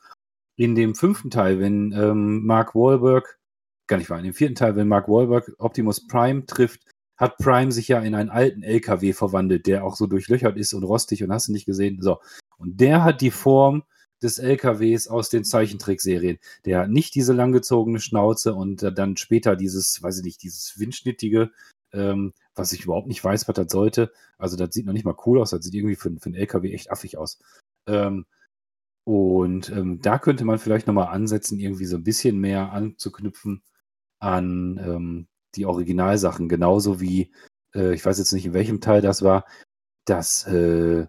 In 0.56 0.76
dem 0.76 0.94
fünften 0.94 1.30
Teil, 1.30 1.58
wenn 1.58 1.92
ähm, 1.92 2.46
Mark 2.46 2.74
Wahlberg, 2.76 3.38
gar 3.88 3.96
nicht 3.96 4.08
wahr, 4.08 4.18
in 4.18 4.24
dem 4.24 4.34
vierten 4.34 4.54
Teil, 4.54 4.76
wenn 4.76 4.86
Mark 4.86 5.08
Wahlberg 5.08 5.52
Optimus 5.58 6.06
Prime 6.06 6.46
trifft, 6.46 6.82
hat 7.16 7.36
Prime 7.38 7.72
sich 7.72 7.88
ja 7.88 7.98
in 8.00 8.14
einen 8.14 8.30
alten 8.30 8.62
LKW 8.62 9.12
verwandelt, 9.12 9.66
der 9.66 9.84
auch 9.84 9.96
so 9.96 10.06
durchlöchert 10.06 10.56
ist 10.56 10.74
und 10.74 10.84
rostig 10.84 11.24
und 11.24 11.32
hast 11.32 11.48
du 11.48 11.52
nicht 11.52 11.66
gesehen. 11.66 12.00
So. 12.00 12.20
Und 12.56 12.80
der 12.80 13.02
hat 13.02 13.20
die 13.20 13.32
Form 13.32 13.82
des 14.22 14.38
LKWs 14.38 15.08
aus 15.08 15.28
den 15.30 15.44
Zeichentrickserien. 15.44 16.38
Der 16.64 16.80
hat 16.80 16.90
nicht 16.90 17.14
diese 17.14 17.32
langgezogene 17.32 18.00
Schnauze 18.00 18.54
und 18.54 18.82
äh, 18.82 18.92
dann 18.92 19.16
später 19.16 19.56
dieses, 19.56 20.02
weiß 20.02 20.18
ich 20.18 20.24
nicht, 20.24 20.42
dieses 20.42 20.78
windschnittige, 20.78 21.50
ähm, 21.92 22.32
was 22.54 22.72
ich 22.72 22.84
überhaupt 22.84 23.08
nicht 23.08 23.22
weiß, 23.22 23.48
was 23.48 23.54
das 23.54 23.70
sollte. 23.70 24.12
Also 24.36 24.56
das 24.56 24.74
sieht 24.74 24.86
noch 24.86 24.92
nicht 24.92 25.04
mal 25.04 25.16
cool 25.26 25.40
aus, 25.40 25.50
das 25.50 25.64
sieht 25.64 25.74
irgendwie 25.74 25.96
für, 25.96 26.10
für 26.18 26.26
einen 26.26 26.34
LKW 26.34 26.72
echt 26.72 26.90
affig 26.90 27.18
aus. 27.18 27.38
Ähm, 27.86 28.26
und 29.04 29.70
ähm, 29.70 30.00
da 30.02 30.18
könnte 30.18 30.44
man 30.44 30.58
vielleicht 30.58 30.86
nochmal 30.86 31.08
ansetzen, 31.08 31.58
irgendwie 31.58 31.86
so 31.86 31.96
ein 31.96 32.04
bisschen 32.04 32.38
mehr 32.38 32.72
anzuknüpfen 32.72 33.62
an 34.20 34.78
ähm, 34.84 35.28
die 35.54 35.64
Originalsachen, 35.66 36.48
genauso 36.48 37.00
wie, 37.00 37.32
äh, 37.74 37.94
ich 37.94 38.04
weiß 38.04 38.18
jetzt 38.18 38.32
nicht, 38.32 38.46
in 38.46 38.52
welchem 38.52 38.80
Teil 38.80 39.00
das 39.00 39.22
war, 39.22 39.46
dass 40.04 40.46
äh, 40.46 41.06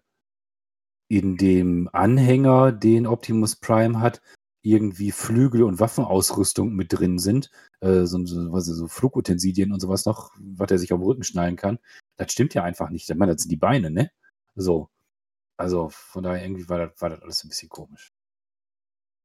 in 1.09 1.35
dem 1.35 1.89
Anhänger, 1.91 2.71
den 2.71 3.05
Optimus 3.07 3.57
Prime 3.57 3.99
hat, 3.99 4.21
irgendwie 4.61 5.11
Flügel 5.11 5.63
und 5.63 5.79
Waffenausrüstung 5.79 6.73
mit 6.73 6.93
drin 6.93 7.17
sind, 7.17 7.49
äh, 7.81 8.05
so, 8.05 8.25
so, 8.25 8.51
was, 8.51 8.65
so 8.65 8.87
Flugutensilien 8.87 9.71
und 9.73 9.79
sowas 9.79 10.05
noch, 10.05 10.31
was 10.39 10.71
er 10.71 10.77
sich 10.77 10.93
auf 10.93 10.99
den 10.99 11.05
Rücken 11.07 11.23
schnallen 11.23 11.55
kann. 11.55 11.79
Das 12.17 12.31
stimmt 12.31 12.53
ja 12.53 12.63
einfach 12.63 12.89
nicht. 12.89 13.09
Ich 13.09 13.15
meine, 13.15 13.33
das 13.33 13.41
sind 13.41 13.51
die 13.51 13.57
Beine, 13.57 13.89
ne? 13.89 14.11
So. 14.55 14.89
Also 15.57 15.89
von 15.89 16.23
daher 16.23 16.43
irgendwie 16.43 16.69
war 16.69 16.77
das, 16.77 17.01
war 17.01 17.09
das 17.09 17.21
alles 17.21 17.43
ein 17.43 17.49
bisschen 17.49 17.69
komisch. 17.69 18.11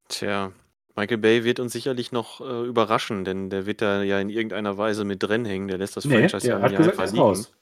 Tja, 0.09 0.53
Michael 0.97 1.19
Bay 1.19 1.45
wird 1.45 1.61
uns 1.61 1.73
sicherlich 1.73 2.13
noch 2.13 2.41
äh, 2.41 2.67
überraschen, 2.67 3.25
denn 3.25 3.51
der 3.51 3.67
wird 3.67 3.83
da 3.83 4.03
ja 4.03 4.21
in 4.21 4.31
irgendeiner 4.31 4.79
Weise 4.79 5.05
mit 5.05 5.23
drin 5.23 5.45
hängen. 5.45 5.69
Der 5.69 5.79
lässt 5.79 5.97
das 5.97 6.05
Nee, 6.05 6.29
Franchise 6.29 6.49
ja 6.49 6.59
nicht 6.59 6.79
einfach 6.79 7.05
ist 7.05 7.13
liegen. 7.13 7.23
raus. 7.23 7.53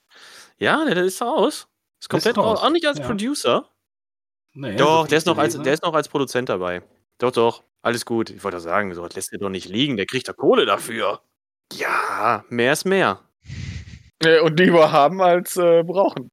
Ja, 0.59 0.85
der, 0.85 0.95
der 0.95 1.05
ist 1.05 1.21
raus. 1.23 1.69
Ist 2.01 2.09
komplett 2.09 2.37
raus. 2.37 2.59
raus, 2.59 2.63
Auch 2.63 2.71
nicht 2.71 2.87
als 2.87 2.99
ja. 2.99 3.07
Producer. 3.07 3.69
Nee, 4.55 4.77
Doch, 4.77 5.07
der 5.07 5.19
ist, 5.19 5.27
noch 5.27 5.39
als, 5.39 5.61
der 5.61 5.73
ist 5.73 5.83
noch 5.83 5.95
als 5.95 6.09
Produzent 6.09 6.49
dabei. 6.49 6.83
Doch, 7.19 7.33
doch. 7.33 7.63
Alles 7.81 8.05
gut. 8.05 8.31
Ich 8.31 8.45
wollte 8.45 8.61
sagen, 8.61 8.95
so 8.95 9.03
das 9.03 9.15
lässt 9.17 9.33
er 9.33 9.39
doch 9.39 9.49
nicht 9.49 9.69
liegen. 9.69 9.97
Der 9.97 10.07
kriegt 10.07 10.29
da 10.29 10.33
Kohle 10.33 10.67
dafür. 10.67 11.23
Ja, 11.73 12.45
mehr 12.49 12.73
ist 12.73 12.85
mehr. 12.85 13.21
Und 14.45 14.59
lieber 14.59 14.93
haben 14.93 15.21
als 15.21 15.57
äh, 15.57 15.83
brauchen. 15.83 16.31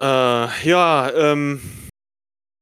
Äh, 0.00 0.68
ja, 0.68 1.10
ähm, 1.14 1.60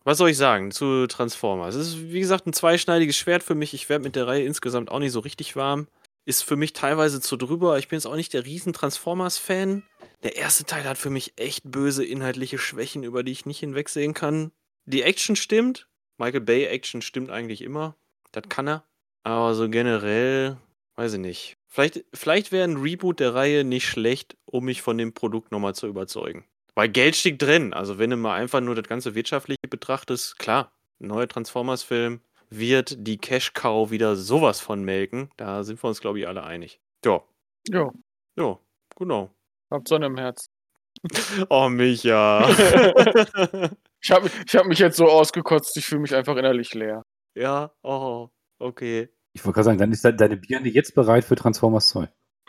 was 0.04 0.18
soll 0.18 0.30
ich 0.30 0.36
sagen 0.36 0.70
zu 0.70 1.06
Transformers? 1.06 1.74
Es 1.74 1.88
ist, 1.88 2.12
wie 2.12 2.20
gesagt, 2.20 2.46
ein 2.46 2.52
zweischneidiges 2.52 3.16
Schwert 3.16 3.42
für 3.42 3.54
mich. 3.54 3.72
Ich 3.72 3.88
werde 3.88 4.04
mit 4.04 4.16
der 4.16 4.26
Reihe 4.26 4.44
insgesamt 4.44 4.90
auch 4.90 4.98
nicht 4.98 5.12
so 5.12 5.20
richtig 5.20 5.56
warm. 5.56 5.86
Ist 6.30 6.44
für 6.44 6.54
mich 6.54 6.74
teilweise 6.74 7.20
zu 7.20 7.36
drüber. 7.36 7.76
Ich 7.76 7.88
bin 7.88 7.96
jetzt 7.96 8.06
auch 8.06 8.14
nicht 8.14 8.34
der 8.34 8.44
riesen 8.44 8.72
Transformers-Fan. 8.72 9.82
Der 10.22 10.36
erste 10.36 10.62
Teil 10.62 10.84
hat 10.84 10.96
für 10.96 11.10
mich 11.10 11.32
echt 11.34 11.68
böse 11.68 12.04
inhaltliche 12.04 12.56
Schwächen, 12.56 13.02
über 13.02 13.24
die 13.24 13.32
ich 13.32 13.46
nicht 13.46 13.58
hinwegsehen 13.58 14.14
kann. 14.14 14.52
Die 14.84 15.02
Action 15.02 15.34
stimmt. 15.34 15.88
Michael 16.18 16.42
Bay 16.42 16.66
Action 16.66 17.02
stimmt 17.02 17.30
eigentlich 17.30 17.62
immer. 17.62 17.96
Das 18.30 18.44
kann 18.48 18.68
er. 18.68 18.84
Aber 19.24 19.56
so 19.56 19.68
generell, 19.68 20.56
weiß 20.94 21.14
ich 21.14 21.18
nicht. 21.18 21.56
Vielleicht, 21.66 22.04
vielleicht 22.14 22.52
wäre 22.52 22.62
ein 22.62 22.76
Reboot 22.76 23.18
der 23.18 23.34
Reihe 23.34 23.64
nicht 23.64 23.88
schlecht, 23.88 24.36
um 24.44 24.66
mich 24.66 24.82
von 24.82 24.98
dem 24.98 25.12
Produkt 25.12 25.50
nochmal 25.50 25.74
zu 25.74 25.88
überzeugen. 25.88 26.44
Weil 26.76 26.90
Geld 26.90 27.16
steckt 27.16 27.42
drin. 27.42 27.74
Also 27.74 27.98
wenn 27.98 28.10
du 28.10 28.16
mal 28.16 28.36
einfach 28.36 28.60
nur 28.60 28.76
das 28.76 28.86
ganze 28.86 29.16
Wirtschaftliche 29.16 29.66
betrachtest, 29.68 30.38
klar, 30.38 30.72
neuer 31.00 31.26
Transformers-Film 31.26 32.20
wird 32.50 33.06
die 33.06 33.18
Cash-Cow 33.18 33.90
wieder 33.90 34.16
sowas 34.16 34.60
von 34.60 34.82
melken. 34.84 35.30
Da 35.36 35.62
sind 35.64 35.82
wir 35.82 35.88
uns, 35.88 36.00
glaube 36.00 36.18
ich, 36.20 36.28
alle 36.28 36.42
einig. 36.44 36.80
Ja, 37.04 37.22
Jo, 37.68 37.92
ja, 38.36 38.58
genau. 38.96 39.30
habt 39.70 39.88
Sonne 39.88 40.06
im 40.06 40.16
Herz. 40.18 40.46
Oh, 41.48 41.68
Micha. 41.68 42.48
Ich 44.02 44.10
habe 44.10 44.30
ich 44.46 44.56
hab 44.56 44.64
mich 44.66 44.78
jetzt 44.78 44.96
so 44.96 45.06
ausgekotzt, 45.10 45.76
ich 45.76 45.84
fühle 45.84 46.00
mich 46.00 46.14
einfach 46.14 46.34
innerlich 46.36 46.72
leer. 46.72 47.02
ja, 47.36 47.70
oh, 47.82 48.28
okay. 48.58 49.10
Ich 49.34 49.44
wollte 49.44 49.56
gerade 49.56 49.64
sagen, 49.66 49.78
dann 49.78 49.92
ist 49.92 50.02
de 50.04 50.12
deine 50.16 50.38
Birne 50.38 50.68
jetzt 50.70 50.94
bereit 50.94 51.22
für 51.24 51.36
Transformers 51.36 51.88
2. 51.90 52.08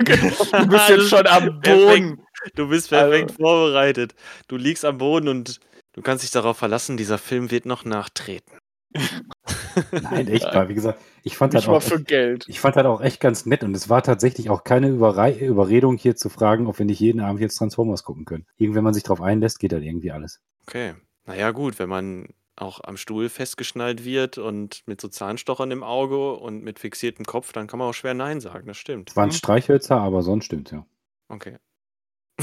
Du 0.00 0.66
bist 0.68 0.88
jetzt 0.88 1.08
schon 1.10 1.26
am 1.26 1.60
Boden. 1.60 2.24
Du 2.56 2.68
bist 2.68 2.88
perfekt 2.88 3.30
Also- 3.30 3.42
vorbereitet. 3.42 4.14
Du 4.48 4.56
liegst 4.56 4.84
am 4.84 4.98
Boden 4.98 5.28
und 5.28 5.60
du 5.92 6.02
kannst 6.02 6.24
dich 6.24 6.30
darauf 6.30 6.56
verlassen, 6.58 6.96
dieser 6.96 7.18
Film 7.18 7.50
wird 7.50 7.66
noch 7.66 7.84
nachtreten. 7.84 8.58
Nein, 9.92 10.28
echt 10.28 10.52
mal. 10.52 10.68
Wie 10.68 10.74
gesagt, 10.74 11.00
ich 11.22 11.36
fand 11.36 11.54
das 11.54 11.62
Nicht 11.62 11.68
mal 11.68 11.76
auch 11.76 11.82
für 11.82 11.96
echt, 11.96 12.06
Geld. 12.06 12.44
ich 12.48 12.60
fand 12.60 12.76
das 12.76 12.84
auch 12.86 13.00
echt 13.00 13.20
ganz 13.20 13.46
nett 13.46 13.62
und 13.62 13.74
es 13.76 13.88
war 13.88 14.02
tatsächlich 14.02 14.50
auch 14.50 14.64
keine 14.64 14.88
Überrei 14.88 15.36
Überredung 15.38 15.96
hier 15.96 16.16
zu 16.16 16.28
fragen, 16.28 16.66
ob 16.66 16.78
wir 16.78 16.86
nicht 16.86 17.00
jeden 17.00 17.20
Abend 17.20 17.40
jetzt 17.40 17.56
Transformers 17.56 18.04
gucken 18.04 18.24
können. 18.24 18.46
Irgendwann, 18.56 18.76
wenn 18.78 18.84
man 18.84 18.94
sich 18.94 19.02
drauf 19.04 19.20
einlässt, 19.20 19.60
geht 19.60 19.72
das 19.72 19.82
irgendwie 19.82 20.10
alles. 20.10 20.40
Okay. 20.66 20.94
Naja, 21.26 21.50
gut, 21.52 21.78
wenn 21.78 21.88
man 21.88 22.28
auch 22.56 22.80
am 22.82 22.96
Stuhl 22.96 23.28
festgeschnallt 23.28 24.04
wird 24.04 24.38
und 24.38 24.82
mit 24.86 25.00
so 25.00 25.08
Zahnstochern 25.08 25.70
im 25.70 25.82
Auge 25.82 26.34
und 26.34 26.62
mit 26.62 26.78
fixiertem 26.78 27.24
Kopf, 27.24 27.52
dann 27.52 27.66
kann 27.66 27.78
man 27.78 27.88
auch 27.88 27.94
schwer 27.94 28.14
Nein 28.14 28.40
sagen, 28.40 28.66
das 28.66 28.76
stimmt. 28.76 29.10
Es 29.10 29.16
waren 29.16 29.28
Mhm. 29.28 29.32
Streichhölzer, 29.34 29.98
aber 29.98 30.22
sonst 30.22 30.46
stimmt 30.46 30.70
ja. 30.72 30.84
Okay. 31.28 31.56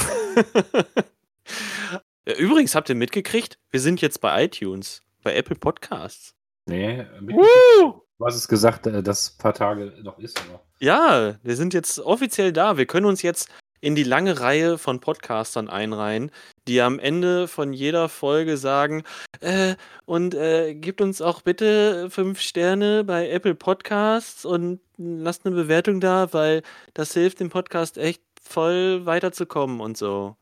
Übrigens, 2.38 2.76
habt 2.76 2.90
ihr 2.90 2.96
mitgekriegt? 2.96 3.58
Wir 3.70 3.80
sind 3.80 4.02
jetzt 4.02 4.22
bei 4.22 4.46
iTunes, 4.46 5.04
bei 5.24 5.36
Apple 5.36 5.56
Podcasts. 5.56 6.34
Nee, 6.68 7.06
mit- 7.22 7.36
Woo! 7.36 8.02
Du 8.20 8.26
hast 8.26 8.36
es 8.36 8.48
gesagt, 8.48 8.88
äh, 8.88 9.04
dass 9.04 9.36
ein 9.36 9.38
paar 9.42 9.54
Tage 9.54 9.94
noch 10.04 10.18
ist. 10.20 10.40
Aber. 10.50 10.62
Ja, 10.80 11.36
wir 11.44 11.56
sind 11.56 11.74
jetzt 11.74 12.00
offiziell 12.00 12.52
da. 12.52 12.78
Wir 12.78 12.86
können 12.88 13.06
uns 13.06 13.22
jetzt 13.22 13.50
in 13.80 13.94
die 13.94 14.04
lange 14.04 14.40
Reihe 14.40 14.80
von 14.80 15.00
Podcastern 15.00 15.70
einreihen, 15.70 16.32
die 16.68 16.82
am 16.82 16.98
Ende 16.98 17.48
von 17.48 17.74
jeder 17.74 18.10
Folge 18.10 18.58
sagen, 18.58 19.04
äh, 19.40 19.76
und 20.06 20.34
äh, 20.34 20.74
gebt 20.74 21.00
uns 21.00 21.22
auch 21.22 21.42
bitte 21.44 22.10
fünf 22.10 22.40
Sterne 22.42 23.04
bei 23.04 23.30
Apple 23.30 23.54
Podcasts 23.54 24.46
und 24.46 24.80
lasst 24.98 25.46
eine 25.46 25.54
Bewertung 25.56 26.00
da, 26.00 26.34
weil 26.34 26.64
das 26.96 27.14
hilft 27.14 27.40
dem 27.40 27.50
Podcast 27.50 28.00
echt 28.00 28.24
voll 28.42 29.06
weiterzukommen 29.06 29.80
und 29.80 29.96
so. 29.96 30.36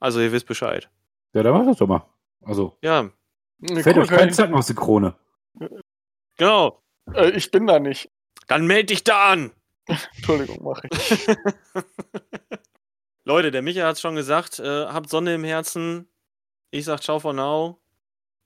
Also 0.00 0.20
ihr 0.20 0.32
wisst 0.32 0.46
Bescheid. 0.46 0.88
Ja, 1.34 1.42
dann 1.42 1.52
macht 1.52 1.66
das 1.68 1.76
doch 1.76 1.86
mal. 1.86 2.06
Also, 2.42 2.74
Ja, 2.82 3.10
fällt 3.82 3.96
cool, 3.98 4.04
euch 4.04 4.08
kein 4.08 4.32
Zacken 4.32 4.54
aus 4.54 4.68
der 4.68 4.76
Krone. 4.76 5.14
Genau. 6.36 6.82
ich, 7.06 7.16
äh, 7.16 7.30
ich 7.30 7.50
bin 7.50 7.66
da 7.66 7.78
nicht. 7.78 8.10
Dann 8.46 8.66
meld 8.66 8.90
dich 8.90 9.04
da 9.04 9.32
an. 9.32 9.52
Entschuldigung, 10.16 10.62
mache 10.62 10.88
ich. 10.90 11.26
Leute, 13.24 13.50
der 13.50 13.62
Micha 13.62 13.86
hat 13.86 13.96
es 13.96 14.00
schon 14.00 14.16
gesagt, 14.16 14.58
äh, 14.58 14.86
habt 14.86 15.10
Sonne 15.10 15.34
im 15.34 15.44
Herzen. 15.44 16.08
Ich 16.70 16.84
sag 16.84 17.02
ciao 17.02 17.18
for 17.18 17.32
now. 17.32 17.78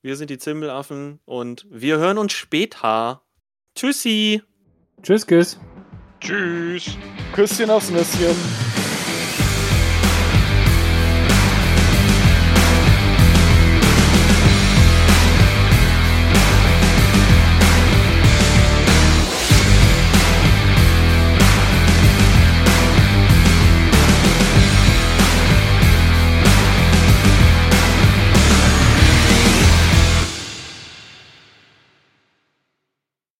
Wir 0.01 0.17
sind 0.17 0.29
die 0.29 0.37
Zimbelaffen 0.37 1.21
und 1.23 1.65
wir 1.69 1.97
hören 1.97 2.17
uns 2.17 2.33
später. 2.33 3.23
Tschüssi. 3.75 4.41
Tschüss, 5.01 5.25
Kiss. 5.25 5.59
Tschüss. 6.19 6.97
Küsschen 7.33 7.69
aufs 7.69 7.89
Nüsschen. 7.89 8.72